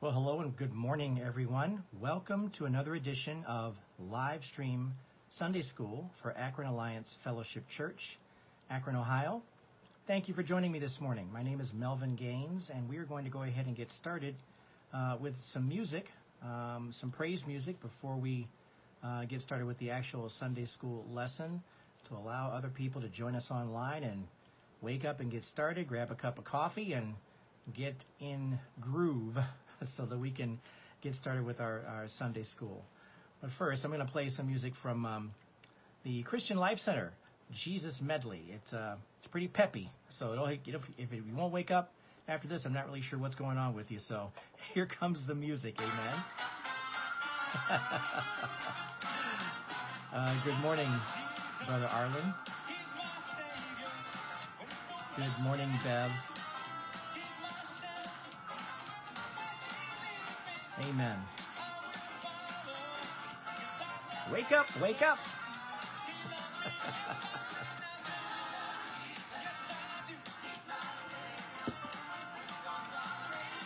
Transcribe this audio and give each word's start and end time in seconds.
Well, 0.00 0.12
hello 0.12 0.38
and 0.42 0.56
good 0.56 0.72
morning, 0.72 1.20
everyone. 1.26 1.82
Welcome 2.00 2.52
to 2.56 2.66
another 2.66 2.94
edition 2.94 3.42
of 3.48 3.74
Live 3.98 4.44
Stream 4.44 4.92
Sunday 5.38 5.62
School 5.62 6.08
for 6.22 6.30
Akron 6.38 6.68
Alliance 6.68 7.08
Fellowship 7.24 7.64
Church, 7.76 7.98
Akron, 8.70 8.94
Ohio. 8.94 9.42
Thank 10.06 10.28
you 10.28 10.34
for 10.34 10.44
joining 10.44 10.70
me 10.70 10.78
this 10.78 10.96
morning. 11.00 11.28
My 11.32 11.42
name 11.42 11.60
is 11.60 11.72
Melvin 11.74 12.14
Gaines, 12.14 12.70
and 12.72 12.88
we 12.88 12.98
are 12.98 13.04
going 13.06 13.24
to 13.24 13.30
go 13.30 13.42
ahead 13.42 13.66
and 13.66 13.76
get 13.76 13.90
started 13.90 14.36
uh, 14.94 15.16
with 15.20 15.34
some 15.52 15.68
music, 15.68 16.04
um, 16.44 16.94
some 17.00 17.10
praise 17.10 17.42
music, 17.44 17.74
before 17.82 18.16
we 18.16 18.46
uh, 19.02 19.24
get 19.24 19.40
started 19.40 19.66
with 19.66 19.80
the 19.80 19.90
actual 19.90 20.30
Sunday 20.38 20.66
School 20.66 21.06
lesson 21.10 21.60
to 22.08 22.14
allow 22.14 22.52
other 22.52 22.68
people 22.68 23.00
to 23.00 23.08
join 23.08 23.34
us 23.34 23.48
online 23.50 24.04
and 24.04 24.28
wake 24.80 25.04
up 25.04 25.18
and 25.18 25.32
get 25.32 25.42
started, 25.42 25.88
grab 25.88 26.12
a 26.12 26.14
cup 26.14 26.38
of 26.38 26.44
coffee, 26.44 26.92
and 26.92 27.14
get 27.76 27.96
in 28.20 28.60
groove 28.80 29.34
so 29.96 30.06
that 30.06 30.18
we 30.18 30.30
can 30.30 30.58
get 31.02 31.14
started 31.14 31.44
with 31.44 31.60
our, 31.60 31.82
our 31.88 32.06
Sunday 32.18 32.44
school. 32.44 32.82
But 33.40 33.50
first, 33.58 33.84
I'm 33.84 33.90
going 33.90 34.04
to 34.04 34.12
play 34.12 34.30
some 34.30 34.48
music 34.48 34.72
from 34.82 35.04
um, 35.06 35.30
the 36.04 36.22
Christian 36.24 36.56
Life 36.56 36.78
Center 36.84 37.12
Jesus 37.64 37.98
Medley. 38.02 38.42
It's 38.50 38.72
uh, 38.72 38.96
it's 39.18 39.28
pretty 39.28 39.48
peppy, 39.48 39.90
so 40.18 40.32
it'll, 40.32 40.46
if, 40.46 40.60
if 40.66 41.12
you 41.12 41.22
won't 41.34 41.52
wake 41.52 41.70
up 41.70 41.92
after 42.26 42.48
this, 42.48 42.62
I'm 42.64 42.72
not 42.72 42.86
really 42.86 43.00
sure 43.00 43.18
what's 43.18 43.36
going 43.36 43.56
on 43.56 43.74
with 43.74 43.90
you. 43.90 43.98
So 44.06 44.30
here 44.74 44.86
comes 44.86 45.26
the 45.26 45.34
music. 45.34 45.74
Amen. 45.78 46.24
uh, 50.12 50.44
good 50.44 50.60
morning, 50.60 50.90
Brother 51.66 51.86
Arlen. 51.86 52.34
Good 55.16 55.42
morning, 55.42 55.70
Bev. 55.82 56.37
Amen. 60.80 61.18
Wake 64.32 64.52
up, 64.52 64.66
wake 64.80 65.02
up. 65.02 65.18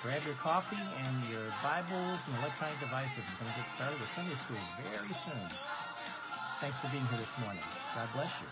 Grab 0.03 0.23
your 0.27 0.34
coffee 0.42 0.75
and 0.75 1.31
your 1.31 1.47
Bibles 1.62 2.19
and 2.27 2.34
electronic 2.39 2.81
devices. 2.81 3.23
We're 3.39 3.47
going 3.47 3.55
to 3.55 3.61
get 3.61 3.69
started 3.77 4.01
with 4.01 4.08
Sunday 4.17 4.34
school 4.47 4.58
very 4.83 5.14
soon. 5.25 5.48
Thanks 6.61 6.77
for 6.83 6.89
being 6.91 7.06
here 7.06 7.19
this 7.19 7.31
morning. 7.39 7.62
God 7.95 8.08
bless 8.14 8.31
you. 8.42 8.48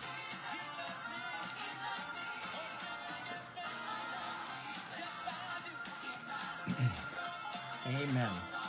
Amen. 7.86 8.59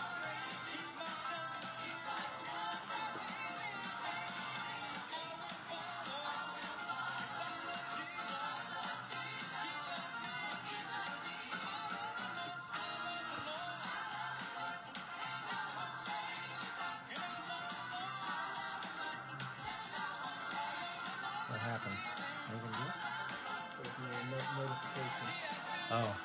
Oh, 25.94 26.16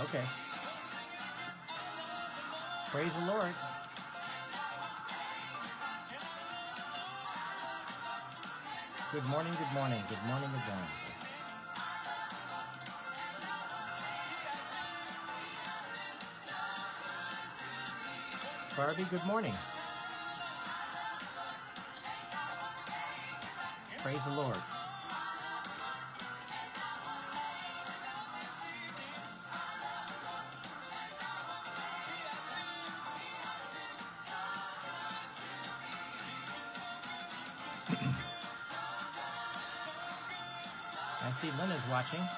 okay. 0.00 0.24
Praise 2.92 3.10
the 3.18 3.24
Lord. 3.24 3.54
Good 9.12 9.24
morning, 9.24 9.54
good 9.54 9.72
morning, 9.72 10.02
good 10.10 10.18
morning, 10.28 10.50
good 10.50 10.68
morning. 10.68 10.90
Barbie, 18.76 19.06
good 19.10 19.24
morning. 19.24 19.54
Praise 24.02 24.20
the 24.26 24.32
Lord. 24.32 24.58
Watching. 41.96 42.20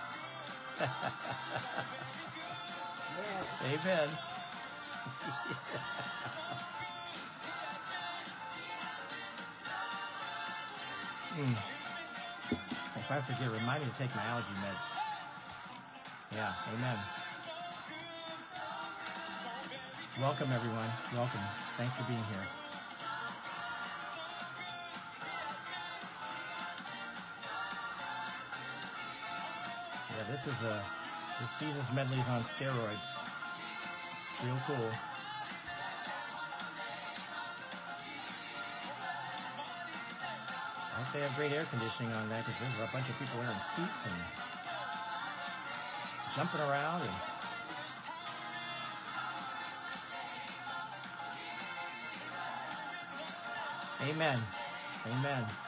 Amen. 3.67 4.09
Hmm. 11.35 11.55
If 12.95 13.11
I 13.11 13.21
forget, 13.27 13.51
remind 13.51 13.83
me 13.83 13.91
to 13.91 13.99
take 13.99 14.15
my 14.15 14.23
allergy 14.23 14.47
meds. 14.63 14.79
Yeah, 16.37 16.55
amen. 16.75 16.99
Welcome, 20.21 20.53
everyone. 20.53 20.91
Welcome. 21.13 21.43
Thanks 21.77 21.97
for 21.97 22.05
being 22.07 22.23
here. 22.31 22.68
This 30.45 30.55
is 30.55 30.63
a 30.63 30.85
this 31.41 31.51
Jesus 31.59 31.87
medley's 31.95 32.27
on 32.29 32.45
steroids. 32.55 32.95
It's 32.95 34.45
real 34.45 34.61
cool. 34.67 34.91
I 40.95 41.03
hope 41.03 41.13
they 41.15 41.21
have 41.21 41.35
great 41.37 41.53
air 41.53 41.67
conditioning 41.71 42.13
on 42.13 42.29
that 42.29 42.45
because 42.47 42.61
there's 42.61 42.75
a 42.79 42.91
bunch 42.93 43.09
of 43.11 43.19
people 43.19 43.39
wearing 43.39 43.59
suits 43.75 44.01
and 44.07 44.15
jumping 46.37 46.61
around 46.61 47.03
and 47.03 47.15
Amen. 54.01 54.39
Amen. 55.07 55.68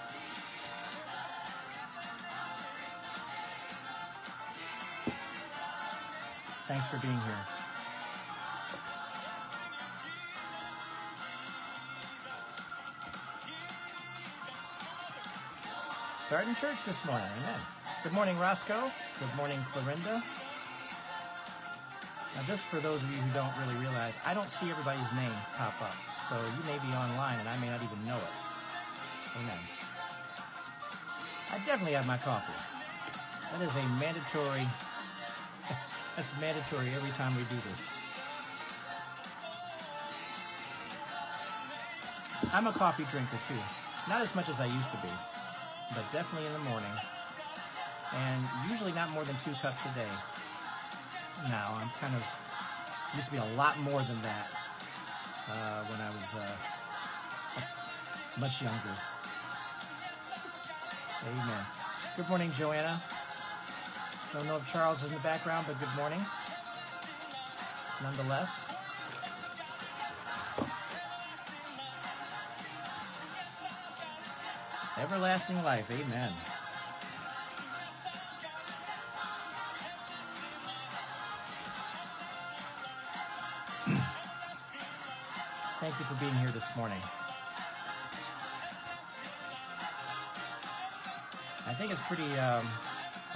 Thanks 6.71 6.87
for 6.87 7.03
being 7.03 7.19
here. 7.19 7.45
Starting 16.29 16.55
church 16.63 16.79
this 16.87 16.95
morning. 17.11 17.27
Amen. 17.43 17.59
Good 18.05 18.13
morning, 18.13 18.39
Roscoe. 18.39 18.87
Good 19.19 19.35
morning, 19.35 19.59
Clorinda. 19.75 20.23
Now, 22.39 22.47
just 22.47 22.63
for 22.71 22.79
those 22.79 23.03
of 23.03 23.11
you 23.11 23.19
who 23.19 23.35
don't 23.35 23.51
really 23.67 23.75
realize, 23.83 24.15
I 24.25 24.33
don't 24.33 24.47
see 24.63 24.71
everybody's 24.71 25.11
name 25.19 25.35
pop 25.59 25.75
up. 25.83 25.99
So 26.31 26.39
you 26.39 26.63
may 26.71 26.79
be 26.79 26.95
online 26.95 27.41
and 27.41 27.49
I 27.49 27.59
may 27.59 27.67
not 27.67 27.83
even 27.83 28.07
know 28.07 28.15
it. 28.15 28.35
Amen. 29.43 29.59
I 31.51 31.59
definitely 31.67 31.99
have 31.99 32.07
my 32.07 32.19
coffee. 32.23 32.55
That 33.51 33.61
is 33.61 33.75
a 33.75 33.83
mandatory, 33.99 34.63
that's 36.21 36.37
mandatory 36.39 36.93
every 36.93 37.09
time 37.17 37.33
we 37.35 37.41
do 37.49 37.57
this. 37.65 37.81
I'm 42.53 42.67
a 42.67 42.77
coffee 42.77 43.07
drinker 43.11 43.41
too. 43.49 43.57
Not 44.07 44.21
as 44.21 44.29
much 44.37 44.45
as 44.53 44.61
I 44.61 44.67
used 44.67 44.91
to 44.93 45.01
be, 45.01 45.09
but 45.97 46.05
definitely 46.13 46.47
in 46.47 46.53
the 46.53 46.67
morning. 46.69 46.93
And 48.13 48.45
usually 48.69 48.93
not 48.93 49.09
more 49.09 49.25
than 49.25 49.35
two 49.47 49.53
cups 49.63 49.81
a 49.89 49.95
day. 49.97 50.13
Now, 51.49 51.81
I'm 51.81 51.89
kind 52.01 52.15
of, 52.15 52.21
used 53.17 53.27
to 53.29 53.33
be 53.33 53.39
a 53.39 53.53
lot 53.57 53.79
more 53.79 54.03
than 54.05 54.21
that 54.21 54.47
uh, 55.49 55.89
when 55.89 56.01
I 56.05 56.11
was 56.11 56.29
uh, 56.37 56.57
much 58.41 58.61
younger. 58.61 58.97
Amen. 61.25 61.65
Good 62.17 62.29
morning, 62.29 62.53
Joanna. 62.59 63.01
Don't 64.33 64.47
know 64.47 64.59
if 64.59 64.63
Charles 64.73 64.99
is 64.99 65.07
in 65.07 65.13
the 65.13 65.19
background, 65.25 65.67
but 65.67 65.77
good 65.81 65.93
morning. 65.97 66.25
Nonetheless. 68.01 68.49
Everlasting 75.01 75.57
life. 75.57 75.85
Amen. 75.91 76.33
Thank 85.81 85.99
you 85.99 86.05
for 86.07 86.21
being 86.21 86.35
here 86.35 86.53
this 86.53 86.63
morning. 86.77 87.01
I 91.67 91.75
think 91.77 91.91
it's 91.91 92.01
pretty 92.07 92.39
um, 92.39 92.71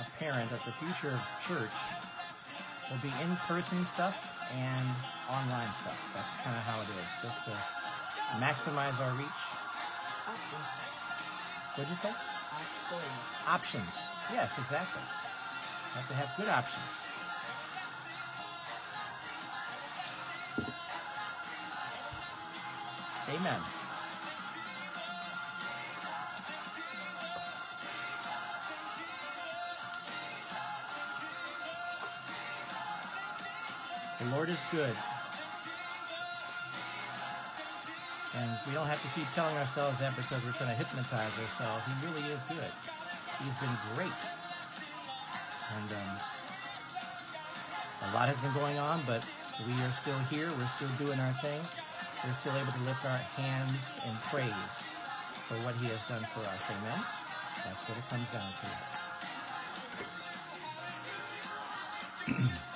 apparent 0.00 0.50
that 0.50 0.62
the 0.67 0.75
future 0.82 1.14
of 1.14 1.23
church 1.46 1.75
will 2.91 3.00
be 3.00 3.12
in-person 3.23 3.87
stuff 3.94 4.14
and 4.52 4.87
online 5.31 5.70
stuff. 5.82 5.96
That's 6.14 6.31
kind 6.43 6.56
of 6.56 6.62
how 6.67 6.82
it 6.82 6.91
is, 6.91 7.08
just 7.23 7.38
to 7.46 7.55
maximize 8.43 8.99
our 9.00 9.14
reach. 9.17 9.41
Options. 10.26 10.69
What'd 11.76 11.91
you 11.91 12.00
say? 12.02 12.12
Options. 12.12 13.12
Options. 13.46 13.93
Yes, 14.32 14.50
exactly. 14.58 15.02
Have 15.94 16.08
to 16.08 16.14
have 16.14 16.29
good 16.37 16.49
options. 16.49 16.90
Amen. 23.29 23.61
Is 34.54 34.62
good. 34.70 34.94
And 38.34 38.50
we 38.66 38.74
don't 38.74 38.86
have 38.86 39.02
to 39.02 39.10
keep 39.14 39.26
telling 39.34 39.54
ourselves 39.58 39.98
that 39.98 40.14
because 40.14 40.42
we're 40.46 40.54
trying 40.58 40.70
to 40.70 40.78
hypnotize 40.78 41.34
ourselves. 41.34 41.82
He 41.86 41.94
really 42.06 42.22
is 42.30 42.38
good. 42.46 42.70
He's 43.42 43.54
been 43.58 43.74
great. 43.94 44.14
And 45.74 45.90
um, 45.90 46.12
a 48.10 48.14
lot 48.14 48.30
has 48.30 48.38
been 48.42 48.54
going 48.54 48.78
on, 48.78 49.02
but 49.06 49.22
we 49.66 49.74
are 49.82 49.94
still 50.02 50.18
here. 50.30 50.50
We're 50.54 50.70
still 50.78 50.90
doing 50.98 51.18
our 51.18 51.34
thing. 51.42 51.62
We're 52.22 52.38
still 52.42 52.54
able 52.54 52.74
to 52.74 52.84
lift 52.86 53.02
our 53.02 53.22
hands 53.34 53.82
in 54.06 54.14
praise 54.30 54.74
for 55.50 55.58
what 55.66 55.74
He 55.82 55.90
has 55.90 56.02
done 56.06 56.22
for 56.34 56.46
us. 56.46 56.62
Amen? 56.70 57.00
That's 57.66 57.82
what 57.90 57.98
it 57.98 58.06
comes 58.06 58.30
down 58.30 58.50
to. 62.30 62.54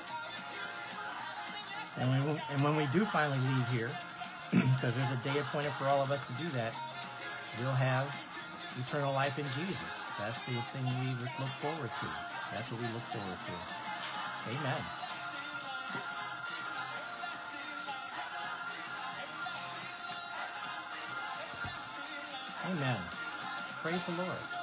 and, 1.99 2.06
when, 2.11 2.39
and 2.50 2.62
when 2.62 2.77
we 2.77 2.87
do 2.93 3.05
finally 3.12 3.39
leave 3.39 3.67
here, 3.75 3.91
because 4.50 4.95
there's 4.95 5.12
a 5.12 5.21
day 5.25 5.39
appointed 5.39 5.73
for 5.79 5.87
all 5.87 6.03
of 6.03 6.11
us 6.11 6.21
to 6.27 6.35
do 6.43 6.49
that, 6.55 6.73
we'll 7.59 7.75
have 7.75 8.06
eternal 8.87 9.12
life 9.12 9.35
in 9.39 9.47
Jesus. 9.59 9.93
That's 10.19 10.39
the 10.47 10.59
thing 10.73 10.85
we 10.85 11.15
look 11.21 11.53
forward 11.61 11.91
to. 11.91 12.09
That's 12.53 12.71
what 12.71 12.81
we 12.81 12.87
look 12.95 13.06
forward 13.12 13.39
to. 13.47 13.55
Amen. 14.50 14.83
Amen. 22.67 23.00
Praise 23.83 24.00
the 24.06 24.23
Lord. 24.23 24.57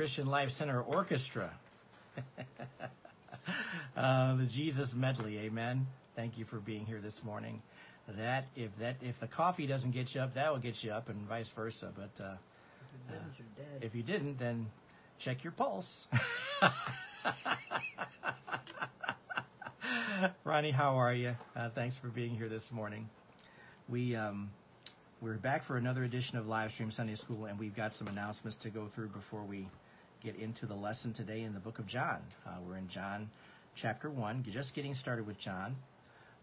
Christian 0.00 0.28
Life 0.28 0.48
Center 0.56 0.80
Orchestra. 0.80 1.52
uh, 3.94 4.34
the 4.34 4.48
Jesus 4.50 4.90
medley. 4.96 5.36
Amen. 5.40 5.86
Thank 6.16 6.38
you 6.38 6.46
for 6.46 6.58
being 6.58 6.86
here 6.86 7.02
this 7.02 7.20
morning. 7.22 7.60
That 8.16 8.46
if 8.56 8.70
that 8.80 8.96
if 9.02 9.14
the 9.20 9.26
coffee 9.26 9.66
doesn't 9.66 9.90
get 9.90 10.14
you 10.14 10.22
up, 10.22 10.32
that 10.36 10.50
will 10.50 10.58
get 10.58 10.76
you 10.80 10.90
up, 10.90 11.10
and 11.10 11.28
vice 11.28 11.50
versa. 11.54 11.92
But 11.94 12.18
uh, 12.24 12.36
If 13.10 13.14
you're 13.36 13.46
if 13.82 13.94
you 13.94 14.02
didn't, 14.02 14.38
then 14.38 14.68
check 15.22 15.44
your 15.44 15.52
pulse. 15.52 15.86
Ronnie, 20.44 20.70
how 20.70 20.98
are 20.98 21.12
you? 21.12 21.34
Uh, 21.54 21.68
thanks 21.74 21.98
for 22.00 22.08
being 22.08 22.34
here 22.34 22.48
this 22.48 22.66
morning. 22.72 23.06
We 23.86 24.16
um, 24.16 24.48
we're 25.20 25.34
back 25.34 25.66
for 25.66 25.76
another 25.76 26.04
edition 26.04 26.38
of 26.38 26.46
Live 26.46 26.70
Stream 26.70 26.90
Sunday 26.90 27.16
School, 27.16 27.44
and 27.44 27.58
we've 27.58 27.76
got 27.76 27.92
some 27.92 28.08
announcements 28.08 28.56
to 28.62 28.70
go 28.70 28.88
through 28.94 29.08
before 29.08 29.44
we 29.44 29.68
get 30.22 30.36
into 30.36 30.66
the 30.66 30.74
lesson 30.74 31.14
today 31.14 31.42
in 31.42 31.54
the 31.54 31.60
book 31.60 31.78
of 31.78 31.86
John. 31.86 32.20
Uh, 32.46 32.58
we're 32.66 32.76
in 32.76 32.88
John 32.88 33.30
chapter 33.80 34.10
one, 34.10 34.44
just 34.50 34.74
getting 34.74 34.94
started 34.94 35.26
with 35.26 35.38
John. 35.38 35.76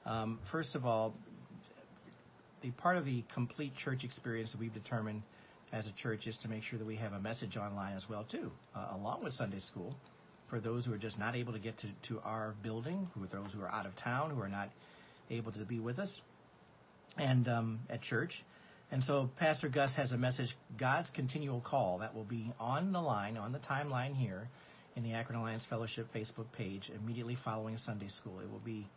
Um, 0.05 0.39
first 0.51 0.75
of 0.75 0.85
all, 0.85 1.13
the 2.63 2.71
part 2.71 2.97
of 2.97 3.05
the 3.05 3.23
complete 3.33 3.73
church 3.75 4.03
experience 4.03 4.51
that 4.51 4.59
we've 4.59 4.73
determined 4.73 5.21
as 5.71 5.85
a 5.85 5.91
church 6.01 6.25
is 6.25 6.37
to 6.41 6.47
make 6.47 6.63
sure 6.63 6.79
that 6.79 6.85
we 6.85 6.95
have 6.95 7.13
a 7.13 7.19
message 7.19 7.55
online 7.55 7.95
as 7.95 8.05
well 8.09 8.25
too, 8.29 8.51
uh, 8.75 8.95
along 8.95 9.23
with 9.23 9.33
Sunday 9.33 9.59
school, 9.59 9.95
for 10.49 10.59
those 10.59 10.85
who 10.85 10.93
are 10.93 10.97
just 10.97 11.19
not 11.19 11.35
able 11.35 11.53
to 11.53 11.59
get 11.59 11.77
to, 11.79 11.87
to 12.07 12.19
our 12.21 12.55
building, 12.63 13.07
who 13.13 13.23
are 13.23 13.27
those 13.27 13.51
who 13.53 13.61
are 13.61 13.71
out 13.71 13.85
of 13.85 13.95
town, 13.97 14.31
who 14.31 14.41
are 14.41 14.49
not 14.49 14.69
able 15.29 15.51
to 15.51 15.65
be 15.65 15.79
with 15.79 15.99
us, 15.99 16.21
and 17.17 17.47
um, 17.47 17.79
at 17.89 18.01
church. 18.01 18.31
And 18.91 19.03
so 19.03 19.29
Pastor 19.37 19.67
Gus 19.67 19.91
has 19.97 20.13
a 20.13 20.17
message, 20.17 20.49
God's 20.79 21.09
continual 21.13 21.61
call, 21.61 21.97
that 21.99 22.15
will 22.15 22.23
be 22.23 22.53
on 22.59 22.93
the 22.93 23.01
line, 23.01 23.35
on 23.35 23.51
the 23.51 23.59
timeline 23.59 24.15
here 24.15 24.47
in 24.95 25.03
the 25.03 25.11
Akron 25.11 25.37
Alliance 25.37 25.63
Fellowship 25.69 26.07
Facebook 26.15 26.45
page 26.57 26.89
immediately 26.95 27.37
following 27.43 27.77
Sunday 27.77 28.07
school. 28.07 28.39
It 28.39 28.49
will 28.49 28.59
be 28.59 28.87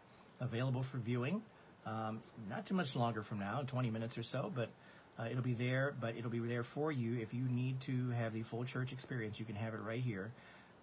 available 0.40 0.84
for 0.92 0.98
viewing. 0.98 1.42
Um, 1.86 2.22
not 2.48 2.66
too 2.66 2.74
much 2.74 2.94
longer 2.94 3.24
from 3.24 3.40
now, 3.40 3.62
20 3.68 3.90
minutes 3.90 4.16
or 4.16 4.22
so, 4.22 4.52
but 4.54 4.70
uh, 5.18 5.28
it'll 5.28 5.42
be 5.42 5.54
there. 5.54 5.92
But 6.00 6.14
it'll 6.16 6.30
be 6.30 6.38
there 6.38 6.64
for 6.74 6.92
you 6.92 7.20
if 7.20 7.34
you 7.34 7.42
need 7.42 7.76
to 7.86 8.10
have 8.10 8.32
the 8.32 8.44
full 8.44 8.64
church 8.64 8.92
experience. 8.92 9.40
You 9.40 9.44
can 9.44 9.56
have 9.56 9.74
it 9.74 9.80
right 9.80 10.02
here 10.02 10.30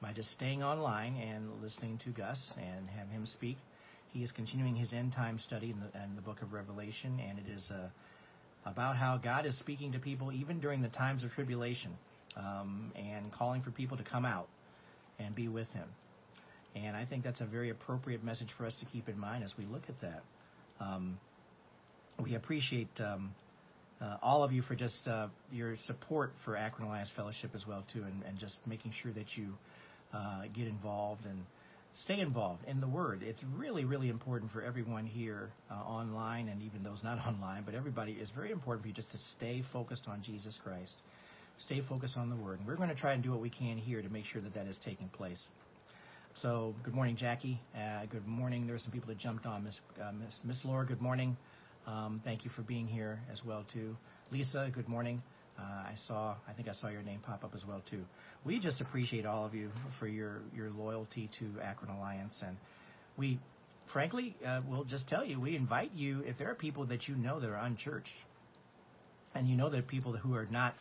by 0.01 0.11
just 0.11 0.31
staying 0.31 0.63
online 0.63 1.15
and 1.15 1.61
listening 1.61 1.99
to 2.03 2.09
Gus 2.09 2.39
and 2.57 2.89
have 2.89 3.07
him 3.07 3.25
speak. 3.25 3.57
He 4.09 4.23
is 4.23 4.31
continuing 4.31 4.75
his 4.75 4.93
end 4.93 5.13
time 5.13 5.39
study 5.39 5.71
in 5.71 5.79
the, 5.79 6.03
in 6.03 6.15
the 6.15 6.21
book 6.21 6.41
of 6.41 6.53
Revelation, 6.53 7.19
and 7.19 7.39
it 7.39 7.45
is 7.55 7.69
uh, 7.71 7.89
about 8.67 8.97
how 8.97 9.17
God 9.17 9.45
is 9.45 9.57
speaking 9.59 9.93
to 9.93 9.99
people 9.99 10.31
even 10.31 10.59
during 10.59 10.81
the 10.81 10.89
times 10.89 11.23
of 11.23 11.31
tribulation 11.31 11.91
um, 12.35 12.91
and 12.95 13.31
calling 13.31 13.61
for 13.61 13.71
people 13.71 13.97
to 13.97 14.03
come 14.03 14.25
out 14.25 14.47
and 15.19 15.33
be 15.33 15.47
with 15.47 15.67
Him. 15.69 15.87
And 16.75 16.95
I 16.95 17.05
think 17.05 17.23
that's 17.23 17.41
a 17.41 17.45
very 17.45 17.69
appropriate 17.69 18.23
message 18.23 18.49
for 18.57 18.65
us 18.65 18.75
to 18.79 18.85
keep 18.85 19.09
in 19.09 19.17
mind 19.17 19.43
as 19.43 19.53
we 19.57 19.65
look 19.65 19.83
at 19.87 19.99
that. 20.01 20.21
Um, 20.79 21.17
we 22.23 22.35
appreciate 22.35 22.89
um, 22.99 23.33
uh, 24.01 24.17
all 24.21 24.43
of 24.43 24.51
you 24.51 24.61
for 24.61 24.75
just 24.75 25.07
uh, 25.07 25.27
your 25.51 25.75
support 25.85 26.33
for 26.45 26.55
Akron 26.55 26.87
Alliance 26.87 27.11
Fellowship 27.15 27.51
as 27.55 27.65
well 27.67 27.83
too, 27.91 28.03
and, 28.03 28.21
and 28.27 28.37
just 28.37 28.57
making 28.67 28.91
sure 29.01 29.11
that 29.13 29.25
you 29.35 29.53
uh, 30.13 30.43
get 30.55 30.67
involved 30.67 31.25
and 31.25 31.39
stay 32.03 32.19
involved 32.19 32.63
in 32.67 32.79
the 32.79 32.87
Word. 32.87 33.23
It's 33.23 33.43
really, 33.55 33.85
really 33.85 34.09
important 34.09 34.51
for 34.51 34.61
everyone 34.61 35.05
here 35.05 35.49
uh, 35.71 35.75
online 35.75 36.49
and 36.49 36.61
even 36.61 36.83
those 36.83 37.03
not 37.03 37.17
online, 37.27 37.63
but 37.65 37.75
everybody 37.75 38.13
is 38.13 38.29
very 38.35 38.51
important 38.51 38.83
for 38.83 38.87
you 38.87 38.93
just 38.93 39.11
to 39.11 39.17
stay 39.35 39.63
focused 39.73 40.07
on 40.07 40.21
Jesus 40.21 40.57
Christ, 40.63 40.93
stay 41.59 41.81
focused 41.87 42.17
on 42.17 42.29
the 42.29 42.35
Word. 42.35 42.59
And 42.59 42.67
we're 42.67 42.75
going 42.75 42.89
to 42.89 42.95
try 42.95 43.13
and 43.13 43.23
do 43.23 43.31
what 43.31 43.41
we 43.41 43.49
can 43.49 43.77
here 43.77 44.01
to 44.01 44.09
make 44.09 44.25
sure 44.25 44.41
that 44.41 44.53
that 44.53 44.67
is 44.67 44.77
taking 44.83 45.09
place. 45.09 45.43
So, 46.35 46.75
good 46.83 46.93
morning, 46.93 47.15
Jackie. 47.15 47.59
Uh, 47.75 48.05
good 48.05 48.27
morning. 48.27 48.67
There 48.67 48.75
are 48.75 48.79
some 48.79 48.91
people 48.91 49.07
that 49.07 49.17
jumped 49.17 49.47
on. 49.47 49.63
Miss 49.63 49.79
uh, 49.99 50.11
Miss, 50.11 50.39
Miss 50.43 50.65
Laura, 50.65 50.85
good 50.85 51.01
morning. 51.01 51.35
Um, 51.87 52.21
thank 52.23 52.45
you 52.45 52.51
for 52.55 52.61
being 52.61 52.85
here 52.85 53.19
as 53.31 53.41
well 53.43 53.65
too. 53.73 53.95
Lisa, 54.31 54.69
good 54.73 54.87
morning. 54.87 55.23
Uh, 55.59 55.61
I 55.61 55.95
saw, 56.07 56.35
I 56.47 56.53
think 56.53 56.67
I 56.67 56.73
saw 56.73 56.89
your 56.89 57.01
name 57.01 57.19
pop 57.25 57.43
up 57.43 57.55
as 57.55 57.65
well 57.67 57.81
too. 57.89 58.03
We 58.45 58.59
just 58.59 58.79
appreciate 58.79 59.25
all 59.25 59.45
of 59.45 59.55
you 59.55 59.71
for 59.99 60.07
your 60.07 60.41
your 60.55 60.69
loyalty 60.69 61.29
to 61.39 61.61
Akron 61.61 61.89
Alliance, 61.91 62.35
and 62.45 62.57
we, 63.17 63.39
frankly, 63.91 64.35
uh, 64.45 64.61
will 64.69 64.83
just 64.83 65.07
tell 65.07 65.25
you, 65.25 65.39
we 65.39 65.55
invite 65.55 65.93
you 65.93 66.21
if 66.25 66.37
there 66.37 66.51
are 66.51 66.55
people 66.55 66.85
that 66.87 67.07
you 67.07 67.15
know 67.15 67.39
that 67.39 67.49
are 67.49 67.57
unchurched, 67.57 68.07
and 69.33 69.47
you 69.47 69.57
know 69.57 69.69
that 69.69 69.87
people 69.87 70.15
who 70.15 70.35
are 70.35 70.45
not 70.45 70.75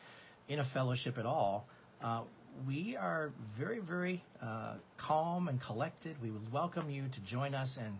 in 0.48 0.58
a 0.58 0.64
fellowship 0.74 1.16
at 1.16 1.26
all. 1.26 1.66
Uh, 2.02 2.22
we 2.66 2.96
are 2.96 3.32
very, 3.58 3.80
very 3.80 4.22
uh, 4.42 4.74
calm 4.98 5.48
and 5.48 5.60
collected. 5.60 6.16
We 6.22 6.30
would 6.30 6.52
welcome 6.52 6.90
you 6.90 7.04
to 7.08 7.20
join 7.30 7.54
us, 7.54 7.76
and 7.78 7.94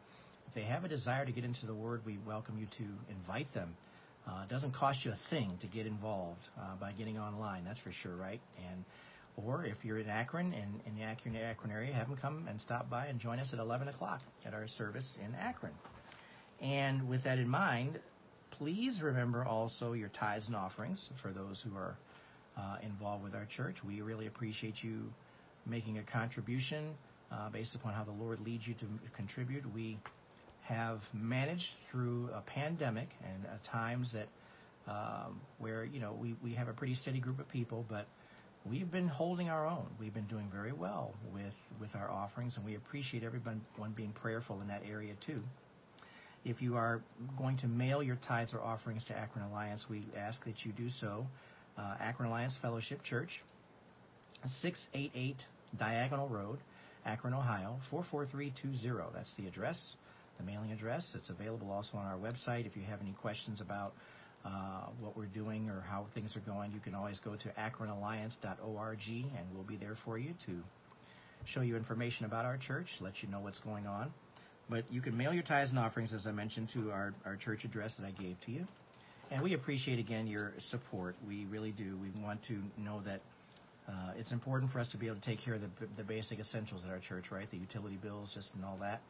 if 0.48 0.54
they 0.54 0.62
have 0.62 0.84
a 0.84 0.88
desire 0.88 1.26
to 1.26 1.32
get 1.32 1.44
into 1.44 1.66
the 1.66 1.74
Word, 1.74 2.02
we 2.06 2.18
welcome 2.26 2.58
you 2.58 2.66
to 2.78 3.12
invite 3.12 3.52
them. 3.54 3.74
Uh, 4.26 4.42
it 4.42 4.50
doesn't 4.50 4.74
cost 4.74 5.04
you 5.04 5.12
a 5.12 5.18
thing 5.30 5.56
to 5.60 5.66
get 5.68 5.86
involved 5.86 6.40
uh, 6.58 6.74
by 6.80 6.92
getting 6.92 7.18
online, 7.18 7.64
that's 7.64 7.78
for 7.80 7.92
sure, 8.02 8.16
right? 8.16 8.40
And 8.70 8.84
or 9.36 9.64
if 9.64 9.76
you're 9.82 9.98
in 9.98 10.08
Akron 10.08 10.52
and 10.52 10.80
in 10.86 10.96
the 10.96 11.02
Akron, 11.02 11.36
Akron 11.36 11.70
area, 11.70 11.92
have 11.92 12.08
them 12.08 12.16
come 12.20 12.46
and 12.48 12.60
stop 12.60 12.88
by 12.88 13.06
and 13.06 13.20
join 13.20 13.38
us 13.38 13.50
at 13.52 13.58
11 13.58 13.88
o'clock 13.88 14.20
at 14.44 14.54
our 14.54 14.66
service 14.66 15.16
in 15.24 15.34
Akron. 15.34 15.74
And 16.60 17.08
with 17.08 17.24
that 17.24 17.38
in 17.38 17.48
mind, 17.48 18.00
please 18.52 19.00
remember 19.02 19.44
also 19.44 19.92
your 19.92 20.08
tithes 20.08 20.46
and 20.46 20.56
offerings 20.56 21.06
for 21.22 21.32
those 21.32 21.62
who 21.68 21.76
are 21.76 21.98
uh, 22.56 22.78
involved 22.82 23.22
with 23.22 23.34
our 23.34 23.46
church. 23.56 23.76
We 23.86 24.00
really 24.00 24.26
appreciate 24.26 24.76
you 24.82 25.12
making 25.66 25.98
a 25.98 26.02
contribution 26.02 26.94
uh, 27.30 27.50
based 27.50 27.74
upon 27.74 27.92
how 27.92 28.04
the 28.04 28.12
Lord 28.12 28.40
leads 28.40 28.66
you 28.66 28.74
to 28.74 28.86
contribute. 29.14 29.64
We 29.74 29.98
have 30.68 31.00
managed 31.12 31.68
through 31.90 32.28
a 32.34 32.40
pandemic 32.40 33.08
and 33.24 33.46
uh, 33.46 33.70
times 33.70 34.12
that 34.12 34.28
um, 34.90 35.40
where 35.58 35.84
you 35.84 36.00
know 36.00 36.16
we, 36.20 36.36
we 36.42 36.54
have 36.54 36.68
a 36.68 36.72
pretty 36.72 36.94
steady 36.94 37.20
group 37.20 37.38
of 37.38 37.48
people, 37.48 37.84
but 37.88 38.06
we've 38.68 38.90
been 38.90 39.08
holding 39.08 39.48
our 39.48 39.66
own. 39.66 39.86
We've 39.98 40.14
been 40.14 40.26
doing 40.26 40.48
very 40.52 40.72
well 40.72 41.12
with 41.32 41.54
with 41.80 41.90
our 41.94 42.10
offerings, 42.10 42.56
and 42.56 42.64
we 42.64 42.76
appreciate 42.76 43.22
everyone 43.22 43.62
being 43.96 44.12
prayerful 44.12 44.60
in 44.60 44.68
that 44.68 44.82
area 44.88 45.14
too. 45.26 45.42
If 46.44 46.62
you 46.62 46.76
are 46.76 47.02
going 47.36 47.58
to 47.58 47.66
mail 47.66 48.02
your 48.02 48.18
tithes 48.28 48.54
or 48.54 48.60
offerings 48.60 49.04
to 49.06 49.18
Akron 49.18 49.44
Alliance, 49.44 49.84
we 49.90 50.06
ask 50.16 50.44
that 50.44 50.64
you 50.64 50.72
do 50.72 50.88
so. 51.00 51.26
Uh, 51.76 51.96
Akron 52.00 52.28
Alliance 52.28 52.56
Fellowship 52.62 53.02
Church, 53.02 53.30
688 54.62 55.36
Diagonal 55.76 56.28
Road, 56.28 56.58
Akron, 57.04 57.34
Ohio, 57.34 57.78
44320. 57.90 59.12
That's 59.14 59.32
the 59.38 59.46
address, 59.46 59.96
the 60.38 60.44
mailing 60.44 60.72
address. 60.72 61.14
It's 61.14 61.30
available 61.30 61.70
also 61.70 61.96
on 61.96 62.06
our 62.06 62.18
website. 62.18 62.66
If 62.66 62.76
you 62.76 62.82
have 62.82 63.00
any 63.00 63.12
questions 63.12 63.60
about 63.60 63.92
uh, 64.44 64.86
what 65.00 65.16
we're 65.16 65.26
doing 65.26 65.68
or 65.68 65.80
how 65.80 66.06
things 66.14 66.36
are 66.36 66.40
going, 66.40 66.72
you 66.72 66.80
can 66.80 66.94
always 66.94 67.18
go 67.24 67.36
to 67.36 67.48
akronalliance.org 67.58 68.98
and 69.08 69.46
we'll 69.54 69.64
be 69.64 69.76
there 69.76 69.96
for 70.04 70.18
you 70.18 70.34
to 70.46 70.62
show 71.46 71.60
you 71.60 71.76
information 71.76 72.26
about 72.26 72.44
our 72.44 72.56
church, 72.56 72.86
let 73.00 73.12
you 73.22 73.28
know 73.28 73.40
what's 73.40 73.60
going 73.60 73.86
on. 73.86 74.12
But 74.68 74.84
you 74.90 75.00
can 75.00 75.16
mail 75.16 75.32
your 75.32 75.44
tithes 75.44 75.70
and 75.70 75.78
offerings, 75.78 76.12
as 76.12 76.26
I 76.26 76.32
mentioned, 76.32 76.70
to 76.74 76.90
our, 76.90 77.14
our 77.24 77.36
church 77.36 77.64
address 77.64 77.92
that 77.98 78.06
I 78.06 78.10
gave 78.10 78.36
to 78.46 78.52
you. 78.52 78.66
And 79.30 79.42
we 79.42 79.54
appreciate, 79.54 79.98
again, 79.98 80.26
your 80.26 80.52
support. 80.70 81.16
We 81.26 81.46
really 81.46 81.72
do. 81.72 81.98
We 82.00 82.10
want 82.22 82.44
to 82.44 82.60
know 82.78 83.00
that 83.04 83.20
uh, 83.88 84.12
it's 84.16 84.32
important 84.32 84.72
for 84.72 84.80
us 84.80 84.88
to 84.90 84.98
be 84.98 85.06
able 85.06 85.20
to 85.20 85.26
take 85.26 85.44
care 85.44 85.54
of 85.54 85.60
the, 85.60 85.68
the 85.96 86.02
basic 86.02 86.40
essentials 86.40 86.82
at 86.84 86.90
our 86.90 86.98
church, 86.98 87.26
right? 87.30 87.48
The 87.50 87.56
utility 87.56 87.96
bills, 87.96 88.30
just 88.34 88.52
and 88.54 88.64
all 88.64 88.78
that. 88.80 89.00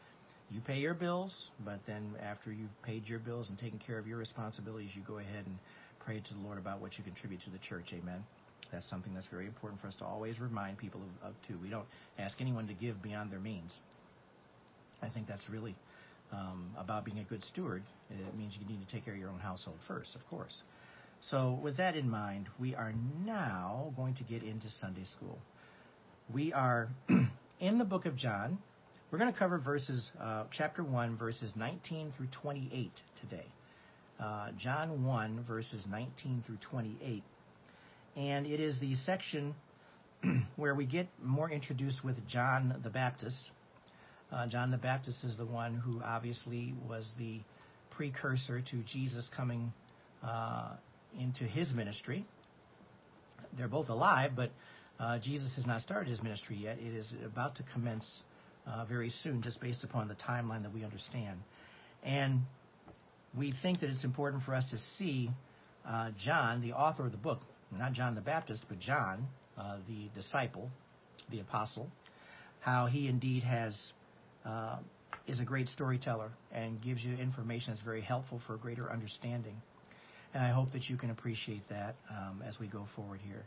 You 0.50 0.60
pay 0.60 0.78
your 0.78 0.94
bills, 0.94 1.50
but 1.64 1.80
then 1.86 2.12
after 2.22 2.52
you've 2.52 2.70
paid 2.82 3.08
your 3.08 3.18
bills 3.18 3.48
and 3.48 3.58
taken 3.58 3.80
care 3.84 3.98
of 3.98 4.06
your 4.06 4.18
responsibilities, 4.18 4.90
you 4.94 5.02
go 5.06 5.18
ahead 5.18 5.44
and 5.44 5.58
pray 6.04 6.20
to 6.20 6.34
the 6.34 6.40
Lord 6.40 6.58
about 6.58 6.80
what 6.80 6.96
you 6.96 7.04
contribute 7.04 7.40
to 7.42 7.50
the 7.50 7.58
church. 7.58 7.86
Amen. 7.92 8.24
That's 8.72 8.88
something 8.88 9.12
that's 9.14 9.26
very 9.26 9.46
important 9.46 9.80
for 9.80 9.88
us 9.88 9.94
to 9.96 10.04
always 10.04 10.38
remind 10.40 10.78
people 10.78 11.00
of, 11.00 11.30
of 11.30 11.34
too. 11.46 11.58
We 11.62 11.68
don't 11.68 11.86
ask 12.18 12.40
anyone 12.40 12.66
to 12.68 12.74
give 12.74 13.02
beyond 13.02 13.32
their 13.32 13.40
means. 13.40 13.72
I 15.02 15.08
think 15.08 15.26
that's 15.26 15.44
really 15.50 15.74
um, 16.32 16.70
about 16.78 17.04
being 17.04 17.18
a 17.18 17.24
good 17.24 17.42
steward. 17.44 17.82
It 18.10 18.36
means 18.36 18.56
you 18.60 18.66
need 18.66 18.86
to 18.86 18.92
take 18.92 19.04
care 19.04 19.14
of 19.14 19.20
your 19.20 19.30
own 19.30 19.38
household 19.38 19.78
first, 19.86 20.14
of 20.14 20.26
course. 20.28 20.62
So, 21.30 21.58
with 21.62 21.78
that 21.78 21.96
in 21.96 22.08
mind, 22.08 22.46
we 22.60 22.74
are 22.74 22.92
now 23.24 23.92
going 23.96 24.14
to 24.16 24.24
get 24.24 24.42
into 24.42 24.68
Sunday 24.80 25.04
school. 25.04 25.38
We 26.32 26.52
are 26.52 26.88
in 27.60 27.78
the 27.78 27.84
book 27.84 28.06
of 28.06 28.16
John. 28.16 28.58
We're 29.10 29.18
going 29.18 29.32
to 29.32 29.38
cover 29.38 29.58
verses, 29.58 30.10
uh, 30.20 30.44
chapter 30.50 30.82
1, 30.82 31.16
verses 31.16 31.52
19 31.54 32.12
through 32.16 32.26
28 32.42 32.90
today. 33.20 33.46
Uh, 34.18 34.48
John 34.58 35.04
1, 35.04 35.44
verses 35.46 35.84
19 35.88 36.42
through 36.44 36.58
28. 36.68 37.22
And 38.16 38.46
it 38.46 38.58
is 38.58 38.80
the 38.80 38.96
section 38.96 39.54
where 40.56 40.74
we 40.74 40.86
get 40.86 41.06
more 41.22 41.48
introduced 41.48 42.02
with 42.02 42.16
John 42.26 42.80
the 42.82 42.90
Baptist, 42.90 43.36
uh, 44.32 44.48
John 44.48 44.72
the 44.72 44.76
Baptist 44.76 45.22
is 45.22 45.36
the 45.36 45.46
one 45.46 45.76
who 45.76 46.02
obviously 46.02 46.74
was 46.88 47.08
the 47.16 47.38
precursor 47.90 48.60
to 48.60 48.76
Jesus 48.92 49.30
coming 49.36 49.72
uh, 50.24 50.70
into 51.16 51.44
his 51.44 51.72
ministry. 51.72 52.26
They're 53.56 53.68
both 53.68 53.88
alive, 53.88 54.32
but 54.34 54.50
uh, 54.98 55.20
Jesus 55.20 55.54
has 55.54 55.64
not 55.64 55.82
started 55.82 56.10
his 56.10 56.20
ministry 56.24 56.56
yet. 56.56 56.78
It 56.80 56.92
is 56.92 57.14
about 57.24 57.54
to 57.56 57.62
commence 57.72 58.24
very 58.88 59.10
soon, 59.22 59.42
just 59.42 59.60
based 59.60 59.84
upon 59.84 60.08
the 60.08 60.14
timeline 60.14 60.62
that 60.62 60.72
we 60.72 60.84
understand. 60.84 61.38
And 62.02 62.40
we 63.36 63.52
think 63.62 63.80
that 63.80 63.90
it's 63.90 64.04
important 64.04 64.42
for 64.44 64.54
us 64.54 64.68
to 64.70 64.78
see 64.98 65.30
uh, 65.86 66.10
John, 66.24 66.62
the 66.62 66.72
author 66.72 67.06
of 67.06 67.12
the 67.12 67.18
book, 67.18 67.40
not 67.70 67.92
John 67.92 68.14
the 68.14 68.20
Baptist, 68.20 68.64
but 68.68 68.78
John, 68.78 69.26
uh, 69.58 69.78
the 69.88 70.08
disciple, 70.14 70.70
the 71.30 71.40
apostle, 71.40 71.88
how 72.60 72.86
he 72.86 73.08
indeed 73.08 73.42
has 73.42 73.92
uh, 74.44 74.78
is 75.26 75.40
a 75.40 75.44
great 75.44 75.68
storyteller 75.68 76.30
and 76.52 76.80
gives 76.82 77.02
you 77.02 77.14
information 77.16 77.72
that's 77.72 77.84
very 77.84 78.00
helpful 78.00 78.40
for 78.46 78.56
greater 78.56 78.90
understanding. 78.90 79.56
And 80.34 80.42
I 80.42 80.50
hope 80.50 80.72
that 80.72 80.88
you 80.88 80.96
can 80.96 81.10
appreciate 81.10 81.68
that 81.68 81.96
um, 82.10 82.42
as 82.46 82.58
we 82.58 82.66
go 82.66 82.86
forward 82.94 83.20
here. 83.26 83.44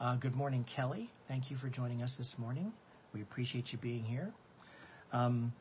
Uh, 0.00 0.16
good 0.16 0.34
morning, 0.34 0.64
Kelly. 0.74 1.10
Thank 1.28 1.50
you 1.50 1.56
for 1.56 1.68
joining 1.68 2.02
us 2.02 2.14
this 2.18 2.34
morning. 2.38 2.72
We 3.12 3.22
appreciate 3.22 3.66
you 3.72 3.78
being 3.78 4.04
here. 4.04 4.32
Um, 5.14 5.52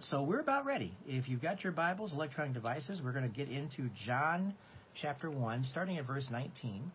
so 0.00 0.22
we're 0.22 0.38
about 0.38 0.64
ready. 0.64 0.96
If 1.08 1.28
you've 1.28 1.42
got 1.42 1.64
your 1.64 1.72
Bibles, 1.72 2.14
electronic 2.14 2.54
devices, 2.54 3.00
we're 3.02 3.12
going 3.12 3.28
to 3.28 3.36
get 3.36 3.48
into 3.48 3.90
John 4.06 4.54
chapter 5.02 5.28
1, 5.28 5.64
starting 5.64 5.98
at 5.98 6.06
verse 6.06 6.28
19. 6.30 6.92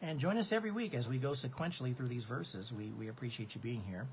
And 0.00 0.20
join 0.20 0.38
us 0.38 0.52
every 0.52 0.70
week 0.70 0.94
as 0.94 1.08
we 1.08 1.18
go 1.18 1.32
sequentially 1.32 1.96
through 1.96 2.06
these 2.06 2.22
verses. 2.24 2.72
We, 2.76 2.92
we 2.96 3.08
appreciate 3.08 3.48
you 3.56 3.60
being 3.60 3.82
here. 3.82 4.06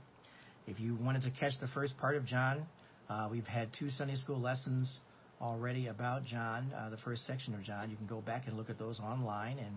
If 0.66 0.80
you 0.80 0.98
wanted 1.00 1.22
to 1.24 1.32
catch 1.40 1.54
the 1.62 1.68
first 1.68 1.96
part 2.00 2.16
of 2.16 2.26
John, 2.26 2.66
uh, 3.08 3.28
we've 3.30 3.46
had 3.46 3.70
two 3.78 3.90
Sunday 3.92 4.16
school 4.16 4.40
lessons 4.40 5.00
already 5.40 5.88
about 5.88 6.26
John, 6.26 6.72
uh, 6.76 6.90
the 6.90 6.98
first 6.98 7.28
section 7.28 7.54
of 7.54 7.62
John. 7.62 7.92
You 7.92 7.98
can 7.98 8.08
go 8.08 8.22
back 8.22 8.48
and 8.48 8.58
look 8.58 8.72
at 8.72 8.80
those 8.80 9.00
online 9.00 9.60
and 9.60 9.76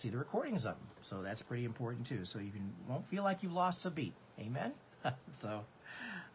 see 0.00 0.10
the 0.10 0.18
recordings 0.18 0.64
of 0.64 0.74
them. 0.74 0.88
So 1.08 1.22
that's 1.22 1.42
pretty 1.42 1.66
important 1.66 2.08
too. 2.08 2.24
So 2.24 2.40
you 2.40 2.50
can 2.50 2.72
won't 2.88 3.08
feel 3.10 3.22
like 3.22 3.44
you've 3.44 3.52
lost 3.52 3.78
a 3.84 3.90
beat. 3.90 4.14
Amen. 4.40 4.72
so, 5.42 5.60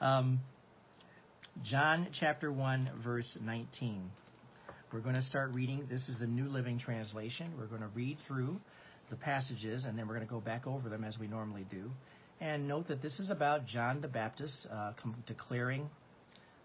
um, 0.02 0.40
John 1.64 2.08
chapter 2.20 2.52
one 2.52 2.90
verse 3.04 3.38
nineteen. 3.42 4.12
We're 4.94 5.02
going 5.02 5.16
to 5.16 5.22
start 5.22 5.52
reading. 5.52 5.88
This 5.90 6.08
is 6.08 6.18
the 6.20 6.28
New 6.28 6.48
Living 6.48 6.80
Translation. 6.80 7.52
We're 7.58 7.66
going 7.66 7.82
to 7.82 7.90
read 7.94 8.18
through 8.28 8.58
the 9.10 9.18
passages 9.18 9.84
and 9.86 9.98
then 9.98 10.08
we're 10.08 10.16
going 10.16 10.26
to 10.26 10.34
go 10.34 10.40
back 10.40 10.66
over 10.66 10.88
them 10.88 11.04
as 11.04 11.18
we 11.20 11.28
normally 11.28 11.66
do. 11.70 11.92
And 12.40 12.68
note 12.68 12.88
that 12.88 13.02
this 13.02 13.20
is 13.20 13.30
about 13.30 13.66
John 13.66 14.00
the 14.00 14.08
Baptist 14.08 14.54
uh, 14.72 14.94
declaring 15.26 15.90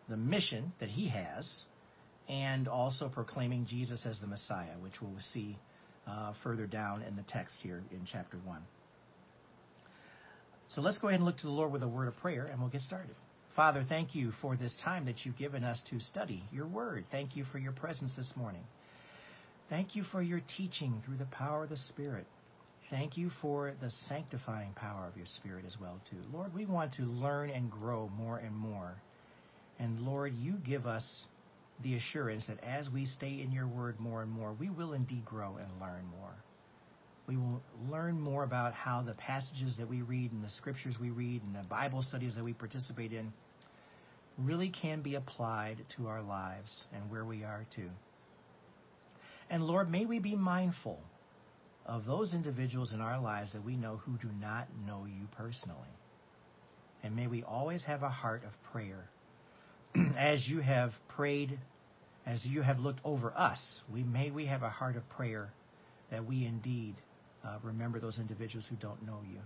the 0.08 0.16
mission 0.16 0.72
that 0.78 0.88
he 0.88 1.08
has 1.08 1.50
and 2.28 2.68
also 2.68 3.08
proclaiming 3.08 3.66
Jesus 3.66 4.06
as 4.06 4.20
the 4.20 4.26
Messiah, 4.26 4.78
which 4.80 4.94
we'll 5.00 5.12
see 5.32 5.58
uh, 6.06 6.32
further 6.44 6.66
down 6.66 7.02
in 7.02 7.16
the 7.16 7.24
text 7.28 7.56
here 7.62 7.82
in 7.90 8.06
chapter 8.10 8.36
1. 8.44 8.62
So 10.74 10.80
let's 10.80 10.96
go 10.98 11.08
ahead 11.08 11.20
and 11.20 11.26
look 11.26 11.36
to 11.38 11.46
the 11.46 11.52
Lord 11.52 11.70
with 11.70 11.82
a 11.82 11.88
word 11.88 12.08
of 12.08 12.16
prayer 12.16 12.46
and 12.46 12.58
we'll 12.58 12.70
get 12.70 12.80
started. 12.80 13.14
Father, 13.54 13.84
thank 13.86 14.14
you 14.14 14.32
for 14.40 14.56
this 14.56 14.74
time 14.82 15.04
that 15.04 15.24
you've 15.24 15.36
given 15.36 15.64
us 15.64 15.80
to 15.90 16.00
study 16.00 16.42
your 16.50 16.66
word. 16.66 17.04
Thank 17.10 17.36
you 17.36 17.44
for 17.44 17.58
your 17.58 17.72
presence 17.72 18.14
this 18.16 18.32
morning. 18.36 18.62
Thank 19.68 19.94
you 19.94 20.02
for 20.04 20.22
your 20.22 20.40
teaching 20.56 21.02
through 21.04 21.18
the 21.18 21.26
power 21.26 21.64
of 21.64 21.68
the 21.68 21.76
Spirit. 21.76 22.26
Thank 22.90 23.18
you 23.18 23.30
for 23.42 23.74
the 23.82 23.90
sanctifying 24.08 24.72
power 24.74 25.06
of 25.06 25.16
your 25.16 25.26
Spirit 25.26 25.64
as 25.66 25.76
well, 25.78 26.00
too. 26.10 26.16
Lord, 26.32 26.54
we 26.54 26.64
want 26.64 26.94
to 26.94 27.02
learn 27.02 27.50
and 27.50 27.70
grow 27.70 28.10
more 28.16 28.38
and 28.38 28.56
more. 28.56 28.94
And 29.78 30.00
Lord, 30.00 30.34
you 30.34 30.54
give 30.66 30.86
us 30.86 31.26
the 31.82 31.96
assurance 31.96 32.46
that 32.46 32.62
as 32.64 32.88
we 32.88 33.06
stay 33.06 33.40
in 33.42 33.52
your 33.52 33.66
word 33.66 34.00
more 34.00 34.22
and 34.22 34.30
more, 34.30 34.54
we 34.58 34.70
will 34.70 34.94
indeed 34.94 35.24
grow 35.24 35.56
and 35.56 35.68
learn 35.80 36.04
more. 36.18 36.34
We 37.28 37.36
will 37.36 37.62
learn 37.90 38.20
more 38.20 38.42
about 38.42 38.74
how 38.74 39.02
the 39.02 39.14
passages 39.14 39.76
that 39.78 39.88
we 39.88 40.02
read 40.02 40.32
and 40.32 40.42
the 40.42 40.50
scriptures 40.50 40.96
we 41.00 41.10
read 41.10 41.42
and 41.42 41.54
the 41.54 41.68
Bible 41.68 42.02
studies 42.02 42.34
that 42.34 42.44
we 42.44 42.52
participate 42.52 43.12
in 43.12 43.32
really 44.38 44.70
can 44.70 45.02
be 45.02 45.14
applied 45.14 45.76
to 45.96 46.08
our 46.08 46.22
lives 46.22 46.84
and 46.92 47.10
where 47.10 47.24
we 47.24 47.44
are 47.44 47.64
too. 47.74 47.90
And 49.50 49.62
Lord, 49.64 49.90
may 49.90 50.06
we 50.06 50.18
be 50.18 50.34
mindful 50.34 50.98
of 51.86 52.06
those 52.06 52.32
individuals 52.32 52.92
in 52.92 53.00
our 53.00 53.20
lives 53.20 53.52
that 53.52 53.64
we 53.64 53.76
know 53.76 53.98
who 53.98 54.16
do 54.18 54.28
not 54.40 54.68
know 54.86 55.04
you 55.06 55.26
personally. 55.36 55.78
And 57.02 57.14
may 57.16 57.26
we 57.26 57.42
always 57.42 57.82
have 57.84 58.02
a 58.02 58.08
heart 58.08 58.42
of 58.44 58.52
prayer. 58.72 59.08
as 60.18 60.46
you 60.48 60.60
have 60.60 60.92
prayed, 61.08 61.58
as 62.26 62.44
you 62.44 62.62
have 62.62 62.78
looked 62.78 63.00
over 63.04 63.32
us, 63.36 63.58
we 63.92 64.02
may 64.02 64.30
we 64.30 64.46
have 64.46 64.62
a 64.62 64.70
heart 64.70 64.96
of 64.96 65.08
prayer 65.10 65.52
that 66.10 66.24
we 66.24 66.46
indeed 66.46 66.94
uh, 67.44 67.58
remember 67.62 68.00
those 68.00 68.18
individuals 68.18 68.66
who 68.68 68.76
don't 68.76 69.04
know 69.04 69.20
you. 69.30 69.40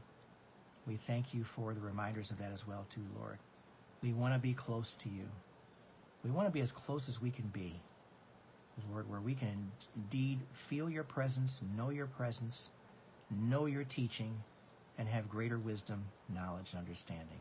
We 0.86 1.00
thank 1.06 1.34
you 1.34 1.44
for 1.56 1.74
the 1.74 1.80
reminders 1.80 2.30
of 2.30 2.38
that 2.38 2.52
as 2.52 2.62
well, 2.66 2.86
too, 2.94 3.02
Lord. 3.18 3.38
We 4.02 4.12
want 4.12 4.34
to 4.34 4.40
be 4.40 4.54
close 4.54 4.92
to 5.02 5.08
you. 5.08 5.24
We 6.24 6.30
want 6.30 6.48
to 6.48 6.52
be 6.52 6.60
as 6.60 6.72
close 6.86 7.08
as 7.08 7.20
we 7.20 7.30
can 7.30 7.48
be, 7.48 7.80
Lord, 8.90 9.08
where 9.08 9.20
we 9.20 9.34
can 9.34 9.70
indeed 9.94 10.38
feel 10.68 10.90
your 10.90 11.04
presence, 11.04 11.52
know 11.76 11.90
your 11.90 12.06
presence, 12.06 12.68
know 13.30 13.66
your 13.66 13.84
teaching, 13.84 14.34
and 14.98 15.08
have 15.08 15.28
greater 15.28 15.58
wisdom, 15.58 16.04
knowledge, 16.32 16.66
and 16.72 16.80
understanding. 16.80 17.38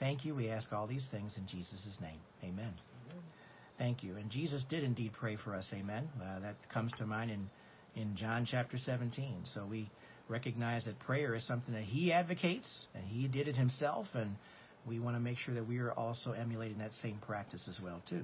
Thank 0.00 0.24
you. 0.24 0.34
We 0.34 0.48
ask 0.50 0.72
all 0.72 0.86
these 0.86 1.06
things 1.10 1.36
in 1.36 1.46
Jesus' 1.46 1.96
name. 2.00 2.18
Amen. 2.42 2.72
Amen. 3.04 3.22
Thank 3.78 4.02
you. 4.02 4.16
And 4.16 4.30
Jesus 4.30 4.64
did 4.68 4.84
indeed 4.84 5.12
pray 5.18 5.36
for 5.36 5.54
us. 5.54 5.70
Amen. 5.72 6.08
Uh, 6.20 6.40
that 6.40 6.56
comes 6.72 6.92
to 6.98 7.06
mind 7.06 7.30
in, 7.30 7.48
in 7.96 8.16
John 8.16 8.46
chapter 8.50 8.78
17. 8.78 9.44
So 9.54 9.66
we 9.68 9.90
recognize 10.28 10.84
that 10.84 10.98
prayer 11.00 11.34
is 11.34 11.46
something 11.46 11.74
that 11.74 11.84
he 11.84 12.12
advocates, 12.12 12.86
and 12.94 13.04
he 13.04 13.28
did 13.28 13.48
it 13.48 13.56
himself, 13.56 14.06
and 14.14 14.36
we 14.86 14.98
want 14.98 15.16
to 15.16 15.20
make 15.20 15.38
sure 15.38 15.54
that 15.54 15.66
we 15.66 15.78
are 15.78 15.92
also 15.92 16.32
emulating 16.32 16.78
that 16.78 16.92
same 17.02 17.18
practice 17.26 17.66
as 17.68 17.78
well, 17.82 18.02
too. 18.08 18.22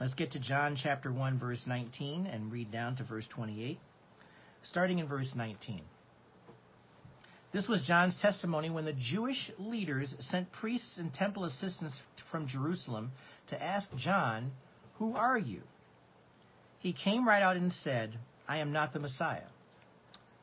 Let's 0.00 0.14
get 0.14 0.32
to 0.32 0.40
John 0.40 0.76
chapter 0.80 1.12
1, 1.12 1.38
verse 1.38 1.62
19, 1.66 2.26
and 2.26 2.50
read 2.50 2.72
down 2.72 2.96
to 2.96 3.04
verse 3.04 3.26
28. 3.34 3.78
Starting 4.62 4.98
in 4.98 5.08
verse 5.08 5.30
19. 5.34 5.82
This 7.52 7.68
was 7.68 7.82
John's 7.86 8.16
testimony 8.22 8.70
when 8.70 8.86
the 8.86 8.94
Jewish 8.94 9.50
leaders 9.58 10.14
sent 10.30 10.50
priests 10.52 10.96
and 10.96 11.12
temple 11.12 11.44
assistants 11.44 11.94
from 12.30 12.48
Jerusalem 12.48 13.12
to 13.48 13.62
ask 13.62 13.88
John, 13.96 14.52
Who 14.98 15.14
are 15.14 15.38
you? 15.38 15.60
He 16.78 16.94
came 16.94 17.28
right 17.28 17.42
out 17.42 17.56
and 17.56 17.70
said, 17.84 18.18
I 18.48 18.58
am 18.58 18.72
not 18.72 18.92
the 18.92 18.98
Messiah. 18.98 19.48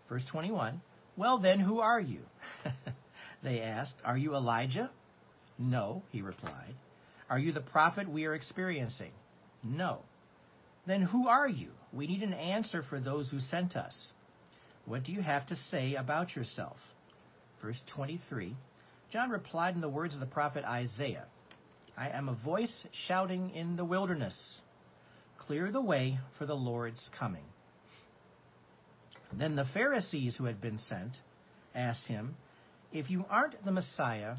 Verse 0.07 0.25
21 0.31 0.81
Well, 1.17 1.39
then, 1.39 1.59
who 1.59 1.79
are 1.79 1.99
you? 1.99 2.21
they 3.43 3.61
asked, 3.61 3.95
Are 4.03 4.17
you 4.17 4.35
Elijah? 4.35 4.89
No, 5.57 6.03
he 6.11 6.21
replied. 6.21 6.75
Are 7.29 7.39
you 7.39 7.51
the 7.51 7.61
prophet 7.61 8.09
we 8.09 8.25
are 8.25 8.33
experiencing? 8.33 9.11
No. 9.63 9.99
Then 10.87 11.01
who 11.01 11.27
are 11.27 11.47
you? 11.47 11.69
We 11.93 12.07
need 12.07 12.23
an 12.23 12.33
answer 12.33 12.83
for 12.89 12.99
those 12.99 13.29
who 13.29 13.39
sent 13.39 13.75
us. 13.75 14.13
What 14.85 15.03
do 15.03 15.11
you 15.11 15.21
have 15.21 15.45
to 15.47 15.55
say 15.55 15.95
about 15.95 16.35
yourself? 16.35 16.77
Verse 17.61 17.81
23 17.95 18.55
John 19.11 19.29
replied 19.29 19.75
in 19.75 19.81
the 19.81 19.89
words 19.89 20.13
of 20.13 20.19
the 20.19 20.25
prophet 20.25 20.63
Isaiah 20.63 21.25
I 21.97 22.09
am 22.09 22.29
a 22.29 22.33
voice 22.33 22.85
shouting 23.07 23.51
in 23.51 23.75
the 23.75 23.85
wilderness, 23.85 24.59
Clear 25.37 25.71
the 25.71 25.81
way 25.81 26.19
for 26.37 26.45
the 26.45 26.55
Lord's 26.55 27.09
coming. 27.17 27.43
Then 29.33 29.55
the 29.55 29.65
Pharisees 29.73 30.35
who 30.35 30.45
had 30.45 30.59
been 30.59 30.77
sent 30.77 31.17
asked 31.75 32.07
him, 32.07 32.35
If 32.91 33.09
you 33.09 33.25
aren't 33.29 33.63
the 33.63 33.71
Messiah, 33.71 34.35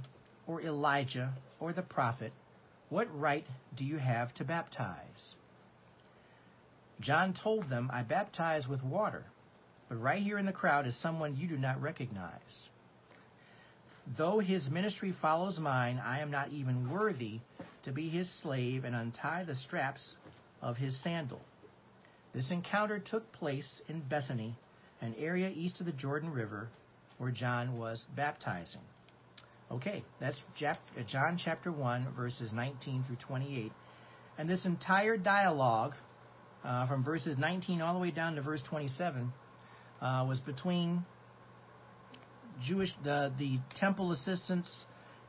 or 0.46 0.60
Elijah, 0.60 1.32
or 1.60 1.72
the 1.72 1.82
prophet, 1.82 2.32
what 2.88 3.06
right 3.18 3.46
do 3.76 3.84
you 3.84 3.98
have 3.98 4.34
to 4.34 4.44
baptize? 4.44 5.34
John 7.00 7.34
told 7.40 7.70
them, 7.70 7.88
I 7.92 8.02
baptize 8.02 8.66
with 8.68 8.82
water, 8.82 9.24
but 9.88 10.00
right 10.00 10.22
here 10.22 10.38
in 10.38 10.46
the 10.46 10.52
crowd 10.52 10.86
is 10.86 11.00
someone 11.00 11.36
you 11.36 11.48
do 11.48 11.56
not 11.56 11.80
recognize. 11.80 12.68
Though 14.18 14.40
his 14.40 14.68
ministry 14.68 15.14
follows 15.22 15.58
mine, 15.58 16.00
I 16.04 16.20
am 16.20 16.30
not 16.30 16.50
even 16.50 16.90
worthy 16.90 17.40
to 17.84 17.92
be 17.92 18.08
his 18.08 18.28
slave 18.42 18.84
and 18.84 18.94
untie 18.94 19.44
the 19.44 19.54
straps 19.54 20.16
of 20.60 20.76
his 20.76 21.00
sandal. 21.02 21.40
This 22.34 22.50
encounter 22.50 22.98
took 22.98 23.32
place 23.32 23.80
in 23.88 24.00
Bethany, 24.00 24.56
an 25.00 25.14
area 25.18 25.50
east 25.50 25.80
of 25.80 25.86
the 25.86 25.92
Jordan 25.92 26.32
River, 26.32 26.68
where 27.18 27.30
John 27.30 27.78
was 27.78 28.04
baptizing. 28.16 28.80
Okay, 29.70 30.02
that's 30.18 30.40
John 31.08 31.38
chapter 31.42 31.70
1, 31.70 32.14
verses 32.16 32.50
19 32.52 33.04
through 33.06 33.16
28. 33.16 33.70
And 34.36 34.48
this 34.48 34.64
entire 34.64 35.16
dialogue, 35.16 35.92
uh, 36.64 36.88
from 36.88 37.04
verses 37.04 37.36
19 37.38 37.80
all 37.80 37.94
the 37.94 38.00
way 38.00 38.10
down 38.10 38.34
to 38.34 38.42
verse 38.42 38.62
27, 38.68 39.32
uh, 40.00 40.26
was 40.28 40.40
between 40.40 41.04
Jewish 42.62 42.90
the 43.04 43.32
the 43.38 43.58
temple 43.76 44.12
assistants, 44.12 44.68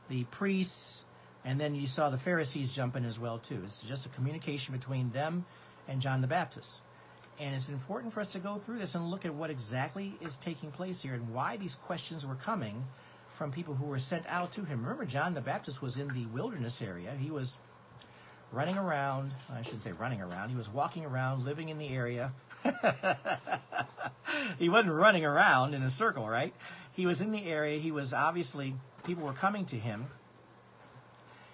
the 0.08 0.24
priests, 0.32 1.04
and 1.44 1.60
then 1.60 1.74
you 1.74 1.86
saw 1.86 2.10
the 2.10 2.18
Pharisees 2.18 2.72
jump 2.74 2.96
in 2.96 3.04
as 3.04 3.18
well 3.18 3.40
too. 3.48 3.62
It's 3.64 3.84
just 3.88 4.06
a 4.06 4.08
communication 4.10 4.74
between 4.74 5.12
them 5.12 5.44
and 5.88 6.00
John 6.00 6.20
the 6.20 6.26
Baptist. 6.26 6.70
And 7.40 7.54
it's 7.54 7.68
important 7.68 8.12
for 8.12 8.20
us 8.20 8.30
to 8.32 8.38
go 8.38 8.60
through 8.64 8.78
this 8.78 8.94
and 8.94 9.10
look 9.10 9.24
at 9.24 9.34
what 9.34 9.50
exactly 9.50 10.14
is 10.20 10.34
taking 10.44 10.70
place 10.70 11.00
here 11.02 11.14
and 11.14 11.34
why 11.34 11.56
these 11.56 11.76
questions 11.86 12.24
were 12.26 12.36
coming 12.44 12.84
from 13.38 13.52
people 13.52 13.74
who 13.74 13.86
were 13.86 13.98
sent 13.98 14.26
out 14.26 14.52
to 14.52 14.64
him. 14.64 14.82
Remember, 14.82 15.04
John 15.04 15.34
the 15.34 15.40
Baptist 15.40 15.82
was 15.82 15.98
in 15.98 16.08
the 16.08 16.26
wilderness 16.32 16.78
area. 16.80 17.16
He 17.18 17.30
was 17.30 17.52
running 18.52 18.76
around. 18.76 19.32
I 19.50 19.62
shouldn't 19.62 19.82
say 19.82 19.92
running 19.92 20.20
around. 20.20 20.50
He 20.50 20.56
was 20.56 20.68
walking 20.72 21.04
around, 21.04 21.44
living 21.44 21.70
in 21.70 21.78
the 21.78 21.88
area. 21.88 22.32
he 24.58 24.68
wasn't 24.68 24.92
running 24.92 25.24
around 25.24 25.74
in 25.74 25.82
a 25.82 25.90
circle, 25.90 26.28
right? 26.28 26.52
He 26.94 27.06
was 27.06 27.20
in 27.20 27.32
the 27.32 27.44
area. 27.44 27.80
He 27.80 27.90
was 27.90 28.12
obviously, 28.12 28.74
people 29.04 29.24
were 29.24 29.34
coming 29.34 29.66
to 29.66 29.76
him. 29.76 30.06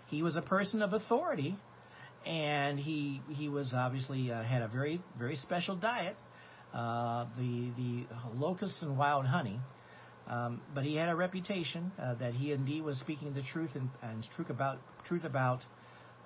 He 0.09 0.23
was 0.23 0.37
a 0.37 0.43
person 0.43 0.83
of 0.83 0.93
authority, 0.93 1.57
and 2.27 2.79
he 2.79 3.21
he 3.29 3.49
was 3.49 3.73
obviously 3.75 4.31
uh, 4.31 4.43
had 4.43 4.63
a 4.63 4.69
very 4.69 5.01
very 5.19 5.37
special 5.37 5.77
diet, 5.77 6.17
uh, 6.75 7.27
the 7.37 7.71
the 7.77 8.05
locusts 8.35 8.83
and 8.83 8.97
wild 8.99 9.27
honey. 9.27 9.59
Um, 10.29 10.61
but 10.75 10.85
he 10.85 10.95
had 10.95 11.09
a 11.09 11.17
reputation 11.17 11.91
uh, 11.99 12.15
that 12.17 12.35
he 12.35 12.53
indeed 12.53 12.83
was 12.83 12.99
speaking 13.01 13.33
the 13.33 13.43
truth 13.43 13.71
and, 13.75 13.89
and 14.03 14.27
truth 14.37 14.51
about 14.51 14.79
truth 15.07 15.25
about 15.25 15.65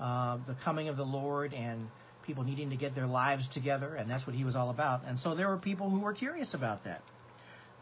uh, 0.01 0.39
the 0.49 0.57
coming 0.65 0.89
of 0.89 0.97
the 0.97 1.05
Lord 1.05 1.55
and 1.55 1.87
people 2.27 2.43
needing 2.45 2.71
to 2.71 2.77
get 2.77 2.95
their 2.95 3.07
lives 3.07 3.49
together, 3.53 3.95
and 3.95 4.11
that's 4.11 4.27
what 4.27 4.35
he 4.35 4.45
was 4.45 4.57
all 4.57 4.71
about. 4.71 5.05
And 5.07 5.19
so 5.19 5.35
there 5.35 5.49
were 5.49 5.57
people 5.57 5.91
who 5.91 6.01
were 6.01 6.15
curious 6.15 6.55
about 6.55 6.85
that. 6.85 7.03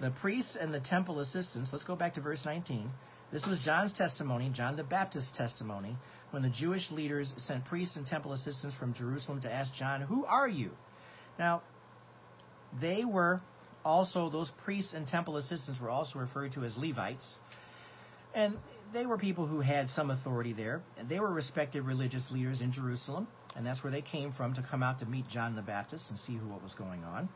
The 0.00 0.10
priests 0.22 0.56
and 0.58 0.72
the 0.72 0.80
temple 0.80 1.20
assistants, 1.20 1.68
let's 1.72 1.84
go 1.84 1.94
back 1.94 2.14
to 2.14 2.20
verse 2.20 2.42
19. 2.44 2.90
This 3.32 3.46
was 3.46 3.60
John's 3.64 3.92
testimony, 3.92 4.50
John 4.52 4.76
the 4.76 4.82
Baptist's 4.82 5.30
testimony, 5.36 5.96
when 6.30 6.42
the 6.42 6.50
Jewish 6.50 6.90
leaders 6.90 7.32
sent 7.38 7.64
priests 7.64 7.96
and 7.96 8.06
temple 8.06 8.32
assistants 8.32 8.76
from 8.76 8.94
Jerusalem 8.94 9.40
to 9.42 9.52
ask 9.52 9.72
John, 9.74 10.02
Who 10.02 10.24
are 10.24 10.48
you? 10.48 10.70
Now, 11.38 11.62
they 12.80 13.04
were 13.04 13.40
also, 13.84 14.30
those 14.30 14.50
priests 14.64 14.92
and 14.94 15.06
temple 15.06 15.36
assistants 15.36 15.80
were 15.80 15.90
also 15.90 16.18
referred 16.18 16.52
to 16.52 16.64
as 16.64 16.76
Levites. 16.76 17.26
And 18.34 18.58
they 18.92 19.06
were 19.06 19.18
people 19.18 19.46
who 19.46 19.60
had 19.60 19.88
some 19.90 20.10
authority 20.10 20.52
there. 20.52 20.82
And 20.98 21.08
they 21.08 21.18
were 21.18 21.32
respected 21.32 21.82
religious 21.82 22.24
leaders 22.30 22.60
in 22.60 22.72
Jerusalem. 22.72 23.26
And 23.56 23.66
that's 23.66 23.82
where 23.82 23.90
they 23.90 24.02
came 24.02 24.32
from 24.32 24.54
to 24.54 24.62
come 24.68 24.82
out 24.82 25.00
to 25.00 25.06
meet 25.06 25.28
John 25.28 25.56
the 25.56 25.62
Baptist 25.62 26.04
and 26.10 26.18
see 26.20 26.36
who, 26.36 26.48
what 26.48 26.62
was 26.62 26.74
going 26.74 27.02
on. 27.04 27.28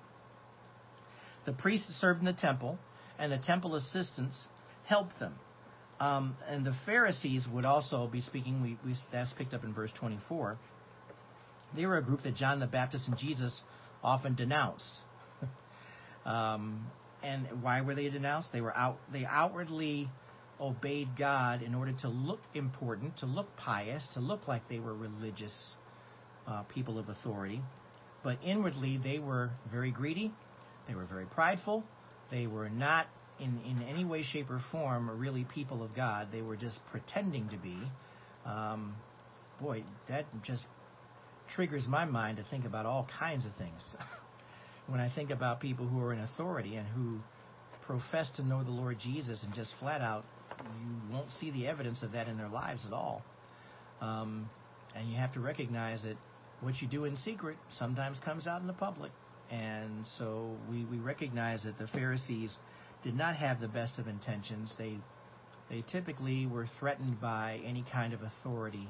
The 1.47 1.53
priests 1.53 1.89
served 2.01 2.21
in 2.21 2.27
the 2.27 2.33
temple, 2.33 2.79
and 3.19 3.31
the 3.31 3.39
temple 3.39 3.75
assistants 3.75 4.37
helped 4.85 5.19
them. 5.19 5.35
Um, 6.01 6.37
and 6.49 6.67
the 6.67 6.75
Pharisees 6.87 7.47
would 7.53 7.65
also 7.65 8.07
be 8.07 8.21
speaking. 8.21 8.63
We, 8.63 8.79
we 8.85 8.97
that's 9.13 9.33
picked 9.35 9.55
up 9.55 9.65
in 9.65 9.73
verse 9.73 9.91
24. 9.99 10.59
They 11.77 11.87
were 11.87 11.99
a 11.99 12.03
group 12.03 12.23
that 12.23 12.35
John 12.35 12.61
the 12.61 12.67
Baptist 12.67 13.09
and 13.09 13.17
Jesus 13.17 13.63
often 14.03 14.35
denounced. 14.35 14.99
um, 16.25 16.87
and 17.23 17.63
why 17.63 17.81
were 17.81 17.95
they 17.95 18.09
denounced? 18.11 18.53
They 18.53 18.61
were 18.61 18.77
out. 18.77 18.99
They 19.13 19.25
outwardly 19.25 20.09
obeyed 20.61 21.09
God 21.19 21.63
in 21.63 21.75
order 21.75 21.93
to 22.03 22.09
look 22.09 22.41
important, 22.55 23.17
to 23.19 23.27
look 23.27 23.57
pious, 23.57 24.07
to 24.15 24.21
look 24.21 24.47
like 24.47 24.69
they 24.69 24.79
were 24.79 24.95
religious 24.95 25.57
uh, 26.47 26.63
people 26.65 26.99
of 26.99 27.09
authority. 27.09 27.61
But 28.23 28.39
inwardly, 28.45 28.99
they 29.03 29.19
were 29.19 29.51
very 29.71 29.91
greedy, 29.91 30.33
they 30.89 30.95
were 30.95 31.05
very 31.05 31.27
prideful. 31.27 31.85
They 32.31 32.47
were 32.47 32.71
not, 32.71 33.07
in, 33.41 33.61
in 33.61 33.83
any 33.83 34.05
way, 34.05 34.23
shape, 34.23 34.51
or 34.51 34.61
form, 34.71 35.11
really 35.19 35.45
people 35.55 35.83
of 35.83 35.95
God. 35.95 36.29
They 36.33 36.43
were 36.43 36.57
just 36.57 36.79
pretending 36.91 37.49
to 37.49 37.57
be. 37.57 37.79
Um, 38.47 38.95
boy, 39.61 39.85
that 40.09 40.27
just 40.43 40.65
triggers 41.55 41.87
my 41.89 42.05
mind 42.05 42.39
to 42.39 42.45
think 42.51 42.65
about 42.65 42.87
all 42.87 43.09
kinds 43.19 43.45
of 43.45 43.55
things. 43.57 43.83
when 44.87 45.01
I 45.01 45.11
think 45.15 45.31
about 45.31 45.61
people 45.61 45.87
who 45.87 46.01
are 46.01 46.13
in 46.13 46.21
authority 46.21 46.77
and 46.77 46.87
who 46.89 47.19
profess 47.87 48.31
to 48.37 48.43
know 48.43 48.63
the 48.65 48.71
Lord 48.71 48.99
Jesus 48.99 49.43
and 49.43 49.55
just 49.55 49.73
flat 49.81 50.01
out, 50.01 50.25
you 50.59 51.15
won't 51.15 51.31
see 51.41 51.51
the 51.51 51.67
evidence 51.67 52.03
of 52.03 52.13
that 52.13 52.29
in 52.29 52.37
their 52.37 52.49
lives 52.49 52.87
at 52.87 52.93
all. 52.93 53.23
Um, 54.01 54.49
and 54.95 55.11
you 55.11 55.17
have 55.17 55.33
to 55.35 55.41
recognize 55.41 56.03
that 56.03 56.17
what 56.61 56.81
you 56.81 56.89
do 56.89 57.05
in 57.05 57.17
secret 57.17 57.57
sometimes 57.73 58.19
comes 58.25 58.47
out 58.47 58.61
in 58.61 58.67
the 58.67 58.73
public. 58.73 59.13
And 59.51 60.07
so 60.19 60.57
we, 60.71 60.85
we 60.85 60.99
recognize 60.99 61.63
that 61.65 61.79
the 61.79 61.87
Pharisees 61.89 62.57
did 63.05 63.15
not 63.15 63.37
have 63.37 63.61
the 63.61 63.69
best 63.69 63.99
of 63.99 64.09
intentions. 64.09 64.75
They, 64.79 64.97
they 65.71 65.85
typically 65.93 66.47
were 66.47 66.67
threatened 66.81 67.21
by 67.21 67.61
any 67.65 67.85
kind 67.93 68.13
of 68.15 68.21
authority 68.23 68.89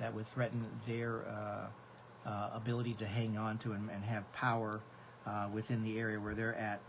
that 0.00 0.14
would 0.14 0.26
threaten 0.32 0.64
their 0.86 1.26
uh, 1.26 1.66
uh, 2.28 2.50
ability 2.54 2.94
to 3.00 3.06
hang 3.06 3.36
on 3.36 3.58
to 3.58 3.72
and, 3.72 3.90
and 3.90 4.04
have 4.04 4.24
power 4.32 4.80
uh, 5.26 5.48
within 5.52 5.82
the 5.82 5.98
area 5.98 6.20
where 6.20 6.34
they're 6.34 6.54
at. 6.54 6.80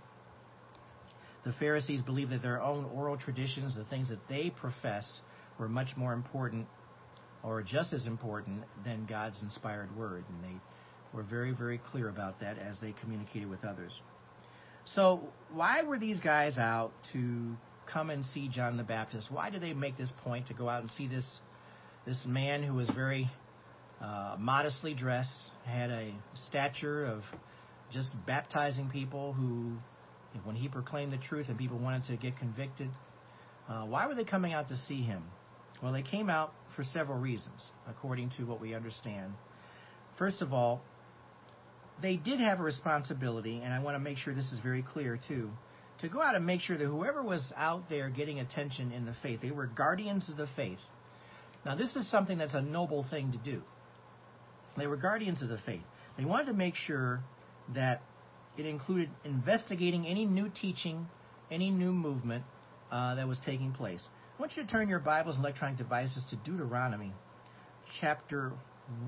The 1.43 1.53
Pharisees 1.53 2.01
believed 2.01 2.31
that 2.31 2.43
their 2.43 2.61
own 2.61 2.85
oral 2.93 3.17
traditions, 3.17 3.75
the 3.75 3.85
things 3.85 4.09
that 4.09 4.19
they 4.29 4.51
professed, 4.51 5.21
were 5.57 5.69
much 5.69 5.89
more 5.97 6.13
important 6.13 6.67
or 7.43 7.63
just 7.63 7.93
as 7.93 8.05
important 8.05 8.63
than 8.83 9.05
God's 9.05 9.41
inspired 9.41 9.95
word. 9.97 10.23
And 10.29 10.43
they 10.43 10.59
were 11.13 11.23
very, 11.23 11.51
very 11.51 11.79
clear 11.91 12.09
about 12.09 12.39
that 12.41 12.59
as 12.59 12.77
they 12.79 12.93
communicated 13.01 13.49
with 13.49 13.63
others. 13.63 13.99
So, 14.95 15.21
why 15.51 15.83
were 15.83 15.99
these 15.99 16.19
guys 16.19 16.57
out 16.57 16.91
to 17.13 17.55
come 17.91 18.09
and 18.09 18.25
see 18.25 18.47
John 18.47 18.77
the 18.77 18.83
Baptist? 18.83 19.27
Why 19.31 19.49
did 19.49 19.61
they 19.61 19.73
make 19.73 19.97
this 19.97 20.11
point 20.23 20.47
to 20.47 20.53
go 20.53 20.69
out 20.69 20.81
and 20.81 20.91
see 20.91 21.07
this 21.07 21.25
this 22.05 22.17
man 22.25 22.63
who 22.63 22.73
was 22.73 22.89
very 22.89 23.29
uh, 24.01 24.35
modestly 24.39 24.93
dressed, 24.93 25.51
had 25.65 25.89
a 25.89 26.13
stature 26.47 27.05
of 27.05 27.21
just 27.91 28.09
baptizing 28.25 28.89
people 28.89 29.33
who, 29.33 29.73
when 30.43 30.55
he 30.55 30.67
proclaimed 30.67 31.11
the 31.11 31.17
truth 31.17 31.47
and 31.49 31.57
people 31.57 31.77
wanted 31.77 32.03
to 32.05 32.15
get 32.15 32.37
convicted, 32.37 32.89
uh, 33.67 33.83
why 33.85 34.07
were 34.07 34.15
they 34.15 34.23
coming 34.23 34.53
out 34.53 34.69
to 34.69 34.75
see 34.75 35.03
him? 35.03 35.23
Well, 35.83 35.93
they 35.93 36.01
came 36.01 36.29
out 36.29 36.53
for 36.75 36.83
several 36.83 37.19
reasons, 37.19 37.69
according 37.87 38.31
to 38.37 38.43
what 38.43 38.59
we 38.59 38.73
understand. 38.73 39.33
First 40.17 40.41
of 40.41 40.53
all, 40.53 40.81
they 42.01 42.15
did 42.15 42.39
have 42.39 42.59
a 42.59 42.63
responsibility, 42.63 43.61
and 43.63 43.73
I 43.73 43.79
want 43.79 43.95
to 43.95 43.99
make 43.99 44.17
sure 44.17 44.33
this 44.33 44.51
is 44.51 44.59
very 44.61 44.83
clear 44.83 45.19
too, 45.27 45.49
to 45.99 46.07
go 46.07 46.21
out 46.21 46.35
and 46.35 46.45
make 46.45 46.61
sure 46.61 46.77
that 46.77 46.85
whoever 46.85 47.21
was 47.21 47.51
out 47.57 47.89
there 47.89 48.09
getting 48.09 48.39
attention 48.39 48.91
in 48.91 49.05
the 49.05 49.15
faith, 49.21 49.41
they 49.41 49.51
were 49.51 49.67
guardians 49.67 50.29
of 50.29 50.37
the 50.37 50.47
faith. 50.55 50.79
Now, 51.65 51.75
this 51.75 51.95
is 51.95 52.09
something 52.09 52.37
that's 52.37 52.53
a 52.53 52.61
noble 52.61 53.05
thing 53.09 53.33
to 53.33 53.37
do. 53.37 53.61
They 54.77 54.87
were 54.87 54.95
guardians 54.95 55.41
of 55.41 55.49
the 55.49 55.59
faith. 55.65 55.81
They 56.17 56.23
wanted 56.23 56.45
to 56.45 56.53
make 56.53 56.75
sure 56.75 57.21
that 57.75 58.01
it 58.57 58.65
included 58.65 59.09
investigating 59.25 60.07
any 60.07 60.25
new 60.25 60.49
teaching, 60.49 61.07
any 61.51 61.69
new 61.69 61.91
movement 61.91 62.45
uh, 62.91 63.15
that 63.15 63.27
was 63.27 63.39
taking 63.45 63.73
place. 63.73 64.01
I 64.37 64.41
want 64.41 64.55
you 64.55 64.63
to 64.63 64.69
turn 64.69 64.87
your 64.87 64.99
Bibles 64.99 65.35
and 65.35 65.43
electronic 65.43 65.77
devices 65.77 66.23
to 66.29 66.37
Deuteronomy 66.37 67.11
chapter 67.99 68.53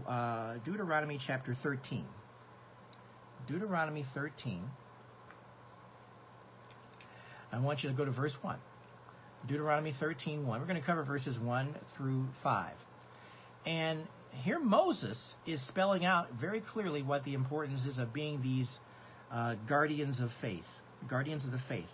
uh, 0.08 0.56
Deuteronomy 0.66 1.20
chapter 1.26 1.56
13. 1.64 2.06
Deuteronomy 3.48 4.06
13. 4.14 4.64
I 7.52 7.60
want 7.60 7.84
you 7.84 7.90
to 7.90 7.96
go 7.96 8.06
to 8.06 8.12
verse 8.12 8.36
1. 8.42 8.58
Deuteronomy 9.48 9.94
13, 10.00 10.46
1. 10.46 10.60
We're 10.60 10.68
going 10.68 10.80
to 10.80 10.86
cover 10.86 11.04
verses 11.04 11.38
1 11.40 11.76
through 11.98 12.26
5. 12.44 12.74
And 13.66 14.08
here 14.44 14.60
Moses 14.60 15.18
is 15.46 15.66
spelling 15.68 16.06
out 16.06 16.28
very 16.40 16.62
clearly 16.74 17.04
what 17.04 17.24
the 17.26 17.34
importance 17.34 17.86
is 17.86 17.98
of 17.98 18.14
being 18.14 18.42
these 18.42 18.70
uh, 19.32 19.56
guardians 19.68 20.22
of 20.22 20.30
faith, 20.42 20.66
guardians 21.10 21.46
of 21.46 21.52
the 21.52 21.62
faith. 21.68 21.86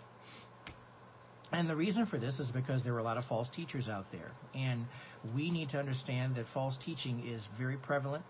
And 1.52 1.70
the 1.70 1.76
reason 1.76 2.06
for 2.06 2.18
this 2.18 2.40
is 2.40 2.52
because 2.52 2.84
there 2.84 2.94
were 2.94 3.00
a 3.00 3.04
lot 3.04 3.18
of 3.18 3.24
false 3.26 3.50
teachers 3.56 3.88
out 3.88 4.06
there. 4.12 4.32
And 4.54 4.86
we 5.34 5.50
need 5.50 5.70
to 5.70 5.80
understand 5.80 6.36
that 6.36 6.46
false 6.54 6.78
teaching 6.84 7.26
is 7.26 7.48
very 7.58 7.78
prevalent. 7.78 8.26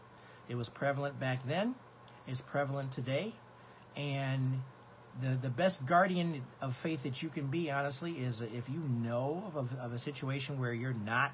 It 0.48 0.56
was 0.56 0.70
prevalent 0.70 1.20
back 1.20 1.40
then, 1.48 1.76
it's 2.28 2.42
prevalent 2.52 2.94
today. 2.94 3.34
And 3.96 4.60
the, 5.22 5.40
the 5.42 5.50
best 5.50 5.78
guardian 5.88 6.44
of 6.62 6.74
faith 6.84 7.00
that 7.04 7.22
you 7.22 7.30
can 7.30 7.50
be, 7.50 7.72
honestly, 7.72 8.12
is 8.12 8.42
if 8.42 8.66
you 8.70 8.80
know 8.80 9.52
of, 9.56 9.68
of 9.80 9.92
a 9.92 10.00
situation 10.00 10.60
where 10.60 10.74
you're 10.74 10.94
not 10.94 11.32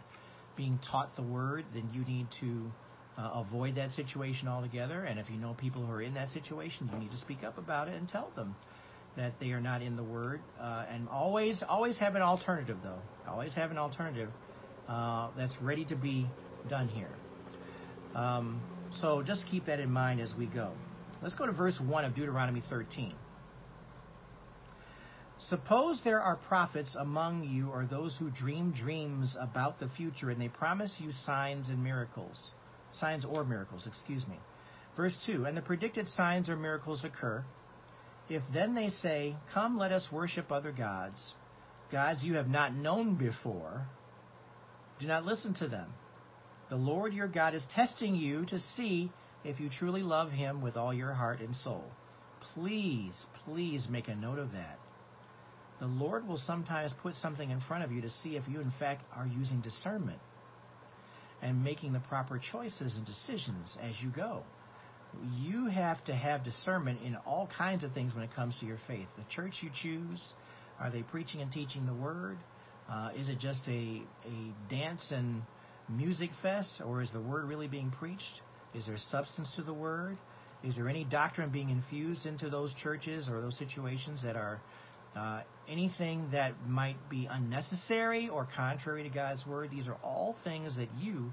being 0.56 0.80
taught 0.92 1.10
the 1.16 1.24
word, 1.24 1.66
then 1.74 1.90
you 1.94 2.06
need 2.06 2.28
to 2.40 2.72
uh, 3.18 3.44
avoid 3.46 3.76
that 3.76 3.92
situation 3.92 4.48
altogether. 4.48 5.04
And 5.04 5.20
if 5.20 5.30
you 5.30 5.38
know 5.38 5.56
people 5.60 5.86
who 5.86 5.92
are 5.92 6.02
in 6.02 6.14
that 6.14 6.30
situation, 6.30 6.90
you 6.94 7.00
need 7.00 7.12
to 7.12 7.18
speak 7.18 7.44
up 7.44 7.58
about 7.58 7.88
it 7.88 7.96
and 7.96 8.08
tell 8.08 8.32
them 8.36 8.56
that 9.18 9.34
they 9.40 9.52
are 9.52 9.62
not 9.62 9.82
in 9.82 9.96
the 9.96 10.04
word. 10.04 10.40
Uh, 10.60 10.86
and 10.90 11.08
always, 11.10 11.62
always 11.68 11.98
have 11.98 12.16
an 12.16 12.22
alternative, 12.22 12.78
though. 12.84 13.00
Always 13.28 13.54
have 13.54 13.72
an 13.72 13.78
alternative 13.78 14.30
uh, 14.88 15.30
that's 15.38 15.56
ready 15.62 15.86
to 15.86 15.96
be 15.96 16.28
done 16.70 16.88
here. 16.88 17.12
Um, 18.16 18.62
so 19.02 19.24
just 19.24 19.46
keep 19.50 19.66
that 19.66 19.80
in 19.80 19.92
mind 19.92 20.20
as 20.20 20.34
we 20.38 20.46
go. 20.46 20.72
Let's 21.22 21.36
go 21.36 21.46
to 21.46 21.52
verse 21.52 21.80
1 21.80 22.06
of 22.06 22.16
Deuteronomy 22.16 22.62
13. 22.70 23.14
Suppose 25.50 26.02
there 26.04 26.22
are 26.22 26.36
prophets 26.36 26.96
among 26.98 27.44
you 27.44 27.70
or 27.70 27.86
those 27.86 28.16
who 28.18 28.30
dream 28.30 28.72
dreams 28.72 29.36
about 29.40 29.80
the 29.80 29.90
future 29.98 30.30
and 30.30 30.40
they 30.40 30.48
promise 30.48 30.96
you 31.00 31.12
signs 31.26 31.70
and 31.70 31.84
miracles. 31.84 32.52
Signs 33.00 33.26
or 33.26 33.44
miracles, 33.44 33.88
excuse 33.88 34.26
me. 34.28 34.38
Verse 34.96 35.18
2 35.26 35.46
And 35.46 35.58
the 35.58 35.62
predicted 35.62 36.08
signs 36.16 36.50
or 36.50 36.56
miracles 36.56 37.04
occur. 37.04 37.44
If 38.30 38.44
then 38.54 38.76
they 38.76 38.90
say, 39.02 39.36
Come, 39.54 39.78
let 39.78 39.92
us 39.92 40.08
worship 40.12 40.52
other 40.52 40.72
gods, 40.72 41.34
gods 41.92 42.24
you 42.24 42.36
have 42.36 42.48
not 42.48 42.74
known 42.74 43.16
before, 43.16 43.86
do 45.00 45.08
not 45.08 45.26
listen 45.26 45.54
to 45.56 45.68
them. 45.68 45.94
The 46.70 46.76
Lord 46.76 47.14
your 47.14 47.28
God 47.28 47.54
is 47.54 47.64
testing 47.76 48.16
you 48.16 48.46
to 48.46 48.60
see 48.76 49.12
if 49.44 49.60
you 49.60 49.70
truly 49.70 50.02
love 50.02 50.32
him 50.32 50.62
with 50.62 50.78
all 50.78 50.94
your 50.94 51.14
heart 51.14 51.40
and 51.40 51.56
soul. 51.58 51.84
Please, 52.54 53.14
please 53.46 53.88
make 53.90 54.08
a 54.08 54.16
note 54.16 54.40
of 54.40 54.52
that. 54.54 54.80
The 55.80 55.88
Lord 55.88 56.28
will 56.28 56.38
sometimes 56.38 56.94
put 57.02 57.16
something 57.16 57.50
in 57.50 57.60
front 57.62 57.84
of 57.84 57.92
you 57.92 58.02
to 58.02 58.10
see 58.10 58.38
if 58.38 58.44
you, 58.48 58.62
in 58.62 58.72
fact, 58.80 59.04
are 59.16 59.28
using 59.28 59.62
discernment 59.62 60.20
and 61.42 61.64
making 61.64 61.94
the 61.94 62.00
proper 62.00 62.40
choices 62.52 62.96
and 62.96 63.06
decisions 63.06 63.78
as 63.82 63.94
you 64.02 64.10
go. 64.10 64.44
You 65.42 65.68
have 65.68 66.04
to 66.06 66.16
have 66.16 66.44
discernment 66.44 67.02
in 67.04 67.16
all 67.18 67.50
kinds 67.58 67.84
of 67.84 67.92
things 67.92 68.14
when 68.16 68.24
it 68.24 68.34
comes 68.34 68.58
to 68.62 68.66
your 68.66 68.80
faith. 68.88 69.08
The 69.18 69.26
church 69.30 69.56
you 69.62 69.70
choose, 69.82 70.24
are 70.80 70.90
they 70.90 71.04
preaching 71.04 71.42
and 71.42 71.52
teaching 71.52 71.86
the 71.86 71.94
word? 71.94 72.38
Uh, 72.90 73.10
is 73.18 73.28
it 73.28 73.40
just 73.40 73.62
a, 73.68 74.02
a 74.26 74.70
dance 74.70 75.06
and 75.12 75.42
music 75.90 76.32
fest, 76.42 76.82
or 76.86 77.02
is 77.02 77.12
the 77.12 77.22
word 77.22 77.46
really 77.46 77.68
being 77.68 77.92
preached? 77.92 78.42
Is 78.74 78.86
there 78.86 78.98
substance 79.12 79.52
to 79.56 79.64
the 79.64 79.74
word? 79.74 80.18
Is 80.64 80.76
there 80.76 80.88
any 80.88 81.04
doctrine 81.04 81.50
being 81.50 81.70
infused 81.70 82.26
into 82.26 82.50
those 82.50 82.74
churches 82.82 83.28
or 83.30 83.42
those 83.42 83.58
situations 83.58 84.22
that 84.24 84.36
are 84.36 84.62
uh, 85.16 85.42
anything 85.70 86.30
that 86.32 86.54
might 86.68 86.96
be 87.10 87.28
unnecessary 87.30 88.30
or 88.30 88.48
contrary 88.56 89.04
to 89.04 89.10
God's 89.10 89.46
word, 89.46 89.70
these 89.70 89.88
are 89.88 89.98
all 90.04 90.36
things 90.44 90.76
that 90.78 90.90
you 91.00 91.32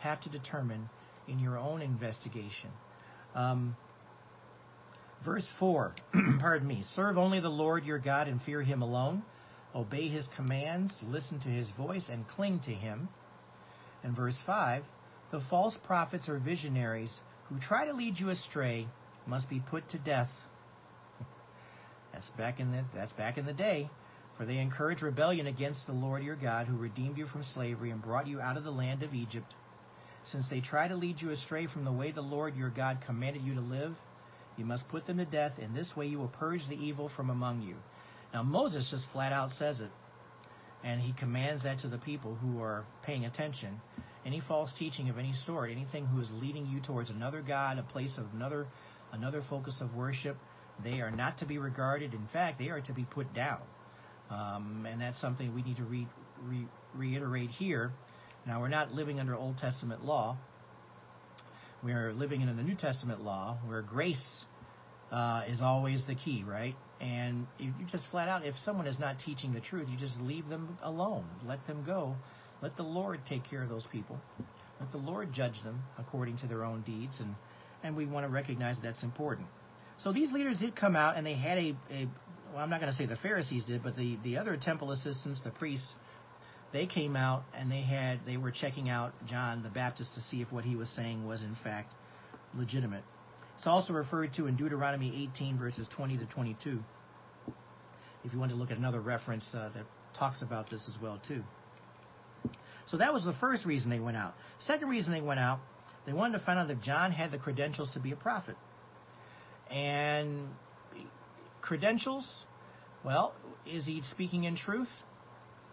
have 0.00 0.20
to 0.22 0.28
determine 0.28 0.88
in 1.26 1.38
your 1.38 1.56
own 1.56 1.80
investigation. 1.80 2.70
Um, 3.34 3.76
verse 5.24 5.46
4, 5.58 5.94
pardon 6.40 6.68
me, 6.68 6.84
serve 6.94 7.16
only 7.16 7.40
the 7.40 7.48
Lord 7.48 7.84
your 7.84 7.98
God 7.98 8.28
and 8.28 8.40
fear 8.42 8.62
him 8.62 8.82
alone. 8.82 9.22
Obey 9.74 10.08
his 10.08 10.28
commands, 10.36 10.92
listen 11.02 11.40
to 11.40 11.48
his 11.48 11.68
voice, 11.76 12.04
and 12.10 12.26
cling 12.28 12.60
to 12.66 12.70
him. 12.70 13.08
And 14.02 14.14
verse 14.14 14.38
5, 14.46 14.82
the 15.32 15.42
false 15.50 15.76
prophets 15.84 16.28
or 16.28 16.38
visionaries 16.38 17.14
who 17.48 17.58
try 17.58 17.86
to 17.86 17.92
lead 17.92 18.18
you 18.18 18.28
astray 18.30 18.86
must 19.26 19.48
be 19.50 19.60
put 19.70 19.88
to 19.90 19.98
death 19.98 20.30
that's 22.16 22.30
back 22.30 22.60
in 22.60 22.72
the 22.72 22.82
that's 22.94 23.12
back 23.12 23.36
in 23.36 23.44
the 23.44 23.52
day. 23.52 23.90
For 24.38 24.46
they 24.46 24.58
encourage 24.58 25.02
rebellion 25.02 25.46
against 25.46 25.86
the 25.86 25.92
Lord 25.92 26.22
your 26.22 26.36
God, 26.36 26.66
who 26.66 26.76
redeemed 26.76 27.18
you 27.18 27.26
from 27.26 27.42
slavery 27.42 27.90
and 27.90 28.02
brought 28.02 28.26
you 28.26 28.40
out 28.40 28.56
of 28.56 28.64
the 28.64 28.70
land 28.70 29.02
of 29.02 29.14
Egypt. 29.14 29.54
Since 30.30 30.48
they 30.48 30.60
try 30.60 30.88
to 30.88 30.96
lead 30.96 31.20
you 31.20 31.30
astray 31.30 31.66
from 31.66 31.84
the 31.84 31.92
way 31.92 32.12
the 32.12 32.22
Lord 32.22 32.56
your 32.56 32.70
God 32.70 32.98
commanded 33.06 33.42
you 33.42 33.54
to 33.54 33.60
live, 33.60 33.94
you 34.56 34.64
must 34.64 34.88
put 34.88 35.06
them 35.06 35.18
to 35.18 35.24
death. 35.26 35.52
In 35.58 35.74
this 35.74 35.92
way 35.96 36.06
you 36.06 36.18
will 36.18 36.28
purge 36.28 36.62
the 36.68 36.74
evil 36.74 37.10
from 37.16 37.30
among 37.30 37.62
you. 37.62 37.76
Now 38.32 38.42
Moses 38.42 38.88
just 38.90 39.04
flat 39.12 39.32
out 39.32 39.50
says 39.50 39.80
it, 39.80 39.90
and 40.86 41.00
he 41.00 41.12
commands 41.18 41.64
that 41.64 41.80
to 41.80 41.88
the 41.88 41.98
people 41.98 42.36
who 42.36 42.62
are 42.62 42.84
paying 43.04 43.24
attention. 43.24 43.80
Any 44.24 44.40
false 44.40 44.72
teaching 44.78 45.08
of 45.08 45.18
any 45.18 45.32
sort, 45.44 45.70
anything 45.70 46.06
who 46.06 46.20
is 46.20 46.28
leading 46.40 46.66
you 46.66 46.80
towards 46.80 47.10
another 47.10 47.42
God, 47.42 47.78
a 47.78 47.82
place 47.82 48.16
of 48.18 48.26
another 48.32 48.66
another 49.12 49.42
focus 49.50 49.78
of 49.80 49.94
worship, 49.94 50.36
they 50.82 51.00
are 51.00 51.10
not 51.10 51.38
to 51.38 51.46
be 51.46 51.58
regarded. 51.58 52.12
In 52.12 52.28
fact, 52.32 52.58
they 52.58 52.68
are 52.68 52.80
to 52.82 52.92
be 52.92 53.04
put 53.04 53.32
down. 53.34 53.60
Um, 54.30 54.86
and 54.88 55.00
that's 55.00 55.20
something 55.20 55.54
we 55.54 55.62
need 55.62 55.76
to 55.76 55.84
re, 55.84 56.06
re, 56.42 56.66
reiterate 56.94 57.50
here. 57.50 57.92
Now, 58.46 58.60
we're 58.60 58.68
not 58.68 58.92
living 58.92 59.20
under 59.20 59.34
Old 59.34 59.58
Testament 59.58 60.04
law. 60.04 60.36
We 61.84 61.92
are 61.92 62.12
living 62.12 62.40
in 62.40 62.56
the 62.56 62.62
New 62.62 62.74
Testament 62.74 63.22
law 63.22 63.58
where 63.66 63.82
grace 63.82 64.44
uh, 65.12 65.44
is 65.48 65.60
always 65.60 66.02
the 66.06 66.16
key, 66.16 66.44
right? 66.46 66.74
And 67.00 67.46
you 67.58 67.72
just 67.90 68.06
flat 68.10 68.28
out, 68.28 68.44
if 68.44 68.54
someone 68.64 68.86
is 68.86 68.98
not 68.98 69.16
teaching 69.24 69.52
the 69.52 69.60
truth, 69.60 69.88
you 69.90 69.98
just 69.98 70.18
leave 70.20 70.48
them 70.48 70.78
alone. 70.82 71.24
Let 71.44 71.66
them 71.66 71.84
go. 71.84 72.14
Let 72.62 72.76
the 72.76 72.82
Lord 72.82 73.20
take 73.28 73.48
care 73.48 73.62
of 73.62 73.68
those 73.68 73.86
people. 73.92 74.18
Let 74.80 74.92
the 74.92 74.98
Lord 74.98 75.32
judge 75.32 75.62
them 75.62 75.82
according 75.98 76.38
to 76.38 76.46
their 76.46 76.64
own 76.64 76.82
deeds. 76.82 77.16
And, 77.20 77.34
and 77.82 77.96
we 77.96 78.06
want 78.06 78.26
to 78.26 78.32
recognize 78.32 78.76
that 78.76 78.82
that's 78.82 79.02
important. 79.02 79.48
So 79.98 80.12
these 80.12 80.32
leaders 80.32 80.56
did 80.58 80.74
come 80.74 80.96
out 80.96 81.16
and 81.16 81.26
they 81.26 81.34
had 81.34 81.58
a, 81.58 81.76
a 81.90 82.08
well, 82.52 82.62
I'm 82.62 82.70
not 82.70 82.80
going 82.80 82.92
to 82.92 82.96
say 82.96 83.06
the 83.06 83.16
Pharisees 83.16 83.64
did, 83.64 83.82
but 83.82 83.96
the, 83.96 84.18
the 84.24 84.38
other 84.38 84.56
temple 84.56 84.92
assistants, 84.92 85.40
the 85.44 85.50
priests, 85.50 85.92
they 86.72 86.86
came 86.86 87.16
out 87.16 87.44
and 87.54 87.70
they 87.70 87.82
had 87.82 88.20
they 88.26 88.36
were 88.36 88.50
checking 88.50 88.88
out 88.88 89.12
John 89.26 89.62
the 89.62 89.70
Baptist 89.70 90.14
to 90.14 90.20
see 90.20 90.42
if 90.42 90.52
what 90.52 90.64
he 90.64 90.76
was 90.76 90.88
saying 90.90 91.26
was 91.26 91.42
in 91.42 91.56
fact 91.62 91.94
legitimate. 92.54 93.04
It's 93.56 93.66
also 93.66 93.92
referred 93.92 94.32
to 94.34 94.46
in 94.46 94.56
Deuteronomy 94.56 95.28
18 95.34 95.58
verses 95.58 95.88
20 95.96 96.18
to 96.18 96.26
22. 96.26 96.82
if 98.24 98.32
you 98.32 98.38
want 98.38 98.50
to 98.50 98.56
look 98.56 98.70
at 98.70 98.76
another 98.76 99.00
reference 99.00 99.46
uh, 99.54 99.70
that 99.74 99.84
talks 100.18 100.42
about 100.42 100.70
this 100.70 100.82
as 100.88 101.00
well 101.00 101.20
too. 101.26 101.42
So 102.88 102.98
that 102.98 103.12
was 103.12 103.24
the 103.24 103.34
first 103.40 103.64
reason 103.64 103.90
they 103.90 103.98
went 103.98 104.16
out. 104.16 104.34
Second 104.60 104.88
reason 104.88 105.12
they 105.12 105.20
went 105.20 105.40
out, 105.40 105.60
they 106.06 106.12
wanted 106.12 106.38
to 106.38 106.44
find 106.44 106.58
out 106.58 106.70
if 106.70 106.80
John 106.82 107.10
had 107.12 107.32
the 107.32 107.38
credentials 107.38 107.90
to 107.94 108.00
be 108.00 108.12
a 108.12 108.16
prophet. 108.16 108.56
And 109.70 110.48
credentials, 111.62 112.44
well, 113.04 113.34
is 113.66 113.86
he 113.86 114.02
speaking 114.10 114.44
in 114.44 114.56
truth? 114.56 114.88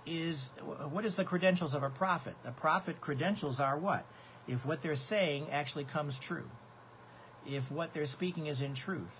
Is 0.05 0.49
what 0.91 1.05
is 1.05 1.15
the 1.15 1.23
credentials 1.23 1.73
of 1.73 1.83
a 1.83 1.89
prophet? 1.89 2.35
A 2.43 2.51
prophet 2.51 2.99
credentials 2.99 3.59
are 3.59 3.77
what? 3.77 4.05
If 4.47 4.65
what 4.65 4.81
they're 4.83 4.95
saying 4.95 5.49
actually 5.51 5.85
comes 5.85 6.17
true. 6.27 6.45
If 7.45 7.69
what 7.71 7.91
they're 7.93 8.05
speaking 8.05 8.47
is 8.47 8.61
in 8.61 8.75
truth. 8.75 9.11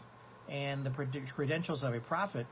And 0.49 0.86
the 0.86 0.91
credentials 1.36 1.83
of 1.83 1.93
a 1.93 1.99
prophet, 2.01 2.45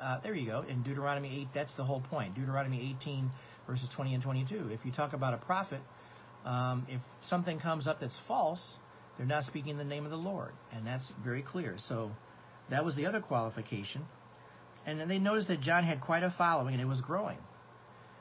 uh, 0.00 0.20
there 0.22 0.34
you 0.34 0.46
go. 0.46 0.64
In 0.68 0.82
Deuteronomy 0.82 1.42
8, 1.42 1.48
that's 1.54 1.74
the 1.76 1.84
whole 1.84 2.02
point. 2.10 2.34
Deuteronomy 2.34 2.96
18, 3.00 3.30
verses 3.66 3.88
20 3.94 4.14
and 4.14 4.22
22. 4.22 4.68
If 4.70 4.80
you 4.84 4.90
talk 4.92 5.12
about 5.12 5.34
a 5.34 5.36
prophet, 5.38 5.80
um, 6.44 6.86
if 6.88 7.00
something 7.22 7.60
comes 7.60 7.86
up 7.86 8.00
that's 8.00 8.18
false, 8.26 8.78
they're 9.16 9.26
not 9.26 9.44
speaking 9.44 9.70
in 9.70 9.78
the 9.78 9.84
name 9.84 10.04
of 10.04 10.10
the 10.10 10.16
Lord. 10.16 10.52
And 10.72 10.86
that's 10.86 11.12
very 11.22 11.42
clear. 11.42 11.76
So 11.88 12.10
that 12.70 12.84
was 12.84 12.96
the 12.96 13.06
other 13.06 13.20
qualification. 13.20 14.02
And 14.86 14.98
then 14.98 15.08
they 15.08 15.18
noticed 15.18 15.48
that 15.48 15.60
John 15.60 15.84
had 15.84 16.00
quite 16.00 16.22
a 16.22 16.34
following 16.36 16.74
and 16.74 16.82
it 16.82 16.86
was 16.86 17.00
growing. 17.00 17.38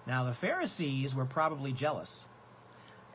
Now, 0.06 0.26
the 0.26 0.36
Pharisees 0.42 1.14
were 1.16 1.26
probably 1.26 1.72
jealous 1.72 2.10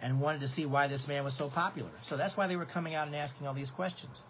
and 0.02 0.20
wanted 0.20 0.40
to 0.40 0.48
see 0.48 0.66
why 0.66 0.88
this 0.88 1.07
man 1.09 1.24
was 1.24 1.37
so 1.37 1.48
popular. 1.48 1.90
So 2.09 2.16
that's 2.16 2.37
why 2.37 2.46
they 2.46 2.57
were 2.57 2.66
coming 2.66 2.94
out 2.94 3.07
and 3.07 3.16
asking 3.16 3.46
all 3.46 3.54
these 3.54 3.70
questions. 3.70 4.22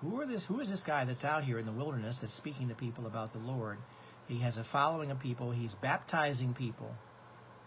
Who 0.00 0.20
are 0.20 0.26
this? 0.26 0.44
Who 0.48 0.60
is 0.60 0.68
this 0.68 0.82
guy 0.86 1.04
that's 1.04 1.24
out 1.24 1.44
here 1.44 1.58
in 1.58 1.66
the 1.66 1.72
wilderness 1.72 2.18
that's 2.20 2.36
speaking 2.36 2.68
to 2.68 2.74
people 2.74 3.06
about 3.06 3.32
the 3.32 3.38
Lord? 3.38 3.78
He 4.26 4.40
has 4.40 4.56
a 4.56 4.64
following 4.72 5.10
of 5.10 5.20
people. 5.20 5.52
He's 5.52 5.74
baptizing 5.80 6.54
people, 6.54 6.90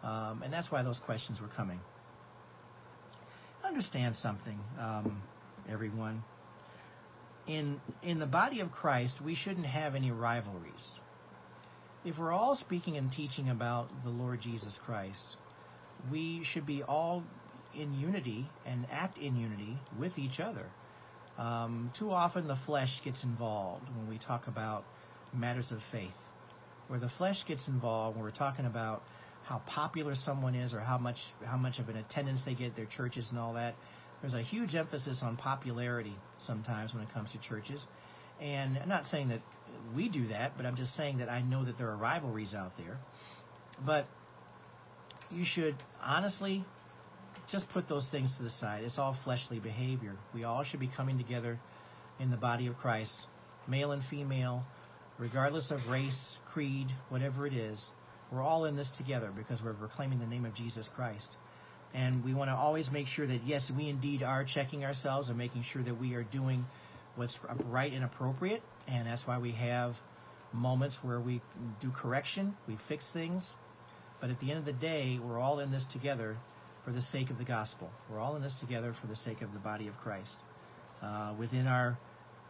um, 0.03 0.41
and 0.43 0.51
that's 0.51 0.69
why 0.71 0.83
those 0.83 0.99
questions 1.05 1.39
were 1.39 1.47
coming. 1.47 1.79
Understand 3.63 4.15
something, 4.17 4.59
um, 4.79 5.21
everyone. 5.69 6.23
In 7.47 7.79
in 8.03 8.19
the 8.19 8.25
body 8.25 8.59
of 8.59 8.71
Christ, 8.71 9.13
we 9.23 9.35
shouldn't 9.35 9.65
have 9.65 9.95
any 9.95 10.11
rivalries. 10.11 10.99
If 12.03 12.17
we're 12.19 12.33
all 12.33 12.55
speaking 12.55 12.97
and 12.97 13.11
teaching 13.11 13.49
about 13.49 13.87
the 14.03 14.09
Lord 14.09 14.41
Jesus 14.41 14.77
Christ, 14.85 15.37
we 16.11 16.45
should 16.51 16.65
be 16.65 16.83
all 16.83 17.23
in 17.73 17.93
unity 17.93 18.49
and 18.65 18.85
act 18.91 19.17
in 19.17 19.35
unity 19.35 19.77
with 19.99 20.17
each 20.17 20.39
other. 20.39 20.65
Um, 21.37 21.91
too 21.97 22.11
often 22.11 22.47
the 22.47 22.57
flesh 22.65 23.01
gets 23.03 23.23
involved 23.23 23.85
when 23.95 24.07
we 24.07 24.17
talk 24.17 24.47
about 24.47 24.85
matters 25.33 25.71
of 25.71 25.79
faith. 25.91 26.11
Where 26.87 26.99
the 26.99 27.09
flesh 27.17 27.43
gets 27.47 27.67
involved 27.67 28.15
when 28.15 28.23
we're 28.23 28.31
talking 28.31 28.65
about 28.65 29.01
how 29.43 29.61
popular 29.67 30.15
someone 30.15 30.55
is 30.55 30.73
or 30.73 30.79
how 30.79 30.97
much 30.97 31.17
how 31.43 31.57
much 31.57 31.79
of 31.79 31.89
an 31.89 31.97
attendance 31.97 32.41
they 32.45 32.55
get 32.55 32.67
at 32.71 32.75
their 32.75 32.87
churches 32.97 33.27
and 33.29 33.39
all 33.39 33.53
that. 33.53 33.75
There's 34.21 34.33
a 34.33 34.41
huge 34.41 34.75
emphasis 34.75 35.19
on 35.21 35.35
popularity 35.35 36.15
sometimes 36.39 36.93
when 36.93 37.03
it 37.03 37.13
comes 37.13 37.31
to 37.33 37.39
churches. 37.39 37.85
And 38.41 38.77
I'm 38.77 38.89
not 38.89 39.05
saying 39.05 39.29
that 39.29 39.41
we 39.95 40.09
do 40.09 40.27
that, 40.29 40.53
but 40.57 40.65
I'm 40.65 40.75
just 40.75 40.95
saying 40.95 41.19
that 41.19 41.29
I 41.29 41.41
know 41.41 41.65
that 41.65 41.77
there 41.77 41.89
are 41.89 41.97
rivalries 41.97 42.53
out 42.53 42.71
there. 42.77 42.97
But 43.85 44.07
you 45.35 45.43
should 45.45 45.75
honestly 46.01 46.65
just 47.51 47.65
put 47.69 47.89
those 47.89 48.07
things 48.09 48.33
to 48.37 48.43
the 48.43 48.49
side. 48.49 48.83
It's 48.83 48.97
all 48.97 49.17
fleshly 49.23 49.59
behavior. 49.59 50.15
We 50.33 50.45
all 50.45 50.63
should 50.63 50.79
be 50.79 50.89
coming 50.95 51.17
together 51.17 51.59
in 52.19 52.31
the 52.31 52.37
body 52.37 52.67
of 52.67 52.77
Christ, 52.77 53.13
male 53.67 53.91
and 53.91 54.01
female, 54.09 54.63
regardless 55.19 55.71
of 55.71 55.79
race, 55.89 56.37
creed, 56.53 56.87
whatever 57.09 57.45
it 57.45 57.53
is. 57.53 57.85
We're 58.31 58.41
all 58.41 58.65
in 58.65 58.75
this 58.75 58.89
together 58.97 59.31
because 59.35 59.61
we're 59.61 59.73
proclaiming 59.73 60.19
the 60.19 60.25
name 60.25 60.45
of 60.45 60.55
Jesus 60.55 60.89
Christ. 60.95 61.27
And 61.93 62.23
we 62.23 62.33
want 62.33 62.49
to 62.49 62.55
always 62.55 62.89
make 62.91 63.07
sure 63.07 63.27
that, 63.27 63.45
yes, 63.45 63.71
we 63.75 63.89
indeed 63.89 64.23
are 64.23 64.45
checking 64.45 64.83
ourselves 64.83 65.29
and 65.29 65.37
making 65.37 65.63
sure 65.71 65.83
that 65.83 65.99
we 65.99 66.13
are 66.13 66.23
doing 66.23 66.65
what's 67.15 67.37
right 67.65 67.91
and 67.91 68.03
appropriate. 68.03 68.63
And 68.87 69.07
that's 69.07 69.21
why 69.25 69.37
we 69.37 69.51
have 69.53 69.93
moments 70.51 70.97
where 71.01 71.19
we 71.19 71.41
do 71.81 71.91
correction, 71.91 72.55
we 72.67 72.77
fix 72.87 73.05
things, 73.13 73.45
but 74.25 74.31
at 74.31 74.39
the 74.39 74.49
end 74.49 74.57
of 74.57 74.65
the 74.65 74.73
day, 74.73 75.19
we're 75.23 75.37
all 75.37 75.59
in 75.59 75.71
this 75.71 75.85
together 75.93 76.35
for 76.83 76.91
the 76.91 77.01
sake 77.11 77.29
of 77.29 77.37
the 77.37 77.43
gospel. 77.43 77.91
We're 78.09 78.17
all 78.17 78.35
in 78.35 78.41
this 78.41 78.57
together 78.59 78.95
for 78.99 79.05
the 79.05 79.15
sake 79.17 79.43
of 79.43 79.53
the 79.53 79.59
body 79.59 79.87
of 79.87 79.93
Christ. 79.97 80.35
Uh, 80.99 81.35
within 81.37 81.67
our 81.67 81.95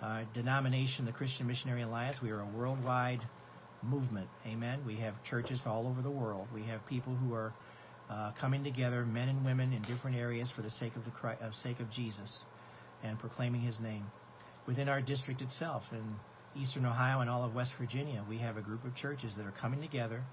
uh, 0.01 0.23
denomination, 0.33 1.03
the 1.03 1.11
Christian 1.11 1.47
Missionary 1.47 1.81
Alliance, 1.81 2.19
we 2.23 2.31
are 2.31 2.39
a 2.39 2.45
worldwide 2.45 3.19
movement. 3.83 4.29
Amen. 4.47 4.83
We 4.87 4.95
have 5.01 5.15
churches 5.29 5.63
all 5.65 5.85
over 5.85 6.01
the 6.01 6.09
world. 6.09 6.47
We 6.53 6.63
have 6.63 6.79
people 6.87 7.13
who 7.13 7.33
are 7.33 7.53
uh, 8.09 8.31
coming 8.39 8.63
together, 8.63 9.05
men 9.05 9.27
and 9.27 9.43
women 9.43 9.73
in 9.73 9.81
different 9.81 10.15
areas 10.15 10.49
for 10.55 10.61
the 10.61 10.71
sake 10.71 10.95
of 10.95 11.03
the 11.03 11.11
Christ, 11.11 11.41
uh, 11.41 11.51
sake 11.61 11.81
of 11.81 11.91
Jesus, 11.91 12.43
and 13.03 13.19
proclaiming 13.19 13.59
His 13.59 13.81
name. 13.81 14.05
Within 14.65 14.87
our 14.87 15.01
district 15.01 15.41
itself, 15.41 15.83
in 15.91 16.15
Eastern 16.55 16.85
Ohio 16.85 17.19
and 17.19 17.29
all 17.29 17.43
of 17.43 17.53
West 17.53 17.73
Virginia, 17.77 18.23
we 18.29 18.37
have 18.37 18.55
a 18.55 18.61
group 18.61 18.85
of 18.85 18.95
churches 18.95 19.33
that 19.35 19.45
are 19.45 19.53
coming 19.59 19.81
together 19.81 20.23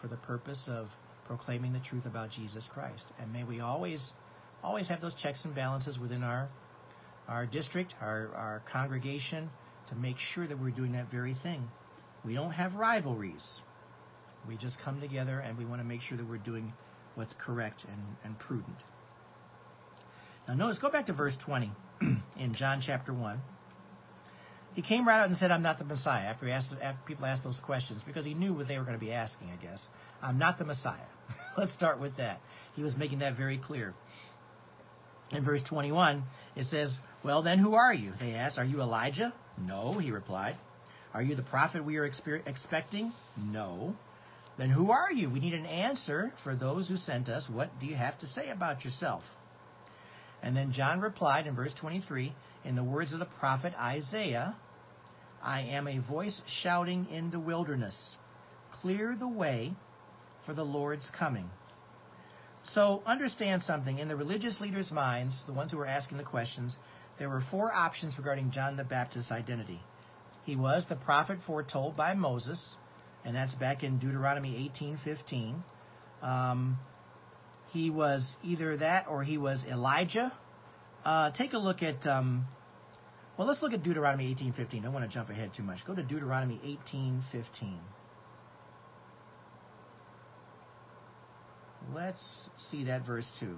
for 0.00 0.08
the 0.08 0.16
purpose 0.16 0.64
of 0.68 0.88
proclaiming 1.26 1.72
the 1.72 1.80
truth 1.80 2.06
about 2.06 2.30
Jesus 2.30 2.68
Christ. 2.72 3.12
And 3.20 3.32
may 3.32 3.44
we 3.44 3.60
always 3.60 4.12
always 4.62 4.88
have 4.88 5.00
those 5.00 5.14
checks 5.14 5.44
and 5.44 5.54
balances 5.54 5.98
within 5.98 6.22
our 6.22 6.48
our 7.28 7.46
district, 7.46 7.94
our, 8.00 8.30
our 8.34 8.62
congregation, 8.70 9.48
to 9.88 9.94
make 9.94 10.16
sure 10.34 10.46
that 10.48 10.60
we're 10.60 10.70
doing 10.70 10.92
that 10.92 11.10
very 11.10 11.36
thing. 11.42 11.62
We 12.24 12.34
don't 12.34 12.50
have 12.50 12.74
rivalries. 12.74 13.44
We 14.48 14.56
just 14.56 14.78
come 14.84 15.00
together 15.00 15.38
and 15.38 15.56
we 15.56 15.64
want 15.64 15.80
to 15.80 15.84
make 15.86 16.00
sure 16.00 16.18
that 16.18 16.28
we're 16.28 16.38
doing 16.38 16.72
what's 17.14 17.34
correct 17.44 17.84
and, 17.88 18.02
and 18.24 18.38
prudent. 18.38 18.76
Now, 20.48 20.54
notice, 20.54 20.78
go 20.78 20.90
back 20.90 21.06
to 21.06 21.12
verse 21.12 21.36
20 21.44 21.70
in 22.38 22.54
John 22.54 22.82
chapter 22.84 23.14
1. 23.14 23.40
He 24.74 24.82
came 24.82 25.06
right 25.06 25.20
out 25.20 25.28
and 25.28 25.36
said, 25.36 25.50
I'm 25.50 25.62
not 25.62 25.78
the 25.78 25.84
Messiah, 25.84 26.26
after, 26.26 26.46
he 26.46 26.52
asked, 26.52 26.72
after 26.80 27.00
people 27.06 27.26
asked 27.26 27.42
those 27.42 27.60
questions, 27.64 28.02
because 28.06 28.24
he 28.24 28.34
knew 28.34 28.54
what 28.54 28.68
they 28.68 28.78
were 28.78 28.84
going 28.84 28.98
to 28.98 29.04
be 29.04 29.12
asking, 29.12 29.48
I 29.50 29.60
guess. 29.62 29.84
I'm 30.22 30.38
not 30.38 30.58
the 30.58 30.64
Messiah. 30.64 31.08
Let's 31.58 31.74
start 31.74 32.00
with 32.00 32.16
that. 32.18 32.40
He 32.76 32.82
was 32.82 32.96
making 32.96 33.18
that 33.18 33.36
very 33.36 33.58
clear. 33.58 33.94
In 35.32 35.44
verse 35.44 35.62
21, 35.68 36.22
it 36.56 36.66
says, 36.66 36.96
Well, 37.24 37.42
then, 37.42 37.58
who 37.58 37.74
are 37.74 37.92
you? 37.92 38.12
They 38.20 38.34
asked, 38.34 38.58
Are 38.58 38.64
you 38.64 38.80
Elijah? 38.80 39.32
No, 39.58 39.98
he 39.98 40.10
replied. 40.10 40.56
Are 41.12 41.22
you 41.22 41.34
the 41.34 41.42
prophet 41.42 41.84
we 41.84 41.96
are 41.96 42.08
exper- 42.08 42.46
expecting? 42.46 43.12
No. 43.36 43.96
Then 44.58 44.70
who 44.70 44.90
are 44.90 45.10
you? 45.12 45.30
We 45.30 45.40
need 45.40 45.54
an 45.54 45.66
answer 45.66 46.32
for 46.44 46.54
those 46.54 46.88
who 46.88 46.96
sent 46.96 47.28
us. 47.28 47.48
What 47.50 47.70
do 47.80 47.86
you 47.86 47.96
have 47.96 48.18
to 48.20 48.26
say 48.26 48.50
about 48.50 48.84
yourself? 48.84 49.22
And 50.42 50.56
then 50.56 50.72
John 50.72 51.00
replied 51.00 51.46
in 51.46 51.54
verse 51.54 51.74
23 51.80 52.32
in 52.64 52.76
the 52.76 52.84
words 52.84 53.12
of 53.12 53.18
the 53.18 53.28
prophet 53.38 53.74
Isaiah, 53.78 54.56
I 55.42 55.62
am 55.62 55.88
a 55.88 55.98
voice 55.98 56.40
shouting 56.62 57.06
in 57.10 57.30
the 57.30 57.40
wilderness, 57.40 58.16
clear 58.80 59.16
the 59.18 59.28
way 59.28 59.72
for 60.44 60.54
the 60.54 60.64
Lord's 60.64 61.08
coming. 61.18 61.48
So 62.64 63.02
understand 63.06 63.62
something. 63.62 63.98
In 63.98 64.08
the 64.08 64.16
religious 64.16 64.60
leaders' 64.60 64.90
minds, 64.90 65.42
the 65.46 65.52
ones 65.52 65.72
who 65.72 65.78
were 65.78 65.86
asking 65.86 66.18
the 66.18 66.24
questions, 66.24 66.76
there 67.18 67.28
were 67.28 67.42
four 67.50 67.72
options 67.72 68.16
regarding 68.18 68.50
John 68.50 68.76
the 68.76 68.84
Baptist's 68.84 69.30
identity. 69.30 69.80
He 70.44 70.56
was 70.56 70.84
the 70.88 70.96
prophet 70.96 71.38
foretold 71.46 71.96
by 71.96 72.14
Moses, 72.14 72.76
and 73.24 73.34
that's 73.34 73.54
back 73.54 73.82
in 73.82 73.98
Deuteronomy 73.98 74.70
18:15. 74.78 75.62
Um, 76.22 76.78
he 77.72 77.90
was 77.90 78.36
either 78.42 78.76
that 78.78 79.06
or 79.08 79.22
he 79.22 79.38
was 79.38 79.62
Elijah 79.64 80.32
uh, 81.04 81.30
take 81.32 81.52
a 81.52 81.58
look 81.58 81.82
at. 81.82 82.06
Um, 82.06 82.46
well, 83.38 83.48
let's 83.48 83.62
look 83.62 83.72
at 83.72 83.82
Deuteronomy 83.82 84.34
18:15. 84.34 84.80
I 84.80 84.82
don't 84.82 84.92
want 84.92 85.08
to 85.08 85.14
jump 85.14 85.30
ahead 85.30 85.52
too 85.56 85.62
much. 85.62 85.78
Go 85.86 85.94
to 85.94 86.02
Deuteronomy 86.02 86.60
18:15. 86.94 87.78
Let's 91.94 92.48
see 92.70 92.84
that 92.84 93.06
verse 93.06 93.26
too. 93.40 93.56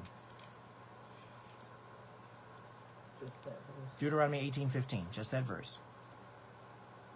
Just 3.20 3.32
that 3.44 3.52
verse. 3.54 4.00
Deuteronomy 4.00 4.50
18:15, 4.56 5.12
just 5.12 5.30
that 5.32 5.46
verse. 5.46 5.76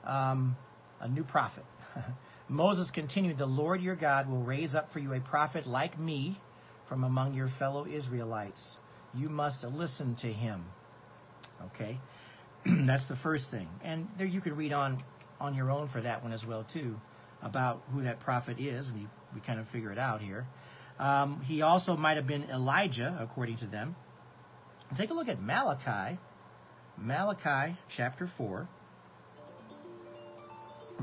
Um, 0.04 0.56
a 1.00 1.08
new 1.08 1.24
prophet. 1.24 1.64
Moses 2.48 2.90
continued, 2.90 3.38
"The 3.38 3.46
Lord 3.46 3.80
your 3.80 3.96
God 3.96 4.28
will 4.28 4.42
raise 4.42 4.74
up 4.74 4.92
for 4.92 4.98
you 4.98 5.14
a 5.14 5.20
prophet 5.20 5.66
like 5.66 5.98
me 5.98 6.40
from 6.88 7.04
among 7.04 7.34
your 7.34 7.48
fellow 7.58 7.86
Israelites." 7.86 8.78
you 9.16 9.28
must 9.28 9.64
listen 9.64 10.16
to 10.20 10.32
him. 10.32 10.64
Okay? 11.66 11.98
That's 12.86 13.06
the 13.08 13.16
first 13.22 13.46
thing. 13.50 13.68
And 13.82 14.08
there 14.18 14.26
you 14.26 14.40
could 14.40 14.56
read 14.56 14.72
on 14.72 15.02
on 15.38 15.54
your 15.54 15.70
own 15.70 15.88
for 15.88 16.00
that 16.00 16.22
one 16.22 16.32
as 16.32 16.42
well 16.46 16.66
too 16.72 16.96
about 17.42 17.82
who 17.92 18.02
that 18.04 18.20
prophet 18.20 18.58
is. 18.58 18.90
We 18.94 19.06
we 19.34 19.40
kind 19.40 19.60
of 19.60 19.66
figure 19.68 19.92
it 19.92 19.98
out 19.98 20.20
here. 20.20 20.46
Um, 20.98 21.42
he 21.44 21.60
also 21.60 21.94
might 21.94 22.16
have 22.16 22.26
been 22.26 22.44
Elijah, 22.44 23.18
according 23.20 23.58
to 23.58 23.66
them. 23.66 23.96
Take 24.96 25.10
a 25.10 25.14
look 25.14 25.28
at 25.28 25.42
Malachi, 25.42 26.18
Malachi 26.96 27.76
chapter 27.96 28.30
4, 28.38 28.66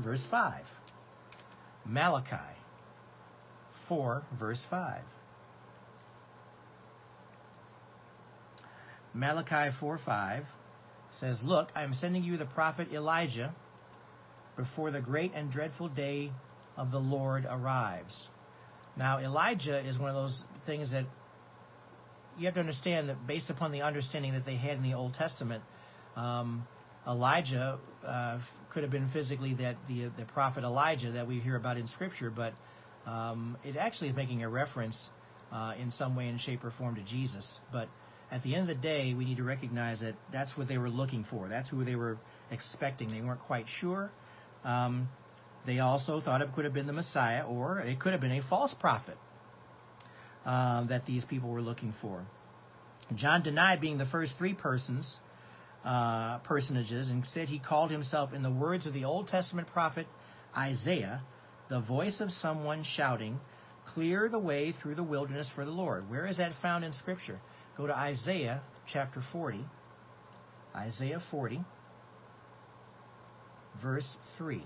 verse 0.02 0.22
5. 0.32 0.64
Malachi 1.86 2.56
4, 3.88 4.22
verse 4.40 4.60
5. 4.68 5.02
Malachi 9.14 9.74
4 9.78 10.00
5 10.04 10.44
says, 11.20 11.38
Look, 11.42 11.68
I 11.74 11.84
am 11.84 11.94
sending 11.94 12.24
you 12.24 12.36
the 12.36 12.46
prophet 12.46 12.88
Elijah 12.92 13.54
before 14.56 14.90
the 14.90 15.00
great 15.00 15.32
and 15.34 15.50
dreadful 15.50 15.88
day 15.88 16.32
of 16.76 16.90
the 16.90 16.98
Lord 16.98 17.46
arrives. 17.48 18.28
Now, 18.96 19.18
Elijah 19.18 19.86
is 19.86 19.98
one 19.98 20.10
of 20.10 20.14
those 20.14 20.42
things 20.66 20.90
that 20.92 21.04
you 22.38 22.46
have 22.46 22.54
to 22.54 22.60
understand 22.60 23.08
that 23.08 23.26
based 23.26 23.50
upon 23.50 23.72
the 23.72 23.82
understanding 23.82 24.32
that 24.32 24.44
they 24.44 24.56
had 24.56 24.76
in 24.76 24.82
the 24.82 24.94
Old 24.94 25.14
Testament, 25.14 25.62
um, 26.16 26.66
Elijah 27.06 27.78
uh, 28.04 28.40
could 28.72 28.82
have 28.82 28.90
been 28.90 29.08
physically 29.12 29.54
that 29.54 29.76
the 29.88 30.10
the 30.18 30.24
prophet 30.32 30.64
Elijah 30.64 31.12
that 31.12 31.28
we 31.28 31.38
hear 31.38 31.56
about 31.56 31.76
in 31.76 31.86
Scripture, 31.88 32.30
but 32.30 32.54
um, 33.06 33.56
it 33.62 33.76
actually 33.76 34.08
is 34.08 34.16
making 34.16 34.42
a 34.42 34.48
reference 34.48 34.98
uh, 35.52 35.74
in 35.78 35.90
some 35.92 36.16
way, 36.16 36.28
in 36.28 36.38
shape, 36.38 36.64
or 36.64 36.72
form 36.72 36.96
to 36.96 37.02
Jesus. 37.02 37.48
But 37.72 37.88
at 38.34 38.42
the 38.42 38.52
end 38.56 38.68
of 38.68 38.76
the 38.76 38.82
day, 38.82 39.14
we 39.14 39.24
need 39.24 39.36
to 39.36 39.44
recognize 39.44 40.00
that 40.00 40.16
that's 40.32 40.56
what 40.56 40.66
they 40.66 40.76
were 40.76 40.90
looking 40.90 41.24
for. 41.30 41.48
That's 41.48 41.70
who 41.70 41.84
they 41.84 41.94
were 41.94 42.18
expecting. 42.50 43.08
They 43.08 43.20
weren't 43.20 43.40
quite 43.42 43.66
sure. 43.80 44.10
Um, 44.64 45.08
they 45.66 45.78
also 45.78 46.20
thought 46.20 46.40
it 46.42 46.48
could 46.52 46.64
have 46.64 46.74
been 46.74 46.88
the 46.88 46.92
Messiah, 46.92 47.44
or 47.44 47.78
it 47.78 48.00
could 48.00 48.10
have 48.10 48.20
been 48.20 48.32
a 48.32 48.42
false 48.50 48.74
prophet 48.80 49.16
uh, 50.44 50.84
that 50.88 51.06
these 51.06 51.24
people 51.26 51.48
were 51.48 51.62
looking 51.62 51.94
for. 52.02 52.26
John 53.14 53.44
denied 53.44 53.80
being 53.80 53.98
the 53.98 54.06
first 54.06 54.32
three 54.36 54.54
persons, 54.54 55.16
uh, 55.84 56.38
personages, 56.38 57.08
and 57.10 57.24
said 57.34 57.48
he 57.48 57.60
called 57.60 57.92
himself, 57.92 58.32
in 58.32 58.42
the 58.42 58.50
words 58.50 58.84
of 58.88 58.94
the 58.94 59.04
Old 59.04 59.28
Testament 59.28 59.68
prophet 59.68 60.08
Isaiah, 60.56 61.22
the 61.70 61.80
voice 61.80 62.20
of 62.20 62.30
someone 62.32 62.84
shouting, 62.96 63.38
Clear 63.94 64.28
the 64.28 64.40
way 64.40 64.74
through 64.82 64.96
the 64.96 65.04
wilderness 65.04 65.48
for 65.54 65.64
the 65.64 65.70
Lord. 65.70 66.10
Where 66.10 66.26
is 66.26 66.38
that 66.38 66.50
found 66.60 66.84
in 66.84 66.92
Scripture? 66.94 67.38
Go 67.76 67.86
to 67.86 67.94
Isaiah 67.94 68.62
chapter 68.92 69.22
40. 69.32 69.64
Isaiah 70.76 71.22
40, 71.30 71.60
verse 73.80 74.16
3. 74.38 74.62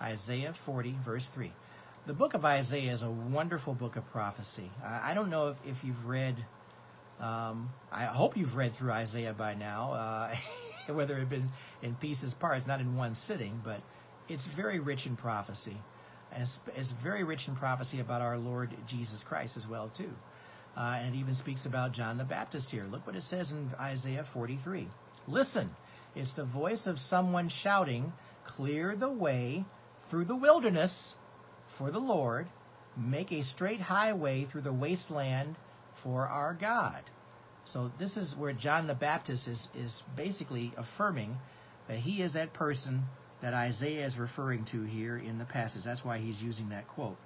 Isaiah 0.00 0.54
40, 0.64 0.96
verse 1.04 1.26
3. 1.34 1.52
The 2.06 2.12
book 2.12 2.34
of 2.34 2.44
Isaiah 2.44 2.94
is 2.94 3.02
a 3.02 3.10
wonderful 3.10 3.74
book 3.74 3.96
of 3.96 4.04
prophecy. 4.12 4.70
I, 4.84 5.14
don't 5.14 5.30
know 5.30 5.48
if, 5.48 5.56
if 5.64 5.76
you've 5.82 6.04
read, 6.04 6.36
um, 7.18 7.70
I 7.90 8.04
hope 8.04 8.36
you've 8.36 8.54
read 8.54 8.74
through 8.78 8.92
Isaiah 8.92 9.34
by 9.36 9.54
now, 9.54 9.92
uh, 9.92 10.34
whether 10.94 11.18
it 11.18 11.28
been 11.28 11.50
in 11.82 11.96
pieces, 11.96 12.32
parts, 12.38 12.66
not 12.68 12.80
in 12.80 12.94
one 12.94 13.16
sitting, 13.26 13.60
but 13.64 13.80
it's 14.28 14.46
very 14.54 14.78
rich 14.78 15.06
in 15.06 15.16
prophecy. 15.16 15.76
It's, 16.36 16.58
it's 16.76 16.92
very 17.02 17.24
rich 17.24 17.40
in 17.48 17.56
prophecy 17.56 17.98
about 17.98 18.20
our 18.20 18.38
Lord 18.38 18.76
Jesus 18.88 19.24
Christ 19.28 19.56
as 19.56 19.64
well, 19.68 19.90
too. 19.96 20.10
Uh, 20.76 20.98
and 21.00 21.14
it 21.14 21.18
even 21.18 21.34
speaks 21.34 21.64
about 21.64 21.92
John 21.92 22.18
the 22.18 22.24
Baptist 22.24 22.68
here. 22.70 22.84
Look 22.84 23.06
what 23.06 23.16
it 23.16 23.22
says 23.24 23.50
in 23.50 23.70
Isaiah 23.80 24.26
43. 24.34 24.88
Listen, 25.26 25.70
it's 26.14 26.34
the 26.34 26.44
voice 26.44 26.82
of 26.86 26.98
someone 26.98 27.50
shouting, 27.62 28.12
Clear 28.56 28.94
the 28.94 29.10
way 29.10 29.64
through 30.10 30.26
the 30.26 30.36
wilderness 30.36 30.92
for 31.78 31.90
the 31.90 31.98
Lord, 31.98 32.46
make 32.96 33.32
a 33.32 33.42
straight 33.42 33.80
highway 33.80 34.46
through 34.50 34.62
the 34.62 34.72
wasteland 34.72 35.56
for 36.02 36.26
our 36.26 36.54
God. 36.54 37.02
So 37.66 37.90
this 37.98 38.16
is 38.16 38.34
where 38.38 38.52
John 38.52 38.86
the 38.86 38.94
Baptist 38.94 39.48
is, 39.48 39.68
is 39.74 40.02
basically 40.16 40.72
affirming 40.76 41.36
that 41.88 41.98
he 41.98 42.22
is 42.22 42.34
that 42.34 42.54
person 42.54 43.02
that 43.42 43.54
Isaiah 43.54 44.06
is 44.06 44.16
referring 44.16 44.64
to 44.72 44.84
here 44.84 45.18
in 45.18 45.38
the 45.38 45.44
passage. 45.44 45.82
That's 45.84 46.04
why 46.04 46.18
he's 46.18 46.40
using 46.40 46.70
that 46.70 46.88
quote. 46.88 47.18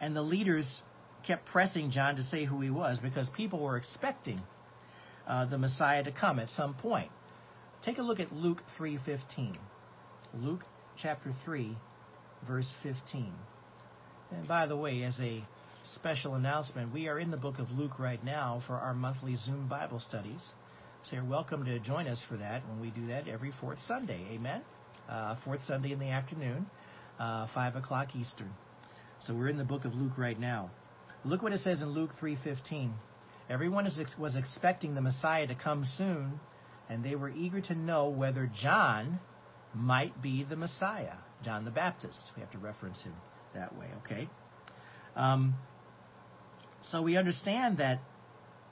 And 0.00 0.14
the 0.14 0.22
leaders 0.22 0.82
kept 1.26 1.46
pressing 1.46 1.90
John 1.90 2.16
to 2.16 2.22
say 2.24 2.44
who 2.44 2.60
he 2.60 2.70
was 2.70 2.98
because 2.98 3.28
people 3.36 3.60
were 3.60 3.76
expecting 3.76 4.40
uh, 5.26 5.46
the 5.46 5.58
Messiah 5.58 6.04
to 6.04 6.12
come 6.12 6.38
at 6.38 6.48
some 6.50 6.74
point. 6.74 7.10
Take 7.84 7.98
a 7.98 8.02
look 8.02 8.20
at 8.20 8.32
Luke 8.32 8.62
3:15. 8.78 9.56
Luke 10.34 10.64
chapter 11.00 11.32
3 11.44 11.76
verse 12.46 12.70
15. 12.82 13.32
And 14.32 14.48
by 14.48 14.66
the 14.66 14.76
way, 14.76 15.02
as 15.02 15.18
a 15.20 15.44
special 15.94 16.34
announcement, 16.34 16.92
we 16.92 17.08
are 17.08 17.18
in 17.18 17.30
the 17.30 17.36
book 17.36 17.58
of 17.58 17.70
Luke 17.70 17.98
right 17.98 18.22
now 18.24 18.62
for 18.66 18.74
our 18.74 18.94
monthly 18.94 19.36
Zoom 19.36 19.68
Bible 19.68 20.00
studies. 20.00 20.44
So 21.04 21.16
you're 21.16 21.24
welcome 21.24 21.64
to 21.66 21.78
join 21.78 22.06
us 22.06 22.22
for 22.28 22.36
that 22.38 22.66
when 22.68 22.80
we 22.80 22.90
do 22.90 23.08
that 23.08 23.28
every 23.28 23.52
fourth 23.60 23.78
Sunday. 23.86 24.26
Amen? 24.32 24.62
Uh, 25.08 25.36
fourth 25.44 25.60
Sunday 25.66 25.92
in 25.92 25.98
the 25.98 26.08
afternoon, 26.08 26.66
uh, 27.18 27.46
5 27.54 27.76
o'clock 27.76 28.16
Eastern. 28.16 28.50
So 29.20 29.34
we're 29.34 29.48
in 29.48 29.58
the 29.58 29.64
book 29.64 29.84
of 29.84 29.94
Luke 29.94 30.16
right 30.16 30.38
now. 30.38 30.70
Look 31.24 31.42
what 31.42 31.52
it 31.52 31.60
says 31.60 31.80
in 31.80 31.88
Luke 31.90 32.10
3:15. 32.20 32.92
Everyone 33.48 33.84
was 34.18 34.36
expecting 34.36 34.94
the 34.94 35.00
Messiah 35.00 35.46
to 35.46 35.54
come 35.54 35.84
soon, 35.84 36.40
and 36.88 37.04
they 37.04 37.14
were 37.14 37.30
eager 37.30 37.60
to 37.62 37.74
know 37.74 38.08
whether 38.08 38.46
John 38.46 39.20
might 39.74 40.20
be 40.22 40.44
the 40.44 40.56
Messiah, 40.56 41.16
John 41.42 41.64
the 41.64 41.70
Baptist. 41.70 42.32
We 42.36 42.40
have 42.40 42.50
to 42.52 42.58
reference 42.58 43.02
him 43.02 43.14
that 43.54 43.76
way, 43.76 43.88
okay? 44.04 44.28
Um, 45.16 45.54
so 46.82 47.02
we 47.02 47.16
understand 47.16 47.78
that 47.78 48.00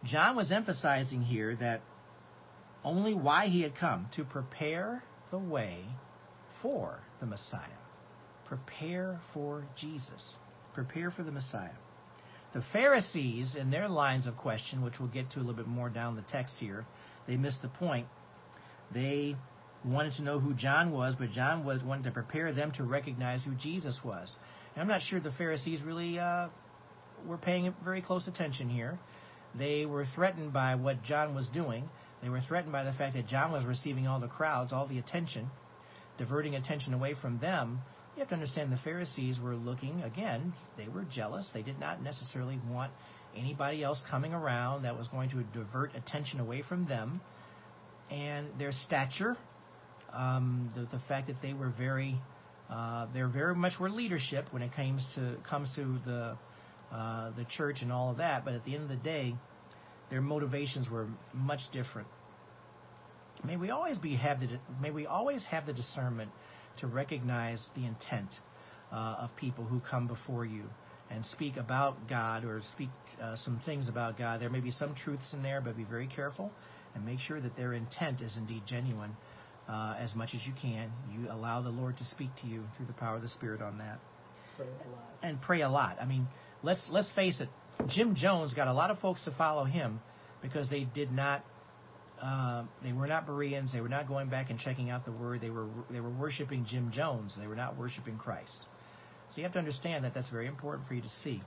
John 0.04 0.36
was 0.36 0.50
emphasizing 0.52 1.22
here 1.22 1.56
that 1.56 1.80
only 2.84 3.14
why 3.14 3.46
he 3.46 3.62
had 3.62 3.76
come 3.76 4.08
to 4.16 4.24
prepare 4.24 5.02
the 5.30 5.38
way 5.38 5.84
for 6.60 7.00
the 7.20 7.26
Messiah. 7.26 7.68
Prepare 8.46 9.20
for 9.32 9.64
Jesus. 9.76 10.36
Prepare 10.74 11.10
for 11.10 11.22
the 11.22 11.30
Messiah. 11.30 11.70
The 12.54 12.62
Pharisees, 12.72 13.56
in 13.56 13.70
their 13.70 13.88
lines 13.88 14.26
of 14.26 14.36
question, 14.36 14.82
which 14.82 14.94
we'll 15.00 15.08
get 15.08 15.30
to 15.30 15.38
a 15.38 15.40
little 15.40 15.54
bit 15.54 15.66
more 15.66 15.88
down 15.88 16.16
the 16.16 16.22
text 16.22 16.56
here, 16.58 16.84
they 17.26 17.36
missed 17.36 17.62
the 17.62 17.68
point. 17.68 18.06
They 18.92 19.36
wanted 19.84 20.12
to 20.14 20.22
know 20.22 20.38
who 20.38 20.52
John 20.52 20.92
was, 20.92 21.14
but 21.18 21.30
John 21.30 21.64
was 21.64 21.82
wanted 21.82 22.04
to 22.04 22.10
prepare 22.10 22.52
them 22.52 22.70
to 22.72 22.84
recognize 22.84 23.42
who 23.42 23.54
Jesus 23.54 23.98
was. 24.04 24.34
And 24.74 24.82
I'm 24.82 24.88
not 24.88 25.00
sure 25.02 25.18
the 25.18 25.32
Pharisees 25.32 25.82
really 25.82 26.18
uh, 26.18 26.48
were 27.26 27.38
paying 27.38 27.74
very 27.82 28.02
close 28.02 28.28
attention 28.28 28.68
here. 28.68 28.98
They 29.54 29.86
were 29.86 30.04
threatened 30.14 30.52
by 30.52 30.74
what 30.74 31.02
John 31.02 31.34
was 31.34 31.48
doing. 31.48 31.88
They 32.22 32.28
were 32.28 32.40
threatened 32.46 32.72
by 32.72 32.84
the 32.84 32.92
fact 32.92 33.14
that 33.14 33.26
John 33.26 33.50
was 33.50 33.64
receiving 33.64 34.06
all 34.06 34.20
the 34.20 34.28
crowds, 34.28 34.72
all 34.72 34.86
the 34.86 34.98
attention, 34.98 35.50
diverting 36.18 36.54
attention 36.54 36.92
away 36.94 37.14
from 37.20 37.38
them 37.38 37.80
you 38.14 38.20
have 38.20 38.28
to 38.28 38.34
understand 38.34 38.70
the 38.70 38.80
Pharisees 38.84 39.38
were 39.40 39.54
looking, 39.54 40.02
again, 40.02 40.52
they 40.76 40.88
were 40.88 41.04
jealous. 41.04 41.48
They 41.54 41.62
did 41.62 41.80
not 41.80 42.02
necessarily 42.02 42.60
want 42.68 42.92
anybody 43.36 43.82
else 43.82 44.02
coming 44.10 44.34
around 44.34 44.82
that 44.82 44.96
was 44.96 45.08
going 45.08 45.30
to 45.30 45.42
divert 45.58 45.94
attention 45.94 46.38
away 46.38 46.62
from 46.68 46.86
them. 46.86 47.22
And 48.10 48.48
their 48.58 48.72
stature, 48.72 49.36
um, 50.12 50.70
the, 50.76 50.82
the 50.96 51.02
fact 51.08 51.28
that 51.28 51.40
they 51.40 51.54
were 51.54 51.72
very, 51.76 52.20
uh, 52.68 53.06
they 53.14 53.22
very 53.22 53.54
much 53.54 53.72
were 53.80 53.88
leadership 53.88 54.46
when 54.50 54.62
it 54.62 54.74
comes 54.74 55.06
to 55.14 55.36
comes 55.48 55.72
to 55.76 55.98
the 56.04 56.36
uh, 56.92 57.30
the 57.30 57.46
church 57.56 57.78
and 57.80 57.90
all 57.90 58.10
of 58.10 58.18
that. 58.18 58.44
But 58.44 58.52
at 58.52 58.64
the 58.66 58.74
end 58.74 58.82
of 58.82 58.90
the 58.90 58.96
day, 58.96 59.34
their 60.10 60.20
motivations 60.20 60.90
were 60.90 61.08
much 61.32 61.60
different. 61.72 62.08
May 63.42 63.56
we 63.56 63.70
always 63.70 63.96
be 63.96 64.16
have 64.16 64.40
the 64.40 64.48
may 64.80 64.90
we 64.90 65.06
always 65.06 65.42
have 65.50 65.64
the 65.64 65.72
discernment 65.72 66.30
to 66.80 66.86
recognize 66.86 67.64
the 67.74 67.86
intent 67.86 68.28
uh, 68.92 69.16
of 69.20 69.30
people 69.36 69.64
who 69.64 69.80
come 69.80 70.06
before 70.06 70.44
you 70.44 70.64
and 71.10 71.24
speak 71.26 71.56
about 71.56 72.08
God 72.08 72.44
or 72.44 72.60
speak 72.72 72.90
uh, 73.20 73.36
some 73.36 73.60
things 73.64 73.88
about 73.88 74.16
God. 74.16 74.40
There 74.40 74.50
may 74.50 74.60
be 74.60 74.70
some 74.70 74.94
truths 74.94 75.30
in 75.32 75.42
there, 75.42 75.60
but 75.60 75.76
be 75.76 75.84
very 75.84 76.06
careful 76.06 76.50
and 76.94 77.04
make 77.04 77.18
sure 77.18 77.40
that 77.40 77.56
their 77.56 77.74
intent 77.74 78.20
is 78.20 78.36
indeed 78.36 78.62
genuine 78.66 79.16
uh, 79.68 79.96
as 79.98 80.14
much 80.14 80.30
as 80.34 80.40
you 80.46 80.52
can. 80.60 80.90
You 81.12 81.30
allow 81.30 81.62
the 81.62 81.70
Lord 81.70 81.96
to 81.98 82.04
speak 82.04 82.30
to 82.42 82.46
you 82.46 82.64
through 82.76 82.86
the 82.86 82.92
power 82.94 83.16
of 83.16 83.22
the 83.22 83.28
Spirit 83.28 83.62
on 83.62 83.78
that. 83.78 83.98
Pray 84.56 84.66
and 85.22 85.40
pray 85.40 85.62
a 85.62 85.68
lot. 85.68 85.96
I 86.00 86.06
mean, 86.06 86.26
let's 86.62 86.84
let's 86.90 87.10
face 87.12 87.40
it. 87.40 87.48
Jim 87.88 88.14
Jones 88.14 88.52
got 88.54 88.68
a 88.68 88.72
lot 88.72 88.90
of 88.90 88.98
folks 88.98 89.24
to 89.24 89.32
follow 89.32 89.64
him 89.64 90.00
because 90.42 90.68
they 90.68 90.84
did 90.84 91.10
not 91.10 91.44
uh, 92.22 92.62
they 92.84 92.92
were 92.92 93.08
not 93.08 93.26
Bereans. 93.26 93.72
They 93.72 93.80
were 93.80 93.88
not 93.88 94.06
going 94.06 94.28
back 94.28 94.50
and 94.50 94.58
checking 94.58 94.90
out 94.90 95.04
the 95.04 95.10
word. 95.10 95.40
They 95.40 95.50
were 95.50 95.66
they 95.90 96.00
were 96.00 96.10
worshiping 96.10 96.64
Jim 96.68 96.92
Jones. 96.92 97.34
They 97.38 97.48
were 97.48 97.56
not 97.56 97.76
worshiping 97.76 98.16
Christ. 98.16 98.66
So 99.30 99.38
you 99.38 99.42
have 99.42 99.52
to 99.54 99.58
understand 99.58 100.04
that 100.04 100.14
that's 100.14 100.28
very 100.28 100.46
important 100.46 100.86
for 100.86 100.94
you 100.94 101.02
to 101.02 101.08
see. 101.24 101.42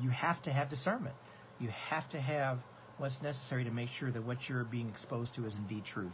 You 0.00 0.10
have 0.10 0.40
to 0.42 0.52
have 0.52 0.70
discernment. 0.70 1.16
You 1.58 1.70
have 1.90 2.08
to 2.10 2.20
have 2.20 2.58
what's 2.98 3.20
necessary 3.22 3.64
to 3.64 3.70
make 3.70 3.88
sure 3.98 4.12
that 4.12 4.24
what 4.24 4.38
you're 4.48 4.64
being 4.64 4.88
exposed 4.88 5.34
to 5.34 5.44
is 5.44 5.54
indeed 5.56 5.84
truth. 5.84 6.12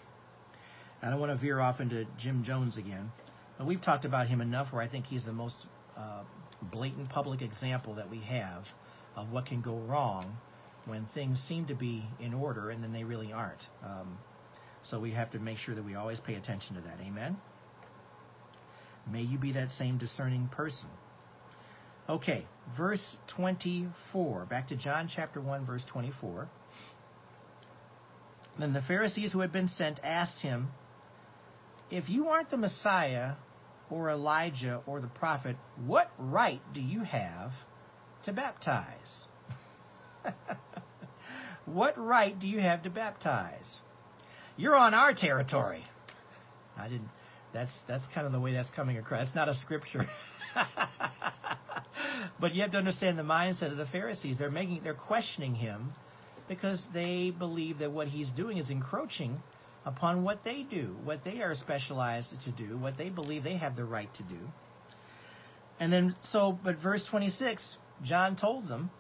I 1.02 1.10
don't 1.10 1.20
want 1.20 1.32
to 1.32 1.38
veer 1.38 1.60
off 1.60 1.80
into 1.80 2.06
Jim 2.18 2.44
Jones 2.44 2.76
again, 2.78 3.12
but 3.58 3.66
we've 3.66 3.82
talked 3.82 4.04
about 4.04 4.26
him 4.26 4.40
enough 4.40 4.72
where 4.72 4.82
I 4.82 4.88
think 4.88 5.06
he's 5.06 5.24
the 5.24 5.32
most 5.32 5.66
uh, 5.96 6.22
blatant 6.72 7.10
public 7.10 7.42
example 7.42 7.94
that 7.96 8.10
we 8.10 8.20
have 8.20 8.64
of 9.16 9.30
what 9.30 9.46
can 9.46 9.60
go 9.60 9.78
wrong 9.78 10.36
when 10.88 11.06
things 11.14 11.38
seem 11.46 11.66
to 11.66 11.74
be 11.74 12.04
in 12.18 12.34
order 12.34 12.70
and 12.70 12.82
then 12.82 12.92
they 12.92 13.04
really 13.04 13.32
aren't. 13.32 13.62
Um, 13.84 14.18
so 14.82 14.98
we 14.98 15.12
have 15.12 15.30
to 15.32 15.38
make 15.38 15.58
sure 15.58 15.74
that 15.74 15.84
we 15.84 15.94
always 15.94 16.18
pay 16.20 16.34
attention 16.34 16.76
to 16.76 16.80
that. 16.82 16.98
Amen? 17.00 17.36
May 19.10 19.22
you 19.22 19.38
be 19.38 19.52
that 19.52 19.70
same 19.70 19.98
discerning 19.98 20.48
person. 20.48 20.88
Okay, 22.08 22.46
verse 22.76 23.16
24. 23.36 24.46
Back 24.46 24.68
to 24.68 24.76
John 24.76 25.10
chapter 25.14 25.40
1, 25.40 25.66
verse 25.66 25.84
24. 25.92 26.48
Then 28.58 28.72
the 28.72 28.80
Pharisees 28.82 29.32
who 29.32 29.40
had 29.40 29.52
been 29.52 29.68
sent 29.68 30.00
asked 30.02 30.40
him, 30.40 30.68
If 31.90 32.08
you 32.08 32.28
aren't 32.28 32.50
the 32.50 32.56
Messiah, 32.56 33.34
or 33.90 34.10
Elijah, 34.10 34.82
or 34.86 35.00
the 35.00 35.08
prophet, 35.08 35.56
what 35.86 36.10
right 36.18 36.60
do 36.74 36.80
you 36.80 37.02
have 37.02 37.52
to 38.24 38.32
baptize? 38.32 39.26
what 41.74 41.98
right 41.98 42.38
do 42.38 42.48
you 42.48 42.60
have 42.60 42.82
to 42.84 42.90
baptize? 42.90 43.80
You're 44.56 44.76
on 44.76 44.94
our 44.94 45.14
territory. 45.14 45.84
I 46.76 46.88
didn't. 46.88 47.10
That's 47.52 47.72
that's 47.86 48.04
kind 48.14 48.26
of 48.26 48.32
the 48.32 48.40
way 48.40 48.52
that's 48.52 48.70
coming 48.70 48.98
across. 48.98 49.28
It's 49.28 49.36
not 49.36 49.48
a 49.48 49.54
scripture. 49.54 50.06
but 52.40 52.54
you 52.54 52.62
have 52.62 52.72
to 52.72 52.78
understand 52.78 53.18
the 53.18 53.22
mindset 53.22 53.70
of 53.70 53.76
the 53.76 53.86
Pharisees. 53.86 54.36
They're 54.38 54.50
making 54.50 54.82
they're 54.84 54.94
questioning 54.94 55.54
him 55.54 55.92
because 56.48 56.84
they 56.92 57.32
believe 57.36 57.78
that 57.78 57.92
what 57.92 58.08
he's 58.08 58.30
doing 58.30 58.58
is 58.58 58.70
encroaching 58.70 59.42
upon 59.84 60.22
what 60.22 60.44
they 60.44 60.66
do, 60.68 60.96
what 61.04 61.24
they 61.24 61.40
are 61.40 61.54
specialized 61.54 62.34
to 62.44 62.52
do, 62.52 62.76
what 62.78 62.98
they 62.98 63.08
believe 63.08 63.44
they 63.44 63.56
have 63.56 63.76
the 63.76 63.84
right 63.84 64.12
to 64.14 64.22
do. 64.24 64.38
And 65.80 65.92
then 65.92 66.16
so 66.22 66.58
but 66.62 66.78
verse 66.82 67.06
26, 67.10 67.62
John 68.02 68.36
told 68.36 68.68
them, 68.68 68.90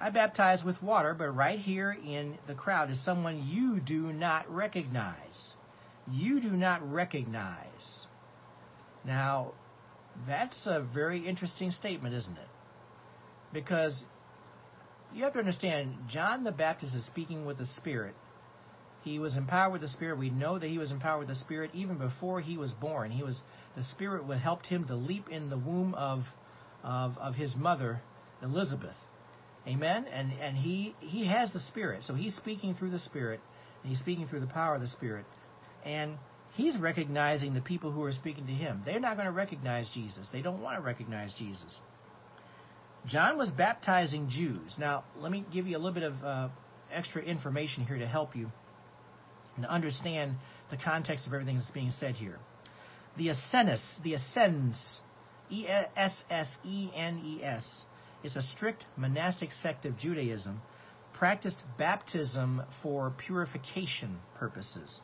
I 0.00 0.08
baptize 0.08 0.64
with 0.64 0.82
water, 0.82 1.14
but 1.14 1.28
right 1.30 1.58
here 1.58 1.92
in 1.92 2.38
the 2.46 2.54
crowd 2.54 2.90
is 2.90 3.04
someone 3.04 3.46
you 3.46 3.80
do 3.80 4.12
not 4.12 4.50
recognize. 4.50 5.52
You 6.10 6.40
do 6.40 6.50
not 6.50 6.90
recognize. 6.90 8.06
Now, 9.04 9.52
that's 10.26 10.66
a 10.66 10.80
very 10.94 11.28
interesting 11.28 11.70
statement, 11.70 12.14
isn't 12.14 12.36
it? 12.36 12.48
Because 13.52 14.02
you 15.12 15.24
have 15.24 15.34
to 15.34 15.38
understand, 15.38 15.94
John 16.08 16.44
the 16.44 16.52
Baptist 16.52 16.94
is 16.94 17.04
speaking 17.06 17.44
with 17.44 17.58
the 17.58 17.66
Spirit. 17.66 18.14
He 19.02 19.18
was 19.18 19.36
empowered 19.36 19.72
with 19.72 19.82
the 19.82 19.88
Spirit. 19.88 20.18
We 20.18 20.30
know 20.30 20.58
that 20.58 20.68
he 20.68 20.78
was 20.78 20.90
empowered 20.90 21.20
with 21.20 21.28
the 21.28 21.34
Spirit 21.34 21.70
even 21.74 21.98
before 21.98 22.40
he 22.40 22.56
was 22.56 22.70
born. 22.72 23.10
He 23.10 23.22
was 23.22 23.42
the 23.76 23.82
Spirit 23.82 24.24
helped 24.38 24.66
him 24.66 24.86
to 24.86 24.94
leap 24.94 25.28
in 25.28 25.50
the 25.50 25.58
womb 25.58 25.94
of 25.94 26.24
of, 26.82 27.16
of 27.18 27.34
his 27.34 27.54
mother, 27.56 28.00
Elizabeth. 28.42 28.96
Amen. 29.66 30.06
And 30.06 30.32
and 30.32 30.56
he 30.56 30.94
he 31.00 31.26
has 31.26 31.52
the 31.52 31.60
Spirit, 31.60 32.04
so 32.04 32.14
he's 32.14 32.34
speaking 32.36 32.74
through 32.74 32.90
the 32.90 32.98
Spirit, 32.98 33.40
and 33.82 33.90
he's 33.90 34.00
speaking 34.00 34.26
through 34.26 34.40
the 34.40 34.46
power 34.46 34.74
of 34.74 34.80
the 34.80 34.88
Spirit, 34.88 35.26
and 35.84 36.16
he's 36.54 36.76
recognizing 36.76 37.54
the 37.54 37.60
people 37.60 37.92
who 37.92 38.02
are 38.02 38.12
speaking 38.12 38.46
to 38.46 38.52
him. 38.52 38.82
They're 38.84 39.00
not 39.00 39.16
going 39.16 39.26
to 39.26 39.32
recognize 39.32 39.90
Jesus. 39.92 40.28
They 40.32 40.42
don't 40.42 40.62
want 40.62 40.76
to 40.76 40.82
recognize 40.82 41.32
Jesus. 41.38 41.80
John 43.06 43.38
was 43.38 43.50
baptizing 43.50 44.28
Jews. 44.28 44.74
Now, 44.78 45.04
let 45.18 45.32
me 45.32 45.44
give 45.52 45.66
you 45.66 45.76
a 45.76 45.78
little 45.78 45.94
bit 45.94 46.02
of 46.02 46.14
uh, 46.22 46.48
extra 46.92 47.22
information 47.22 47.86
here 47.86 47.98
to 47.98 48.06
help 48.06 48.36
you 48.36 48.50
and 49.56 49.66
understand 49.66 50.36
the 50.70 50.76
context 50.76 51.26
of 51.26 51.32
everything 51.32 51.56
that's 51.56 51.70
being 51.70 51.90
said 51.98 52.14
here. 52.14 52.38
The 53.16 53.30
Essenes, 53.30 53.80
the 54.04 54.14
Essenes, 54.14 55.00
E 55.50 55.66
S 55.66 56.12
S 56.30 56.54
E 56.64 56.90
N 56.94 57.20
E 57.24 57.42
S, 57.42 57.64
is 58.22 58.36
a 58.36 58.42
strict 58.42 58.86
monastic 58.96 59.50
sect 59.52 59.86
of 59.86 59.98
Judaism, 59.98 60.60
practiced 61.12 61.62
baptism 61.78 62.62
for 62.82 63.12
purification 63.26 64.18
purposes. 64.38 65.00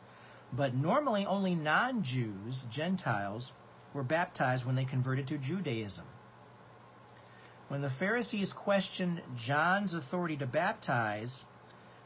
But 0.53 0.75
normally 0.75 1.27
only 1.27 1.55
non 1.55 2.05
Jews, 2.05 2.65
Gentiles, 2.71 3.53
were 3.93 4.05
baptized 4.05 4.65
when 4.65 4.77
they 4.77 4.85
converted 4.85 5.27
to 5.29 5.39
Judaism. 5.39 6.05
When 7.69 7.83
the 7.83 7.91
Pharisees 7.99 8.53
questioned 8.53 9.23
John's 9.45 9.93
authority 9.93 10.37
to 10.37 10.47
baptize, 10.47 11.45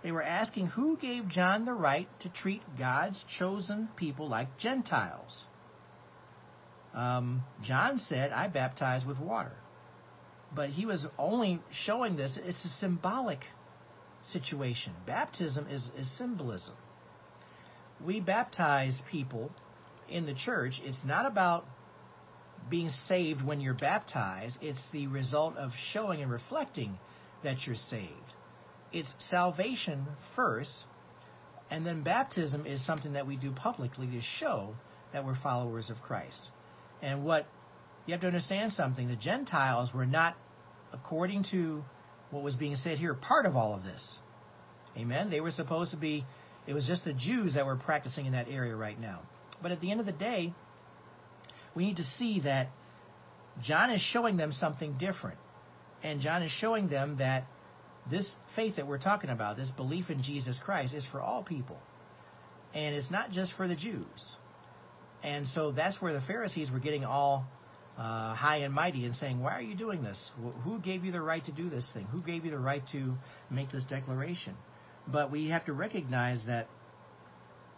they 0.02 0.10
were 0.10 0.22
asking 0.22 0.68
who 0.68 0.96
gave 0.96 1.28
John 1.28 1.66
the 1.66 1.74
right 1.74 2.08
to 2.20 2.30
treat 2.30 2.62
God's 2.78 3.22
chosen 3.38 3.88
people 3.96 4.28
like 4.28 4.56
Gentiles. 4.58 5.44
Um, 6.94 7.42
John 7.62 7.98
said, 7.98 8.32
I 8.32 8.48
baptize 8.48 9.04
with 9.04 9.18
water. 9.18 9.52
But 10.54 10.70
he 10.70 10.86
was 10.86 11.06
only 11.18 11.60
showing 11.84 12.16
this, 12.16 12.38
it's 12.42 12.64
a 12.64 12.80
symbolic 12.80 13.40
situation. 14.32 14.92
Baptism 15.06 15.66
is, 15.68 15.90
is 15.96 16.10
symbolism. 16.18 16.74
We 18.04 18.20
baptize 18.20 19.00
people 19.10 19.50
in 20.08 20.26
the 20.26 20.34
church. 20.34 20.80
It's 20.84 20.98
not 21.04 21.26
about 21.26 21.66
being 22.68 22.90
saved 23.08 23.44
when 23.44 23.60
you're 23.60 23.74
baptized, 23.74 24.56
it's 24.60 24.80
the 24.92 25.06
result 25.06 25.56
of 25.56 25.70
showing 25.92 26.22
and 26.22 26.30
reflecting 26.30 26.98
that 27.42 27.66
you're 27.66 27.74
saved. 27.74 28.12
It's 28.92 29.08
salvation 29.30 30.06
first, 30.36 30.74
and 31.70 31.86
then 31.86 32.02
baptism 32.02 32.66
is 32.66 32.84
something 32.84 33.14
that 33.14 33.26
we 33.26 33.36
do 33.36 33.52
publicly 33.52 34.06
to 34.08 34.20
show 34.38 34.74
that 35.12 35.24
we're 35.24 35.36
followers 35.42 35.90
of 35.90 35.96
Christ. 36.02 36.48
And 37.02 37.24
what 37.24 37.46
you 38.06 38.12
have 38.12 38.20
to 38.22 38.26
understand 38.26 38.72
something 38.72 39.08
the 39.08 39.16
Gentiles 39.16 39.90
were 39.94 40.06
not, 40.06 40.36
according 40.92 41.44
to 41.50 41.84
what 42.30 42.42
was 42.42 42.54
being 42.54 42.76
said 42.76 42.98
here, 42.98 43.14
part 43.14 43.46
of 43.46 43.56
all 43.56 43.74
of 43.74 43.82
this. 43.82 44.18
Amen? 44.96 45.30
They 45.30 45.40
were 45.40 45.50
supposed 45.50 45.90
to 45.92 45.96
be, 45.96 46.24
it 46.66 46.74
was 46.74 46.86
just 46.86 47.04
the 47.04 47.12
Jews 47.12 47.54
that 47.54 47.66
were 47.66 47.76
practicing 47.76 48.26
in 48.26 48.32
that 48.32 48.48
area 48.48 48.74
right 48.74 48.98
now. 48.98 49.22
But 49.62 49.72
at 49.72 49.80
the 49.80 49.90
end 49.90 50.00
of 50.00 50.06
the 50.06 50.12
day, 50.12 50.54
we 51.74 51.84
need 51.84 51.96
to 51.96 52.04
see 52.18 52.40
that 52.40 52.68
John 53.62 53.90
is 53.90 54.00
showing 54.00 54.36
them 54.36 54.52
something 54.52 54.96
different. 54.98 55.38
And 56.02 56.20
John 56.20 56.42
is 56.42 56.50
showing 56.50 56.88
them 56.88 57.18
that 57.18 57.44
this 58.10 58.26
faith 58.56 58.76
that 58.76 58.86
we're 58.86 58.98
talking 58.98 59.30
about, 59.30 59.56
this 59.56 59.70
belief 59.76 60.10
in 60.10 60.22
Jesus 60.22 60.58
Christ, 60.64 60.94
is 60.94 61.04
for 61.12 61.20
all 61.20 61.42
people. 61.42 61.78
And 62.74 62.94
it's 62.94 63.10
not 63.10 63.30
just 63.30 63.52
for 63.56 63.68
the 63.68 63.76
Jews. 63.76 64.36
And 65.22 65.46
so 65.48 65.72
that's 65.72 66.00
where 66.00 66.12
the 66.12 66.22
Pharisees 66.22 66.70
were 66.70 66.78
getting 66.78 67.04
all 67.04 67.44
uh, 68.00 68.34
high 68.34 68.58
and 68.58 68.72
mighty 68.72 69.04
and 69.04 69.14
saying, 69.14 69.40
Why 69.40 69.52
are 69.52 69.60
you 69.60 69.74
doing 69.74 70.02
this? 70.02 70.30
Who 70.64 70.78
gave 70.78 71.04
you 71.04 71.12
the 71.12 71.20
right 71.20 71.44
to 71.44 71.52
do 71.52 71.68
this 71.68 71.86
thing? 71.92 72.06
Who 72.06 72.22
gave 72.22 72.46
you 72.46 72.50
the 72.50 72.58
right 72.58 72.82
to 72.92 73.14
make 73.50 73.70
this 73.70 73.84
declaration? 73.84 74.56
But 75.06 75.30
we 75.30 75.50
have 75.50 75.66
to 75.66 75.74
recognize 75.74 76.46
that 76.46 76.68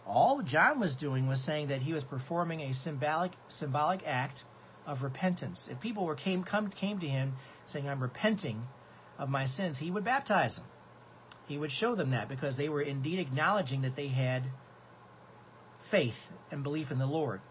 all 0.07 0.41
John 0.41 0.79
was 0.79 0.95
doing 0.95 1.27
was 1.27 1.43
saying 1.45 1.67
that 1.67 1.81
he 1.81 1.91
was 1.91 2.05
performing 2.05 2.61
a 2.61 2.73
symbolic 2.73 3.33
symbolic 3.59 4.01
act 4.05 4.39
of 4.85 5.01
repentance. 5.01 5.67
If 5.69 5.81
people 5.81 6.05
were 6.05 6.15
came 6.15 6.45
come 6.45 6.69
came 6.69 6.99
to 7.01 7.07
him 7.07 7.33
saying, 7.67 7.89
"I'm 7.89 8.01
repenting 8.01 8.63
of 9.17 9.27
my 9.27 9.45
sins," 9.45 9.77
he 9.77 9.91
would 9.91 10.05
baptize 10.05 10.55
them. 10.55 10.65
He 11.47 11.57
would 11.57 11.71
show 11.71 11.95
them 11.95 12.11
that 12.11 12.29
because 12.29 12.55
they 12.55 12.69
were 12.69 12.81
indeed 12.81 13.19
acknowledging 13.19 13.81
that 13.81 13.97
they 13.97 14.07
had 14.07 14.43
faith 15.91 16.15
and 16.49 16.63
belief 16.63 16.91
in 16.91 16.99
the 16.99 17.05
Lord. 17.05 17.41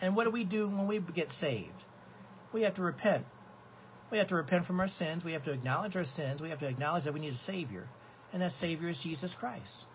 And 0.00 0.16
what 0.16 0.24
do 0.24 0.30
we 0.30 0.44
do 0.44 0.66
when 0.68 0.86
we 0.86 1.00
get 1.14 1.30
saved? 1.40 1.70
We 2.52 2.62
have 2.62 2.74
to 2.76 2.82
repent. 2.82 3.24
We 4.10 4.18
have 4.18 4.28
to 4.28 4.36
repent 4.36 4.66
from 4.66 4.80
our 4.80 4.88
sins. 4.88 5.24
We 5.24 5.32
have 5.32 5.44
to 5.44 5.52
acknowledge 5.52 5.96
our 5.96 6.04
sins. 6.04 6.40
We 6.40 6.50
have 6.50 6.60
to 6.60 6.68
acknowledge 6.68 7.04
that 7.04 7.14
we 7.14 7.20
need 7.20 7.32
a 7.32 7.46
Savior. 7.46 7.86
And 8.32 8.42
that 8.42 8.52
Savior 8.60 8.88
is 8.88 8.98
Jesus 9.02 9.34
Christ. 9.38 9.86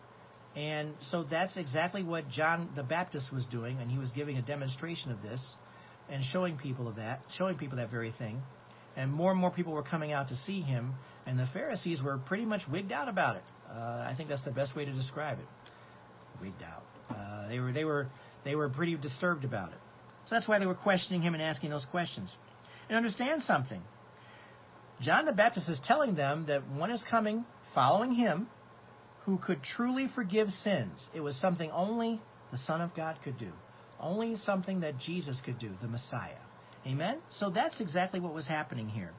And 0.56 0.93
so 1.12 1.24
that's 1.24 1.58
exactly 1.58 2.04
what 2.04 2.30
John 2.30 2.70
the 2.76 2.84
Baptist 2.84 3.32
was 3.32 3.45
doing, 3.45 3.80
and 3.80 3.91
he 3.91 3.97
was 3.97 4.10
giving 4.12 4.38
a 4.38 4.41
demonstration 4.41 5.12
of 5.12 5.22
this 5.22 5.45
and 6.10 6.24
showing 6.34 6.58
people 6.58 6.88
of 6.88 6.95
that, 6.95 7.22
showing 7.38 7.56
people 7.56 7.78
that 7.78 7.91
very 7.91 8.14
thing. 8.18 8.41
And 8.97 9.12
more 9.12 9.32
and 9.32 9.39
more 9.39 9.52
people 9.52 9.74
were 9.74 9.84
coming 9.84 10.12
out 10.12 10.30
to 10.30 10.36
see 10.36 10.62
him, 10.62 10.93
and 11.28 11.38
the 11.38 11.47
Pharisees 11.54 12.02
were 12.02 12.18
pretty 12.18 12.45
much 12.45 12.62
wigged 12.70 12.91
out 12.91 13.08
about 13.08 13.36
it. 13.36 13.43
Uh, 13.70 13.74
I 13.74 14.16
think 14.18 14.30
that's 14.30 14.43
the 14.43 14.52
best 14.52 14.76
way 14.76 14.86
to 14.86 14.91
describe 14.91 15.38
it. 15.39 15.45
Wigged 16.41 16.64
out. 16.64 16.84
Uh, 17.16 17.47
they 17.47 17.60
were 17.60 17.72
they 17.72 17.84
were 17.84 18.08
they 18.43 18.56
were 18.56 18.70
pretty 18.70 18.97
disturbed 18.97 19.45
about 19.45 19.72
it. 19.72 19.78
So 20.30 20.36
that's 20.36 20.47
why 20.47 20.59
they 20.59 20.67
were 20.67 20.75
questioning 20.75 21.23
him 21.23 21.34
and 21.34 21.41
asking 21.41 21.71
those 21.71 21.86
questions. 21.86 22.32
And 22.88 22.95
understand 22.95 23.41
something. 23.41 23.82
John 25.01 25.25
the 25.25 25.32
Baptist 25.32 25.67
is 25.69 25.80
telling 25.84 26.13
them 26.13 26.45
that 26.47 26.67
one 26.67 26.91
is 26.91 27.03
coming 27.09 27.45
following 27.73 28.13
him 28.13 28.47
who 29.25 29.39
could 29.39 29.63
truly 29.63 30.07
forgive 30.13 30.49
sins. 30.49 31.07
It 31.15 31.21
was 31.21 31.36
something 31.38 31.71
only 31.71 32.21
the 32.51 32.57
Son 32.57 32.80
of 32.80 32.95
God 32.95 33.17
could 33.23 33.39
do, 33.39 33.51
only 33.99 34.36
something 34.36 34.82
that 34.82 34.99
Jesus 34.99 35.41
could 35.43 35.57
do, 35.57 35.71
the 35.82 35.88
Messiah. 35.88 36.38
Amen? 36.86 37.19
So 37.30 37.49
that's 37.49 37.82
exactly 37.82 38.19
what 38.19 38.34
was 38.34 38.47
happening 38.47 38.88
here. 38.88 39.11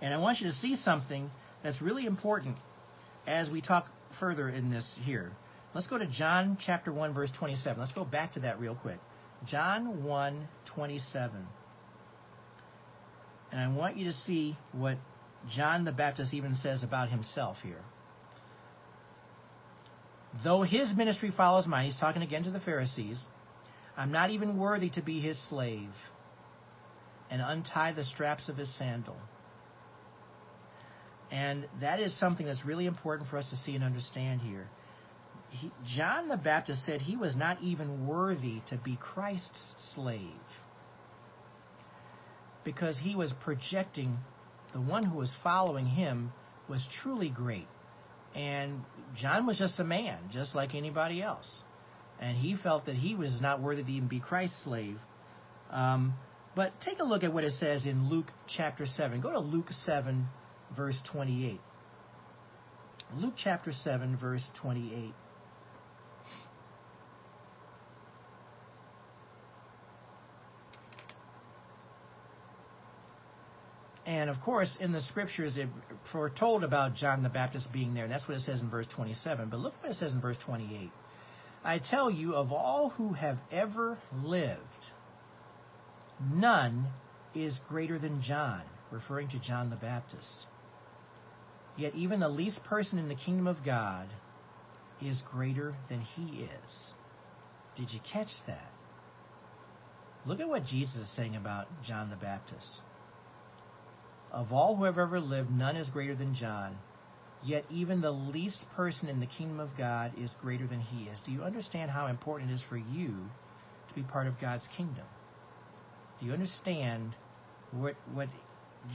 And 0.00 0.12
I 0.12 0.18
want 0.18 0.40
you 0.40 0.48
to 0.48 0.56
see 0.56 0.74
something 0.74 1.30
that's 1.62 1.80
really 1.80 2.06
important 2.06 2.56
as 3.28 3.48
we 3.48 3.60
talk 3.60 3.86
further 4.18 4.48
in 4.48 4.70
this 4.70 4.84
here. 5.02 5.30
Let's 5.72 5.86
go 5.86 5.98
to 5.98 6.06
John 6.06 6.58
chapter 6.64 6.92
1 6.92 7.14
verse 7.14 7.30
27. 7.38 7.78
Let's 7.78 7.92
go 7.92 8.04
back 8.04 8.32
to 8.32 8.40
that 8.40 8.58
real 8.58 8.74
quick. 8.74 8.98
John 9.46 10.04
1 10.04 10.48
27. 10.74 11.46
And 13.50 13.60
I 13.60 13.76
want 13.76 13.96
you 13.96 14.06
to 14.06 14.12
see 14.12 14.56
what 14.72 14.96
John 15.54 15.84
the 15.84 15.92
Baptist 15.92 16.32
even 16.32 16.54
says 16.54 16.82
about 16.82 17.10
himself 17.10 17.56
here. 17.62 17.82
Though 20.42 20.62
his 20.62 20.94
ministry 20.96 21.32
follows 21.36 21.66
mine, 21.66 21.86
he's 21.86 22.00
talking 22.00 22.22
again 22.22 22.44
to 22.44 22.50
the 22.50 22.60
Pharisees, 22.60 23.20
I'm 23.96 24.12
not 24.12 24.30
even 24.30 24.56
worthy 24.56 24.88
to 24.90 25.02
be 25.02 25.20
his 25.20 25.38
slave. 25.48 25.90
And 27.30 27.42
untie 27.44 27.92
the 27.92 28.04
straps 28.04 28.48
of 28.48 28.56
his 28.56 28.74
sandal. 28.78 29.16
And 31.30 31.66
that 31.80 31.98
is 31.98 32.18
something 32.18 32.44
that's 32.46 32.64
really 32.64 32.86
important 32.86 33.28
for 33.30 33.38
us 33.38 33.48
to 33.50 33.56
see 33.56 33.74
and 33.74 33.82
understand 33.82 34.42
here. 34.42 34.68
He, 35.52 35.70
John 35.96 36.28
the 36.28 36.36
Baptist 36.36 36.84
said 36.86 37.02
he 37.02 37.16
was 37.16 37.36
not 37.36 37.62
even 37.62 38.06
worthy 38.06 38.62
to 38.70 38.78
be 38.78 38.98
Christ's 39.00 39.60
slave 39.94 40.30
because 42.64 42.96
he 42.98 43.14
was 43.14 43.32
projecting 43.42 44.18
the 44.72 44.80
one 44.80 45.04
who 45.04 45.18
was 45.18 45.30
following 45.42 45.86
him 45.86 46.32
was 46.68 46.86
truly 47.02 47.28
great. 47.28 47.66
And 48.34 48.80
John 49.14 49.46
was 49.46 49.58
just 49.58 49.78
a 49.78 49.84
man, 49.84 50.18
just 50.32 50.54
like 50.54 50.74
anybody 50.74 51.22
else. 51.22 51.62
And 52.18 52.36
he 52.36 52.56
felt 52.56 52.86
that 52.86 52.94
he 52.94 53.14
was 53.14 53.40
not 53.42 53.60
worthy 53.60 53.82
to 53.82 53.90
even 53.90 54.08
be 54.08 54.20
Christ's 54.20 54.56
slave. 54.64 54.96
Um, 55.70 56.14
but 56.56 56.72
take 56.80 57.00
a 57.00 57.04
look 57.04 57.24
at 57.24 57.32
what 57.32 57.44
it 57.44 57.52
says 57.58 57.84
in 57.84 58.08
Luke 58.08 58.30
chapter 58.56 58.86
7. 58.86 59.20
Go 59.20 59.32
to 59.32 59.40
Luke 59.40 59.70
7, 59.84 60.26
verse 60.74 60.98
28. 61.12 61.60
Luke 63.16 63.34
chapter 63.36 63.72
7, 63.72 64.16
verse 64.16 64.48
28. 64.62 65.12
And 74.12 74.28
of 74.28 74.38
course, 74.42 74.76
in 74.78 74.92
the 74.92 75.00
scriptures, 75.00 75.56
it 75.56 75.70
foretold 76.12 76.64
about 76.64 76.94
John 76.94 77.22
the 77.22 77.30
Baptist 77.30 77.72
being 77.72 77.94
there. 77.94 78.04
And 78.04 78.12
that's 78.12 78.28
what 78.28 78.36
it 78.36 78.42
says 78.42 78.60
in 78.60 78.68
verse 78.68 78.86
27. 78.94 79.48
But 79.48 79.60
look 79.60 79.72
what 79.80 79.92
it 79.92 79.96
says 79.96 80.12
in 80.12 80.20
verse 80.20 80.36
28. 80.44 80.90
I 81.64 81.78
tell 81.78 82.10
you, 82.10 82.34
of 82.34 82.52
all 82.52 82.90
who 82.90 83.14
have 83.14 83.38
ever 83.50 83.96
lived, 84.22 84.60
none 86.30 86.88
is 87.34 87.58
greater 87.70 87.98
than 87.98 88.20
John, 88.20 88.60
referring 88.90 89.30
to 89.30 89.38
John 89.38 89.70
the 89.70 89.76
Baptist. 89.76 90.46
Yet 91.78 91.94
even 91.94 92.20
the 92.20 92.28
least 92.28 92.62
person 92.64 92.98
in 92.98 93.08
the 93.08 93.14
kingdom 93.14 93.46
of 93.46 93.64
God 93.64 94.08
is 95.00 95.22
greater 95.30 95.74
than 95.88 96.02
he 96.02 96.42
is. 96.42 96.94
Did 97.78 97.90
you 97.90 98.00
catch 98.12 98.28
that? 98.46 98.70
Look 100.26 100.40
at 100.40 100.48
what 100.48 100.66
Jesus 100.66 100.96
is 100.96 101.16
saying 101.16 101.34
about 101.34 101.66
John 101.82 102.10
the 102.10 102.16
Baptist. 102.16 102.82
Of 104.32 104.52
all 104.52 104.76
who 104.76 104.84
have 104.84 104.98
ever 104.98 105.20
lived, 105.20 105.50
none 105.50 105.76
is 105.76 105.90
greater 105.90 106.16
than 106.16 106.34
John. 106.34 106.78
Yet 107.44 107.64
even 107.70 108.00
the 108.00 108.10
least 108.10 108.64
person 108.74 109.08
in 109.08 109.20
the 109.20 109.26
kingdom 109.26 109.60
of 109.60 109.76
God 109.76 110.12
is 110.18 110.34
greater 110.40 110.66
than 110.66 110.80
he 110.80 111.04
is. 111.04 111.20
Do 111.24 111.32
you 111.32 111.42
understand 111.42 111.90
how 111.90 112.06
important 112.06 112.50
it 112.50 112.54
is 112.54 112.62
for 112.68 112.76
you 112.76 113.14
to 113.88 113.94
be 113.94 114.02
part 114.02 114.26
of 114.26 114.40
God's 114.40 114.66
kingdom? 114.76 115.04
Do 116.18 116.26
you 116.26 116.32
understand 116.32 117.14
what 117.72 117.94
what 118.12 118.28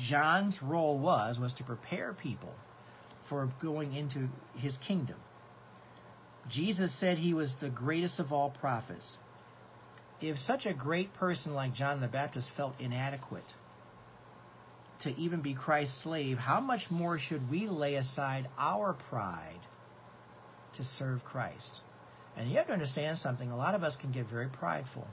John's 0.10 0.58
role 0.62 0.98
was 1.00 1.40
was 1.40 1.54
to 1.56 1.64
prepare 1.64 2.14
people 2.14 2.54
for 3.30 3.50
going 3.62 3.94
into 3.94 4.28
his 4.56 4.78
kingdom. 4.88 5.18
Jesus 6.50 6.98
said 7.00 7.18
he 7.18 7.34
was 7.34 7.54
the 7.60 7.70
greatest 7.70 8.20
of 8.20 8.32
all 8.32 8.50
prophets. 8.50 9.18
If 10.22 10.38
such 10.40 10.66
a 10.66 10.74
great 10.74 11.14
person 11.14 11.54
like 11.54 11.74
John 11.74 12.02
the 12.02 12.08
Baptist 12.08 12.48
felt 12.56 12.74
inadequate 12.80 13.44
to 15.04 15.10
even 15.16 15.42
be 15.42 15.54
Christ's 15.54 16.04
slave, 16.04 16.38
how 16.38 16.60
much 16.60 16.82
more 16.90 17.20
should 17.20 17.50
we 17.50 17.68
lay 17.68 17.96
aside 17.96 18.48
our 18.58 18.96
pride 19.10 19.60
to 20.76 20.84
serve 20.98 21.24
Christ? 21.24 21.82
And 22.36 22.50
you 22.50 22.58
have 22.58 22.68
to 22.68 22.74
understand 22.74 23.18
something. 23.18 23.52
A 23.52 23.58
lot 23.58 23.76
of 23.76 23.84
us 23.84 23.96
can 24.00 24.12
get 24.12 24.30
very 24.30 24.48
prideful. 24.48 25.08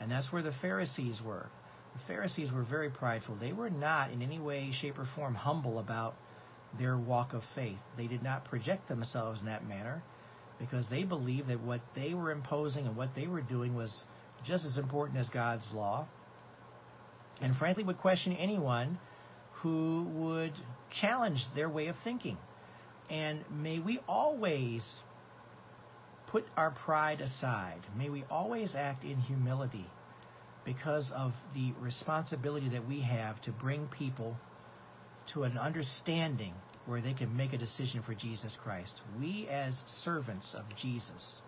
And 0.00 0.10
that's 0.10 0.30
where 0.32 0.42
the 0.42 0.52
Pharisees 0.60 1.20
were. 1.24 1.46
The 1.94 2.06
Pharisees 2.06 2.52
were 2.52 2.64
very 2.64 2.90
prideful. 2.90 3.36
They 3.36 3.52
were 3.52 3.70
not 3.70 4.10
in 4.10 4.20
any 4.20 4.38
way, 4.38 4.70
shape, 4.80 4.98
or 4.98 5.08
form 5.16 5.34
humble 5.34 5.78
about 5.78 6.14
their 6.78 6.98
walk 6.98 7.32
of 7.32 7.42
faith. 7.54 7.78
They 7.96 8.06
did 8.06 8.22
not 8.22 8.44
project 8.44 8.88
themselves 8.88 9.40
in 9.40 9.46
that 9.46 9.66
manner 9.66 10.02
because 10.58 10.86
they 10.90 11.04
believed 11.04 11.48
that 11.48 11.60
what 11.60 11.80
they 11.94 12.14
were 12.14 12.30
imposing 12.30 12.86
and 12.86 12.96
what 12.96 13.14
they 13.14 13.26
were 13.26 13.40
doing 13.40 13.74
was 13.74 14.02
just 14.44 14.64
as 14.66 14.76
important 14.76 15.18
as 15.18 15.28
God's 15.30 15.70
law. 15.72 16.06
And 17.40 17.54
frankly, 17.56 17.84
would 17.84 17.98
question 17.98 18.32
anyone 18.34 18.98
who 19.62 20.06
would 20.14 20.52
challenge 21.00 21.44
their 21.54 21.68
way 21.68 21.88
of 21.88 21.96
thinking. 22.04 22.36
And 23.10 23.44
may 23.50 23.78
we 23.78 24.00
always 24.08 24.82
put 26.28 26.44
our 26.56 26.70
pride 26.70 27.20
aside. 27.20 27.80
May 27.96 28.08
we 28.10 28.24
always 28.30 28.74
act 28.74 29.04
in 29.04 29.18
humility 29.18 29.86
because 30.64 31.12
of 31.14 31.32
the 31.54 31.72
responsibility 31.80 32.68
that 32.70 32.86
we 32.86 33.00
have 33.00 33.40
to 33.42 33.52
bring 33.52 33.86
people 33.86 34.36
to 35.32 35.44
an 35.44 35.56
understanding 35.56 36.54
where 36.86 37.00
they 37.00 37.14
can 37.14 37.36
make 37.36 37.52
a 37.52 37.58
decision 37.58 38.02
for 38.02 38.14
Jesus 38.14 38.56
Christ. 38.62 39.00
We, 39.18 39.48
as 39.50 39.80
servants 40.04 40.54
of 40.56 40.64
Jesus, 40.76 41.40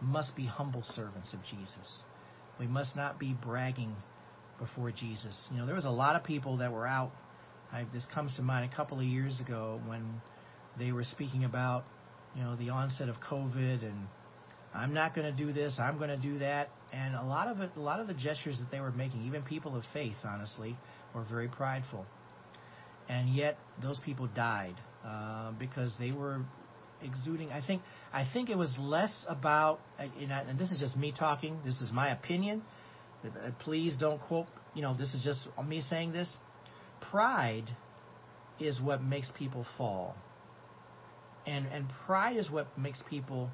must 0.00 0.34
be 0.36 0.46
humble 0.46 0.82
servants 0.82 1.32
of 1.32 1.40
Jesus. 1.42 2.02
We 2.58 2.66
must 2.66 2.96
not 2.96 3.18
be 3.18 3.34
bragging 3.42 3.94
before 4.60 4.92
Jesus. 4.92 5.48
You 5.50 5.58
know, 5.58 5.66
there 5.66 5.74
was 5.74 5.84
a 5.84 5.90
lot 5.90 6.14
of 6.14 6.22
people 6.22 6.58
that 6.58 6.72
were 6.72 6.86
out. 6.86 7.10
I, 7.72 7.86
this 7.92 8.06
comes 8.14 8.36
to 8.36 8.42
mind 8.42 8.70
a 8.70 8.76
couple 8.76 8.98
of 8.98 9.04
years 9.04 9.40
ago 9.40 9.80
when 9.86 10.20
they 10.78 10.92
were 10.92 11.04
speaking 11.04 11.44
about, 11.44 11.84
you 12.36 12.42
know, 12.42 12.54
the 12.56 12.70
onset 12.70 13.08
of 13.08 13.16
COVID 13.28 13.82
and 13.82 14.06
I'm 14.72 14.94
not 14.94 15.16
going 15.16 15.26
to 15.26 15.36
do 15.36 15.52
this, 15.52 15.74
I'm 15.80 15.98
going 15.98 16.10
to 16.10 16.16
do 16.16 16.38
that, 16.38 16.70
and 16.92 17.16
a 17.16 17.24
lot 17.24 17.48
of 17.48 17.58
it, 17.60 17.70
a 17.76 17.80
lot 17.80 17.98
of 17.98 18.06
the 18.06 18.14
gestures 18.14 18.56
that 18.60 18.70
they 18.70 18.80
were 18.80 18.92
making, 18.92 19.26
even 19.26 19.42
people 19.42 19.76
of 19.76 19.82
faith, 19.92 20.14
honestly, 20.24 20.76
were 21.12 21.24
very 21.28 21.48
prideful 21.48 22.06
and 23.10 23.34
yet 23.34 23.58
those 23.82 23.98
people 24.04 24.28
died 24.34 24.76
uh, 25.04 25.50
because 25.58 25.94
they 25.98 26.12
were 26.12 26.40
exuding. 27.02 27.50
I 27.50 27.60
think 27.66 27.82
I 28.12 28.26
think 28.32 28.48
it 28.48 28.56
was 28.56 28.74
less 28.78 29.12
about, 29.28 29.80
and 29.98 30.58
this 30.58 30.70
is 30.70 30.78
just 30.78 30.96
me 30.96 31.12
talking. 31.16 31.58
This 31.64 31.76
is 31.80 31.90
my 31.92 32.10
opinion. 32.10 32.62
Uh, 33.24 33.50
please 33.60 33.96
don't 33.96 34.20
quote. 34.20 34.46
You 34.74 34.82
know, 34.82 34.96
this 34.96 35.12
is 35.14 35.22
just 35.22 35.40
me 35.66 35.80
saying 35.82 36.12
this. 36.12 36.28
Pride 37.10 37.68
is 38.58 38.80
what 38.80 39.02
makes 39.02 39.30
people 39.36 39.66
fall, 39.76 40.14
and 41.46 41.66
and 41.66 41.86
pride 42.06 42.36
is 42.36 42.50
what 42.50 42.76
makes 42.78 43.02
people. 43.08 43.50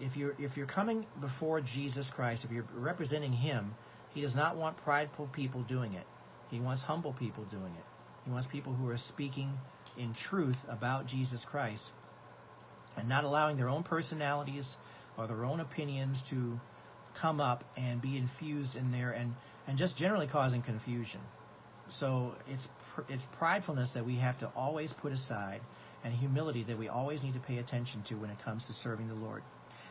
If 0.00 0.16
you're 0.16 0.34
if 0.38 0.56
you're 0.56 0.66
coming 0.66 1.06
before 1.20 1.60
Jesus 1.60 2.08
Christ, 2.14 2.44
if 2.44 2.50
you're 2.50 2.66
representing 2.74 3.32
Him, 3.32 3.74
He 4.14 4.20
does 4.20 4.34
not 4.34 4.56
want 4.56 4.76
prideful 4.78 5.28
people 5.32 5.62
doing 5.64 5.94
it. 5.94 6.06
He 6.50 6.60
wants 6.60 6.82
humble 6.82 7.12
people 7.12 7.44
doing 7.44 7.74
it. 7.74 7.84
He 8.24 8.30
wants 8.30 8.48
people 8.50 8.74
who 8.74 8.88
are 8.88 8.98
speaking 8.98 9.52
in 9.96 10.14
truth 10.28 10.56
about 10.68 11.06
Jesus 11.06 11.44
Christ 11.50 11.82
and 12.96 13.08
not 13.08 13.24
allowing 13.24 13.56
their 13.56 13.68
own 13.68 13.82
personalities 13.82 14.66
or 15.16 15.26
their 15.26 15.44
own 15.44 15.60
opinions 15.60 16.22
to 16.30 16.58
come 17.20 17.40
up 17.40 17.64
and 17.76 18.00
be 18.00 18.16
infused 18.16 18.74
in 18.74 18.90
there 18.92 19.10
and, 19.12 19.34
and 19.66 19.78
just 19.78 19.96
generally 19.96 20.26
causing 20.26 20.62
confusion. 20.62 21.20
So 21.90 22.34
it's 22.46 22.66
it's 23.08 23.22
pridefulness 23.40 23.94
that 23.94 24.04
we 24.04 24.16
have 24.16 24.38
to 24.40 24.50
always 24.56 24.92
put 25.00 25.12
aside 25.12 25.60
and 26.04 26.12
humility 26.14 26.64
that 26.64 26.78
we 26.78 26.88
always 26.88 27.22
need 27.22 27.34
to 27.34 27.40
pay 27.40 27.58
attention 27.58 28.02
to 28.08 28.14
when 28.16 28.30
it 28.30 28.38
comes 28.44 28.66
to 28.66 28.72
serving 28.72 29.08
the 29.08 29.14
Lord. 29.14 29.42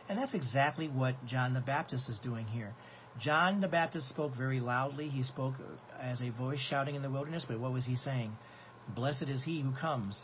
And 0.10 0.18
that's 0.18 0.34
exactly 0.34 0.88
what 0.88 1.16
John 1.26 1.54
the 1.54 1.60
Baptist 1.60 2.10
is 2.10 2.20
doing 2.20 2.46
here. 2.46 2.74
John 3.20 3.62
the 3.62 3.68
Baptist 3.68 4.08
spoke 4.10 4.36
very 4.36 4.60
loudly. 4.60 5.10
He 5.10 5.24
spoke 5.24 5.56
as 6.00 6.22
a 6.22 6.30
voice 6.30 6.60
shouting 6.60 6.96
in 6.96 7.02
the 7.02 7.10
wilderness, 7.10 7.46
but 7.48 7.60
what 7.60 7.74
was 7.74 7.86
he 7.86 7.96
saying? 7.96 8.32
Blessed 8.96 9.24
is 9.24 9.44
he 9.44 9.62
who 9.62 9.72
comes 9.74 10.18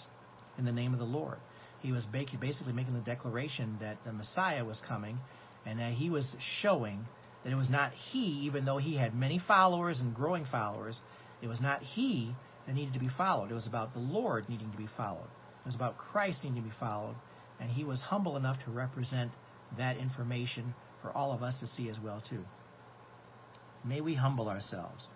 in 0.57 0.65
the 0.65 0.71
name 0.71 0.93
of 0.93 0.99
the 0.99 1.05
Lord. 1.05 1.37
He 1.81 1.91
was 1.91 2.05
basically 2.05 2.71
making 2.71 2.93
the 2.93 3.01
declaration 3.01 3.77
that 3.81 3.97
the 4.05 4.13
Messiah 4.13 4.63
was 4.63 4.81
coming 4.87 5.17
and 5.65 5.79
that 5.79 5.93
he 5.93 6.09
was 6.09 6.35
showing 6.61 7.05
that 7.43 7.51
it 7.51 7.55
was 7.55 7.69
not 7.69 7.91
he, 8.11 8.45
even 8.45 8.65
though 8.65 8.77
he 8.77 8.95
had 8.95 9.13
many 9.13 9.39
followers 9.39 9.99
and 9.99 10.13
growing 10.13 10.45
followers, 10.45 10.99
it 11.41 11.47
was 11.47 11.61
not 11.61 11.81
he 11.81 12.33
that 12.65 12.73
needed 12.73 12.93
to 12.93 12.99
be 12.99 13.09
followed. 13.17 13.51
It 13.51 13.55
was 13.55 13.67
about 13.67 13.93
the 13.93 13.99
Lord 13.99 14.47
needing 14.49 14.71
to 14.71 14.77
be 14.77 14.87
followed. 14.95 15.27
It 15.63 15.65
was 15.65 15.75
about 15.75 15.97
Christ 15.97 16.43
needing 16.43 16.61
to 16.61 16.69
be 16.69 16.75
followed. 16.79 17.15
And 17.59 17.69
he 17.69 17.83
was 17.83 18.01
humble 18.01 18.37
enough 18.37 18.57
to 18.65 18.71
represent 18.71 19.31
that 19.77 19.97
information 19.97 20.73
for 21.01 21.11
all 21.11 21.31
of 21.33 21.43
us 21.43 21.59
to 21.59 21.67
see 21.67 21.89
as 21.89 21.99
well 21.99 22.21
too. 22.27 22.43
May 23.85 24.01
we 24.01 24.15
humble 24.15 24.47
ourselves. 24.49 25.07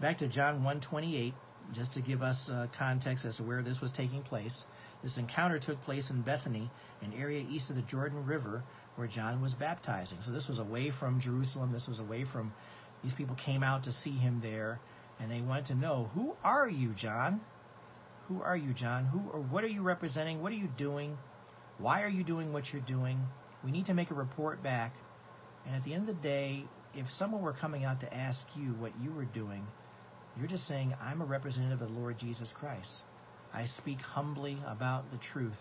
Back 0.00 0.18
to 0.18 0.28
John 0.28 0.62
1:28, 0.62 1.32
just 1.72 1.92
to 1.92 2.00
give 2.00 2.22
us 2.22 2.48
uh, 2.50 2.66
context 2.76 3.24
as 3.24 3.36
to 3.36 3.44
where 3.44 3.62
this 3.62 3.80
was 3.80 3.92
taking 3.92 4.22
place. 4.22 4.64
This 5.02 5.16
encounter 5.16 5.58
took 5.58 5.80
place 5.82 6.10
in 6.10 6.22
Bethany, 6.22 6.70
an 7.02 7.12
area 7.16 7.44
east 7.48 7.70
of 7.70 7.76
the 7.76 7.82
Jordan 7.82 8.26
River 8.26 8.62
where 8.96 9.08
John 9.08 9.42
was 9.42 9.54
baptizing. 9.54 10.18
So 10.26 10.32
this 10.32 10.48
was 10.48 10.58
away 10.58 10.92
from 11.00 11.20
Jerusalem. 11.20 11.72
This 11.72 11.86
was 11.88 12.00
away 12.00 12.24
from 12.32 12.52
these 13.04 13.14
people 13.14 13.36
came 13.36 13.62
out 13.62 13.84
to 13.84 13.92
see 13.92 14.12
him 14.18 14.40
there 14.42 14.80
and 15.20 15.30
they 15.30 15.42
wanted 15.42 15.66
to 15.66 15.74
know, 15.76 16.10
"Who 16.14 16.36
are 16.44 16.68
you, 16.68 16.94
John? 16.94 17.42
Who 18.28 18.42
are 18.42 18.56
you, 18.56 18.74
John? 18.74 19.06
Who 19.06 19.20
or 19.30 19.40
what 19.40 19.64
are 19.64 19.68
you 19.68 19.82
representing? 19.82 20.42
What 20.42 20.52
are 20.52 20.56
you 20.56 20.68
doing? 20.78 21.18
Why 21.78 22.02
are 22.02 22.08
you 22.08 22.24
doing 22.24 22.52
what 22.52 22.72
you're 22.72 22.82
doing? 22.82 23.18
We 23.64 23.72
need 23.72 23.86
to 23.86 23.94
make 23.94 24.10
a 24.10 24.14
report 24.14 24.62
back 24.62 24.94
And 25.66 25.74
at 25.76 25.84
the 25.84 25.94
end 25.94 26.08
of 26.08 26.16
the 26.16 26.22
day, 26.22 26.64
if 26.94 27.06
someone 27.18 27.42
were 27.42 27.54
coming 27.54 27.84
out 27.84 28.00
to 28.00 28.14
ask 28.14 28.44
you 28.56 28.70
what 28.74 28.92
you 29.00 29.12
were 29.12 29.26
doing, 29.26 29.66
you're 30.38 30.48
just 30.48 30.66
saying, 30.68 30.94
I'm 31.00 31.22
a 31.22 31.26
representative 31.26 31.82
of 31.82 31.88
the 31.88 32.00
Lord 32.00 32.18
Jesus 32.18 32.52
Christ. 32.58 33.02
I 33.52 33.66
speak 33.66 33.98
humbly 34.00 34.58
about 34.66 35.10
the 35.12 35.18
truth. 35.32 35.58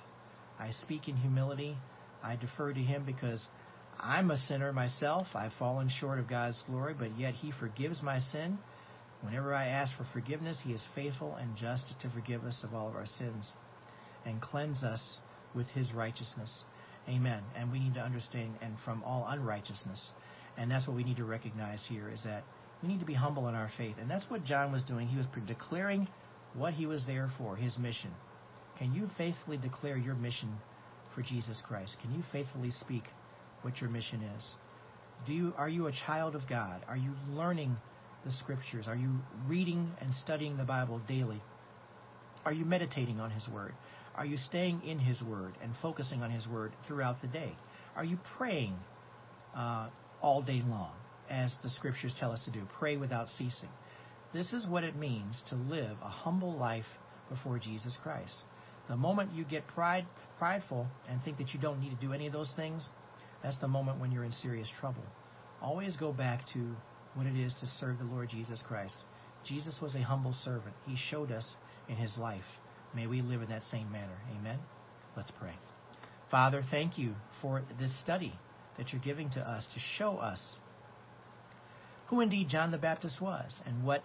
I 0.60 0.72
speak 0.72 1.08
in 1.08 1.18
humility. 1.18 1.78
I 2.24 2.36
defer 2.36 2.74
to 2.74 2.80
Him 2.80 3.04
because 3.06 3.46
I'm 4.00 4.32
a 4.32 4.38
sinner 4.38 4.72
myself. 4.74 5.28
I've 5.36 5.54
fallen 5.60 5.90
short 6.00 6.20
of 6.20 6.30
God's 6.30 6.62
glory, 6.68 6.96
but 6.98 7.18
yet 7.18 7.34
He 7.34 7.52
forgives 7.60 8.02
my 8.02 8.20
sin. 8.20 8.58
Whenever 9.22 9.54
I 9.54 9.68
ask 9.68 9.96
for 9.98 10.06
forgiveness, 10.14 10.60
He 10.64 10.72
is 10.72 10.84
faithful 10.96 11.36
and 11.36 11.56
just 11.56 11.94
to 12.02 12.10
forgive 12.10 12.44
us 12.44 12.64
of 12.64 12.74
all 12.74 12.88
of 12.88 12.96
our 12.96 13.06
sins 13.06 13.48
and 14.26 14.42
cleanse 14.42 14.84
us 14.84 15.20
with 15.56 15.68
His 15.68 15.94
righteousness. 15.94 16.64
Amen. 17.08 17.42
And 17.56 17.72
we 17.72 17.80
need 17.80 17.96
to 17.96 18.02
understand, 18.02 18.54
and 18.62 18.76
from 18.86 19.04
all 19.04 19.26
unrighteousness. 19.28 20.12
And 20.58 20.70
that's 20.70 20.88
what 20.88 20.96
we 20.96 21.04
need 21.04 21.18
to 21.18 21.26
recognize 21.26 21.84
here 21.88 22.10
is 22.10 22.24
that 22.24 22.44
we 22.82 22.90
need 22.90 23.00
to 23.00 23.06
be 23.06 23.14
humble 23.14 23.48
in 23.48 23.56
our 23.56 23.72
faith. 23.78 23.96
And 24.00 24.10
that's 24.10 24.30
what 24.30 24.44
John 24.46 24.72
was 24.72 24.84
doing. 24.84 25.08
He 25.08 25.18
was 25.18 25.26
declaring 25.48 26.08
what 26.54 26.74
he 26.74 26.86
was 26.86 27.06
there 27.06 27.30
for, 27.38 27.56
his 27.56 27.78
mission. 27.78 28.12
Can 28.78 28.94
you 28.94 29.10
faithfully 29.18 29.58
declare 29.58 29.98
your 29.98 30.16
mission 30.16 30.58
for 31.20 31.26
Jesus 31.26 31.62
Christ? 31.68 31.98
Can 32.02 32.14
you 32.14 32.24
faithfully 32.32 32.72
speak 32.72 33.04
what 33.62 33.82
your 33.82 33.90
mission 33.90 34.22
is? 34.38 34.46
Do 35.28 35.34
you 35.34 35.54
are 35.58 35.68
you 35.68 35.88
a 35.88 35.92
child 35.92 36.34
of 36.34 36.44
God? 36.48 36.82
Are 36.88 36.96
you 36.96 37.12
learning 37.32 37.76
the 38.24 38.32
scriptures? 38.32 38.86
Are 38.88 38.96
you 38.96 39.16
reading 39.46 39.92
and 40.00 40.14
studying 40.14 40.56
the 40.56 40.64
Bible 40.64 41.02
daily? 41.10 41.42
Are 42.46 42.54
you 42.54 42.64
meditating 42.64 43.20
on 43.20 43.32
his 43.32 43.50
word? 43.50 43.74
Are 44.16 44.26
you 44.26 44.38
staying 44.38 44.82
in 44.86 44.98
his 44.98 45.22
word 45.22 45.56
and 45.62 45.74
focusing 45.82 46.22
on 46.24 46.32
his 46.32 46.48
word 46.48 46.72
throughout 46.88 47.22
the 47.22 47.28
day? 47.28 47.52
Are 47.98 48.06
you 48.06 48.18
praying 48.38 48.76
uh, 49.56 49.90
all 50.22 50.42
day 50.42 50.62
long, 50.66 50.94
as 51.30 51.54
the 51.64 51.70
scriptures 51.70 52.16
tell 52.18 52.32
us 52.32 52.44
to 52.46 52.52
do? 52.52 52.62
Pray 52.80 52.96
without 52.96 53.28
ceasing. 53.28 53.70
This 54.34 54.54
is 54.54 54.66
what 54.66 54.86
it 54.86 54.96
means 54.96 55.42
to 55.50 55.56
live 55.56 55.98
a 56.02 56.10
humble 56.10 56.58
life 56.58 56.86
before 57.30 57.60
Jesus 57.60 57.98
Christ. 58.02 58.44
The 58.90 58.98
moment 58.98 59.34
you 59.34 59.46
get 59.46 59.68
pride, 59.68 60.06
prideful 60.40 60.88
and 61.08 61.22
think 61.24 61.38
that 61.38 61.54
you 61.54 61.60
don't 61.60 61.80
need 61.80 61.92
to 61.92 62.06
do 62.06 62.12
any 62.12 62.28
of 62.28 62.34
those 62.34 62.52
things, 62.56 62.90
that's 63.44 63.58
the 63.60 63.68
moment 63.68 64.00
when 64.00 64.12
you're 64.12 64.24
in 64.24 64.32
serious 64.32 64.68
trouble. 64.80 65.04
Always 65.62 65.96
go 65.96 66.12
back 66.12 66.46
to 66.54 66.76
what 67.14 67.28
it 67.28 67.40
is 67.40 67.54
to 67.60 67.66
serve 67.66 68.00
the 68.00 68.06
Lord 68.06 68.30
Jesus 68.30 68.62
Christ. 68.68 68.96
Jesus 69.46 69.80
was 69.82 69.96
a 69.96 70.02
humble 70.02 70.34
servant. 70.34 70.76
He 70.86 70.96
showed 71.10 71.32
us 71.32 71.56
in 71.88 71.96
his 71.96 72.18
life. 72.18 72.44
May 72.96 73.08
we 73.08 73.22
live 73.22 73.42
in 73.42 73.50
that 73.50 73.62
same 73.64 73.92
manner. 73.92 74.18
Amen. 74.38 74.60
Let's 75.16 75.32
pray. 75.40 75.54
Father, 76.32 76.64
thank 76.70 76.98
you 76.98 77.14
for 77.42 77.64
this 77.80 77.98
study 78.02 78.34
that 78.78 78.92
you're 78.92 79.02
giving 79.02 79.30
to 79.32 79.40
us 79.40 79.68
to 79.74 79.80
show 79.98 80.18
us 80.18 80.40
who 82.08 82.22
indeed 82.22 82.50
John 82.50 82.72
the 82.72 82.78
Baptist 82.78 83.22
was 83.22 83.54
and 83.66 83.86
what 83.86 84.04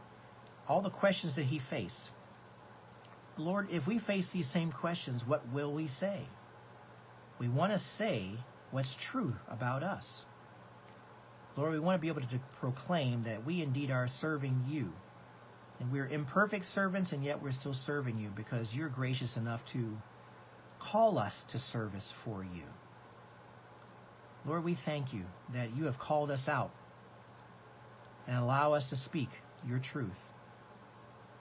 all 0.68 0.82
the 0.82 0.90
questions 0.90 1.36
that 1.36 1.46
he 1.46 1.60
faced. 1.70 2.10
Lord, 3.36 3.68
if 3.70 3.86
we 3.86 3.98
face 3.98 4.28
these 4.32 4.48
same 4.52 4.70
questions, 4.70 5.22
what 5.26 5.42
will 5.52 5.72
we 5.72 5.88
say? 5.88 6.26
We 7.38 7.48
want 7.48 7.72
to 7.72 7.78
say 7.98 8.30
what's 8.70 8.94
true 9.10 9.34
about 9.48 9.82
us. 9.82 10.04
Lord, 11.56 11.72
we 11.72 11.80
want 11.80 11.98
to 11.98 12.00
be 12.00 12.08
able 12.08 12.20
to 12.20 12.40
proclaim 12.60 13.24
that 13.24 13.44
we 13.44 13.62
indeed 13.62 13.90
are 13.90 14.08
serving 14.20 14.64
you. 14.68 14.88
And 15.80 15.90
we're 15.92 16.06
imperfect 16.06 16.64
servants, 16.66 17.12
and 17.12 17.24
yet 17.24 17.42
we're 17.42 17.52
still 17.52 17.74
serving 17.86 18.18
you 18.18 18.30
because 18.34 18.68
you're 18.72 18.88
gracious 18.88 19.36
enough 19.36 19.60
to 19.72 19.96
call 20.92 21.18
us 21.18 21.32
to 21.50 21.58
service 21.58 22.08
for 22.24 22.44
you. 22.44 22.64
Lord, 24.46 24.64
we 24.64 24.78
thank 24.84 25.12
you 25.12 25.22
that 25.52 25.74
you 25.74 25.84
have 25.84 25.98
called 25.98 26.30
us 26.30 26.44
out 26.46 26.70
and 28.26 28.36
allow 28.36 28.74
us 28.74 28.88
to 28.90 28.96
speak 28.96 29.28
your 29.66 29.80
truth. 29.92 30.12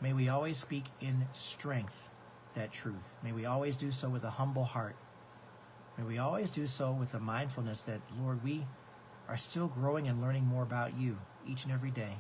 May 0.04 0.12
we 0.12 0.28
always 0.28 0.60
speak 0.60 0.84
in 1.00 1.26
strength 1.56 1.94
that 2.58 2.74
truth. 2.74 3.06
May 3.24 3.32
we 3.32 3.46
always 3.46 3.78
do 3.78 3.90
so 3.90 4.10
with 4.10 4.26
a 4.26 4.30
humble 4.30 4.66
heart. 4.66 4.98
May 5.98 6.04
we 6.04 6.18
always 6.18 6.52
do 6.52 6.68
so 6.68 6.92
with 6.92 7.14
the 7.14 7.22
mindfulness 7.22 7.82
that, 7.88 8.02
Lord, 8.20 8.44
we 8.44 8.66
are 9.30 9.38
still 9.38 9.70
growing 9.70 10.10
and 10.10 10.20
learning 10.22 10.44
more 10.44 10.64
about 10.64 10.94
you 10.98 11.16
each 11.48 11.60
and 11.64 11.72
every 11.72 11.90
day. 11.90 12.18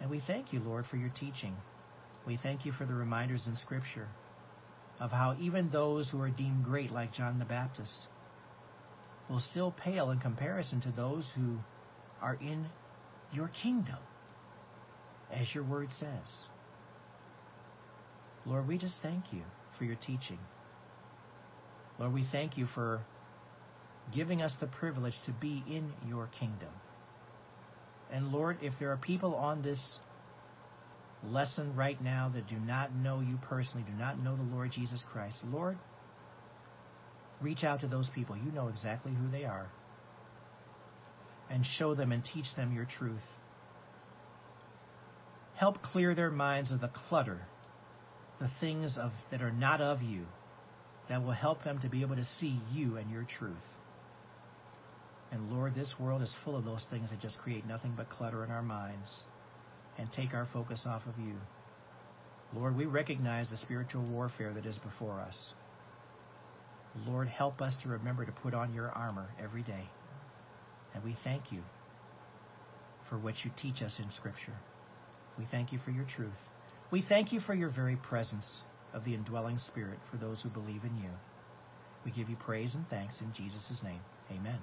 And 0.00 0.08
we 0.08 0.22
thank 0.24 0.52
you, 0.52 0.60
Lord, 0.60 0.84
for 0.88 0.96
your 0.96 1.10
teaching. 1.18 1.56
We 2.28 2.38
thank 2.40 2.64
you 2.64 2.70
for 2.70 2.86
the 2.86 2.94
reminders 2.94 3.48
in 3.48 3.56
Scripture 3.56 4.06
of 5.00 5.10
how 5.10 5.36
even 5.40 5.68
those 5.70 6.10
who 6.10 6.20
are 6.20 6.30
deemed 6.30 6.64
great, 6.64 6.92
like 6.92 7.12
John 7.12 7.40
the 7.40 7.44
Baptist, 7.44 8.06
will 9.28 9.40
still 9.40 9.74
pale 9.82 10.10
in 10.10 10.20
comparison 10.20 10.80
to 10.82 10.92
those 10.92 11.28
who 11.34 11.56
are 12.20 12.38
in 12.40 12.66
your 13.32 13.50
kingdom, 13.64 13.98
as 15.32 15.52
your 15.52 15.64
word 15.64 15.88
says. 15.98 16.46
Lord, 18.44 18.66
we 18.66 18.78
just 18.78 18.96
thank 19.02 19.32
you 19.32 19.42
for 19.78 19.84
your 19.84 19.96
teaching. 19.96 20.38
Lord, 21.98 22.12
we 22.12 22.26
thank 22.32 22.56
you 22.56 22.66
for 22.74 23.02
giving 24.14 24.42
us 24.42 24.54
the 24.60 24.66
privilege 24.66 25.14
to 25.26 25.32
be 25.32 25.62
in 25.68 25.92
your 26.08 26.28
kingdom. 26.38 26.70
And 28.10 28.32
Lord, 28.32 28.58
if 28.60 28.74
there 28.78 28.90
are 28.92 28.96
people 28.96 29.34
on 29.34 29.62
this 29.62 29.80
lesson 31.24 31.74
right 31.76 32.02
now 32.02 32.30
that 32.34 32.48
do 32.48 32.56
not 32.56 32.94
know 32.94 33.20
you 33.20 33.38
personally, 33.42 33.86
do 33.88 33.96
not 33.96 34.18
know 34.18 34.36
the 34.36 34.42
Lord 34.42 34.72
Jesus 34.72 35.02
Christ, 35.12 35.38
Lord, 35.44 35.78
reach 37.40 37.64
out 37.64 37.80
to 37.80 37.86
those 37.86 38.10
people. 38.14 38.36
You 38.36 38.52
know 38.52 38.68
exactly 38.68 39.12
who 39.12 39.30
they 39.30 39.44
are. 39.44 39.68
And 41.50 41.64
show 41.64 41.94
them 41.94 42.12
and 42.12 42.24
teach 42.24 42.46
them 42.56 42.74
your 42.74 42.86
truth. 42.98 43.20
Help 45.54 45.82
clear 45.82 46.14
their 46.14 46.30
minds 46.30 46.72
of 46.72 46.80
the 46.80 46.90
clutter 47.08 47.42
the 48.42 48.50
things 48.60 48.98
of 49.00 49.12
that 49.30 49.40
are 49.40 49.52
not 49.52 49.80
of 49.80 50.02
you 50.02 50.24
that 51.08 51.22
will 51.22 51.30
help 51.30 51.62
them 51.62 51.78
to 51.80 51.88
be 51.88 52.02
able 52.02 52.16
to 52.16 52.24
see 52.24 52.60
you 52.72 52.96
and 52.96 53.08
your 53.08 53.24
truth. 53.38 53.62
And 55.30 55.52
Lord, 55.52 55.76
this 55.76 55.94
world 55.98 56.22
is 56.22 56.34
full 56.44 56.56
of 56.56 56.64
those 56.64 56.84
things 56.90 57.10
that 57.10 57.20
just 57.20 57.38
create 57.38 57.64
nothing 57.66 57.94
but 57.96 58.10
clutter 58.10 58.44
in 58.44 58.50
our 58.50 58.62
minds 58.62 59.22
and 59.96 60.10
take 60.10 60.34
our 60.34 60.48
focus 60.52 60.82
off 60.86 61.02
of 61.06 61.14
you. 61.24 61.34
Lord, 62.54 62.76
we 62.76 62.84
recognize 62.84 63.48
the 63.48 63.56
spiritual 63.56 64.02
warfare 64.02 64.52
that 64.52 64.66
is 64.66 64.78
before 64.78 65.20
us. 65.20 65.54
Lord, 67.06 67.28
help 67.28 67.62
us 67.62 67.76
to 67.82 67.88
remember 67.88 68.26
to 68.26 68.32
put 68.32 68.54
on 68.54 68.74
your 68.74 68.90
armor 68.90 69.28
every 69.42 69.62
day. 69.62 69.88
And 70.94 71.04
we 71.04 71.16
thank 71.22 71.52
you 71.52 71.62
for 73.08 73.18
what 73.18 73.34
you 73.44 73.52
teach 73.56 73.82
us 73.82 73.98
in 73.98 74.10
Scripture. 74.16 74.56
We 75.38 75.46
thank 75.50 75.72
you 75.72 75.78
for 75.84 75.92
your 75.92 76.04
truth. 76.16 76.32
We 76.92 77.02
thank 77.08 77.32
you 77.32 77.40
for 77.40 77.54
your 77.54 77.70
very 77.70 77.96
presence 77.96 78.46
of 78.92 79.02
the 79.06 79.14
indwelling 79.14 79.56
Spirit 79.56 79.98
for 80.10 80.18
those 80.18 80.42
who 80.42 80.50
believe 80.50 80.84
in 80.84 80.94
you. 80.98 81.08
We 82.04 82.10
give 82.10 82.28
you 82.28 82.36
praise 82.36 82.74
and 82.74 82.86
thanks 82.90 83.18
in 83.22 83.32
Jesus' 83.32 83.80
name. 83.82 84.00
Amen. 84.30 84.58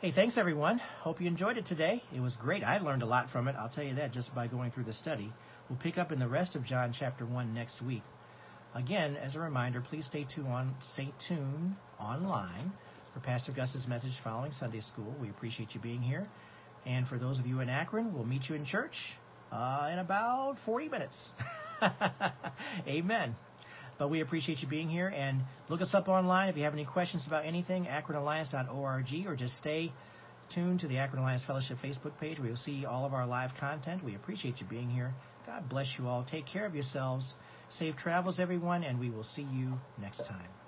Hey, 0.00 0.10
thanks 0.10 0.36
everyone. 0.36 0.80
Hope 1.02 1.20
you 1.20 1.28
enjoyed 1.28 1.58
it 1.58 1.66
today. 1.66 2.02
It 2.12 2.18
was 2.18 2.36
great. 2.40 2.64
I 2.64 2.78
learned 2.78 3.04
a 3.04 3.06
lot 3.06 3.30
from 3.30 3.46
it. 3.46 3.54
I'll 3.56 3.68
tell 3.68 3.84
you 3.84 3.94
that 3.94 4.12
just 4.12 4.34
by 4.34 4.48
going 4.48 4.72
through 4.72 4.84
the 4.84 4.92
study. 4.92 5.32
We'll 5.70 5.78
pick 5.78 5.96
up 5.96 6.10
in 6.10 6.18
the 6.18 6.26
rest 6.26 6.56
of 6.56 6.64
John 6.64 6.92
chapter 6.98 7.24
1 7.24 7.54
next 7.54 7.80
week. 7.80 8.02
Again, 8.74 9.16
as 9.16 9.36
a 9.36 9.40
reminder, 9.40 9.80
please 9.80 10.04
stay 10.04 10.26
tuned, 10.34 10.48
on, 10.48 10.74
stay 10.92 11.12
tuned 11.28 11.76
online 12.00 12.72
for 13.14 13.20
Pastor 13.20 13.52
Gus's 13.52 13.86
message 13.86 14.14
following 14.24 14.50
Sunday 14.50 14.80
school. 14.80 15.14
We 15.20 15.30
appreciate 15.30 15.68
you 15.72 15.80
being 15.80 16.02
here. 16.02 16.26
And 16.84 17.06
for 17.06 17.16
those 17.16 17.38
of 17.38 17.46
you 17.46 17.60
in 17.60 17.68
Akron, 17.68 18.12
we'll 18.12 18.26
meet 18.26 18.48
you 18.48 18.56
in 18.56 18.64
church 18.64 18.96
uh, 19.54 19.88
in 19.92 19.98
about 20.00 20.56
40 20.66 20.88
minutes. 20.88 21.16
Amen. 22.88 23.36
But 23.98 24.10
we 24.10 24.20
appreciate 24.20 24.58
you 24.58 24.68
being 24.68 24.88
here 24.88 25.08
and 25.08 25.42
look 25.68 25.80
us 25.80 25.94
up 25.94 26.08
online 26.08 26.48
if 26.48 26.56
you 26.56 26.64
have 26.64 26.72
any 26.72 26.84
questions 26.84 27.24
about 27.26 27.44
anything, 27.44 27.84
akronalliance.org, 27.84 29.06
or 29.26 29.36
just 29.36 29.56
stay 29.58 29.92
tuned 30.52 30.80
to 30.80 30.88
the 30.88 30.98
Akron 30.98 31.22
Alliance 31.22 31.42
Fellowship 31.46 31.78
Facebook 31.82 32.18
page 32.20 32.38
where 32.38 32.48
you'll 32.48 32.56
see 32.56 32.84
all 32.84 33.06
of 33.06 33.14
our 33.14 33.26
live 33.26 33.50
content. 33.58 34.04
We 34.04 34.16
appreciate 34.16 34.58
you 34.58 34.66
being 34.66 34.90
here. 34.90 35.14
God 35.46 35.68
bless 35.68 35.86
you 35.98 36.08
all. 36.08 36.26
Take 36.28 36.46
care 36.46 36.66
of 36.66 36.74
yourselves. 36.74 37.34
Safe 37.70 37.96
travels, 37.96 38.40
everyone, 38.40 38.82
and 38.82 38.98
we 38.98 39.10
will 39.10 39.24
see 39.24 39.42
you 39.42 39.74
next 40.00 40.18
time. 40.26 40.63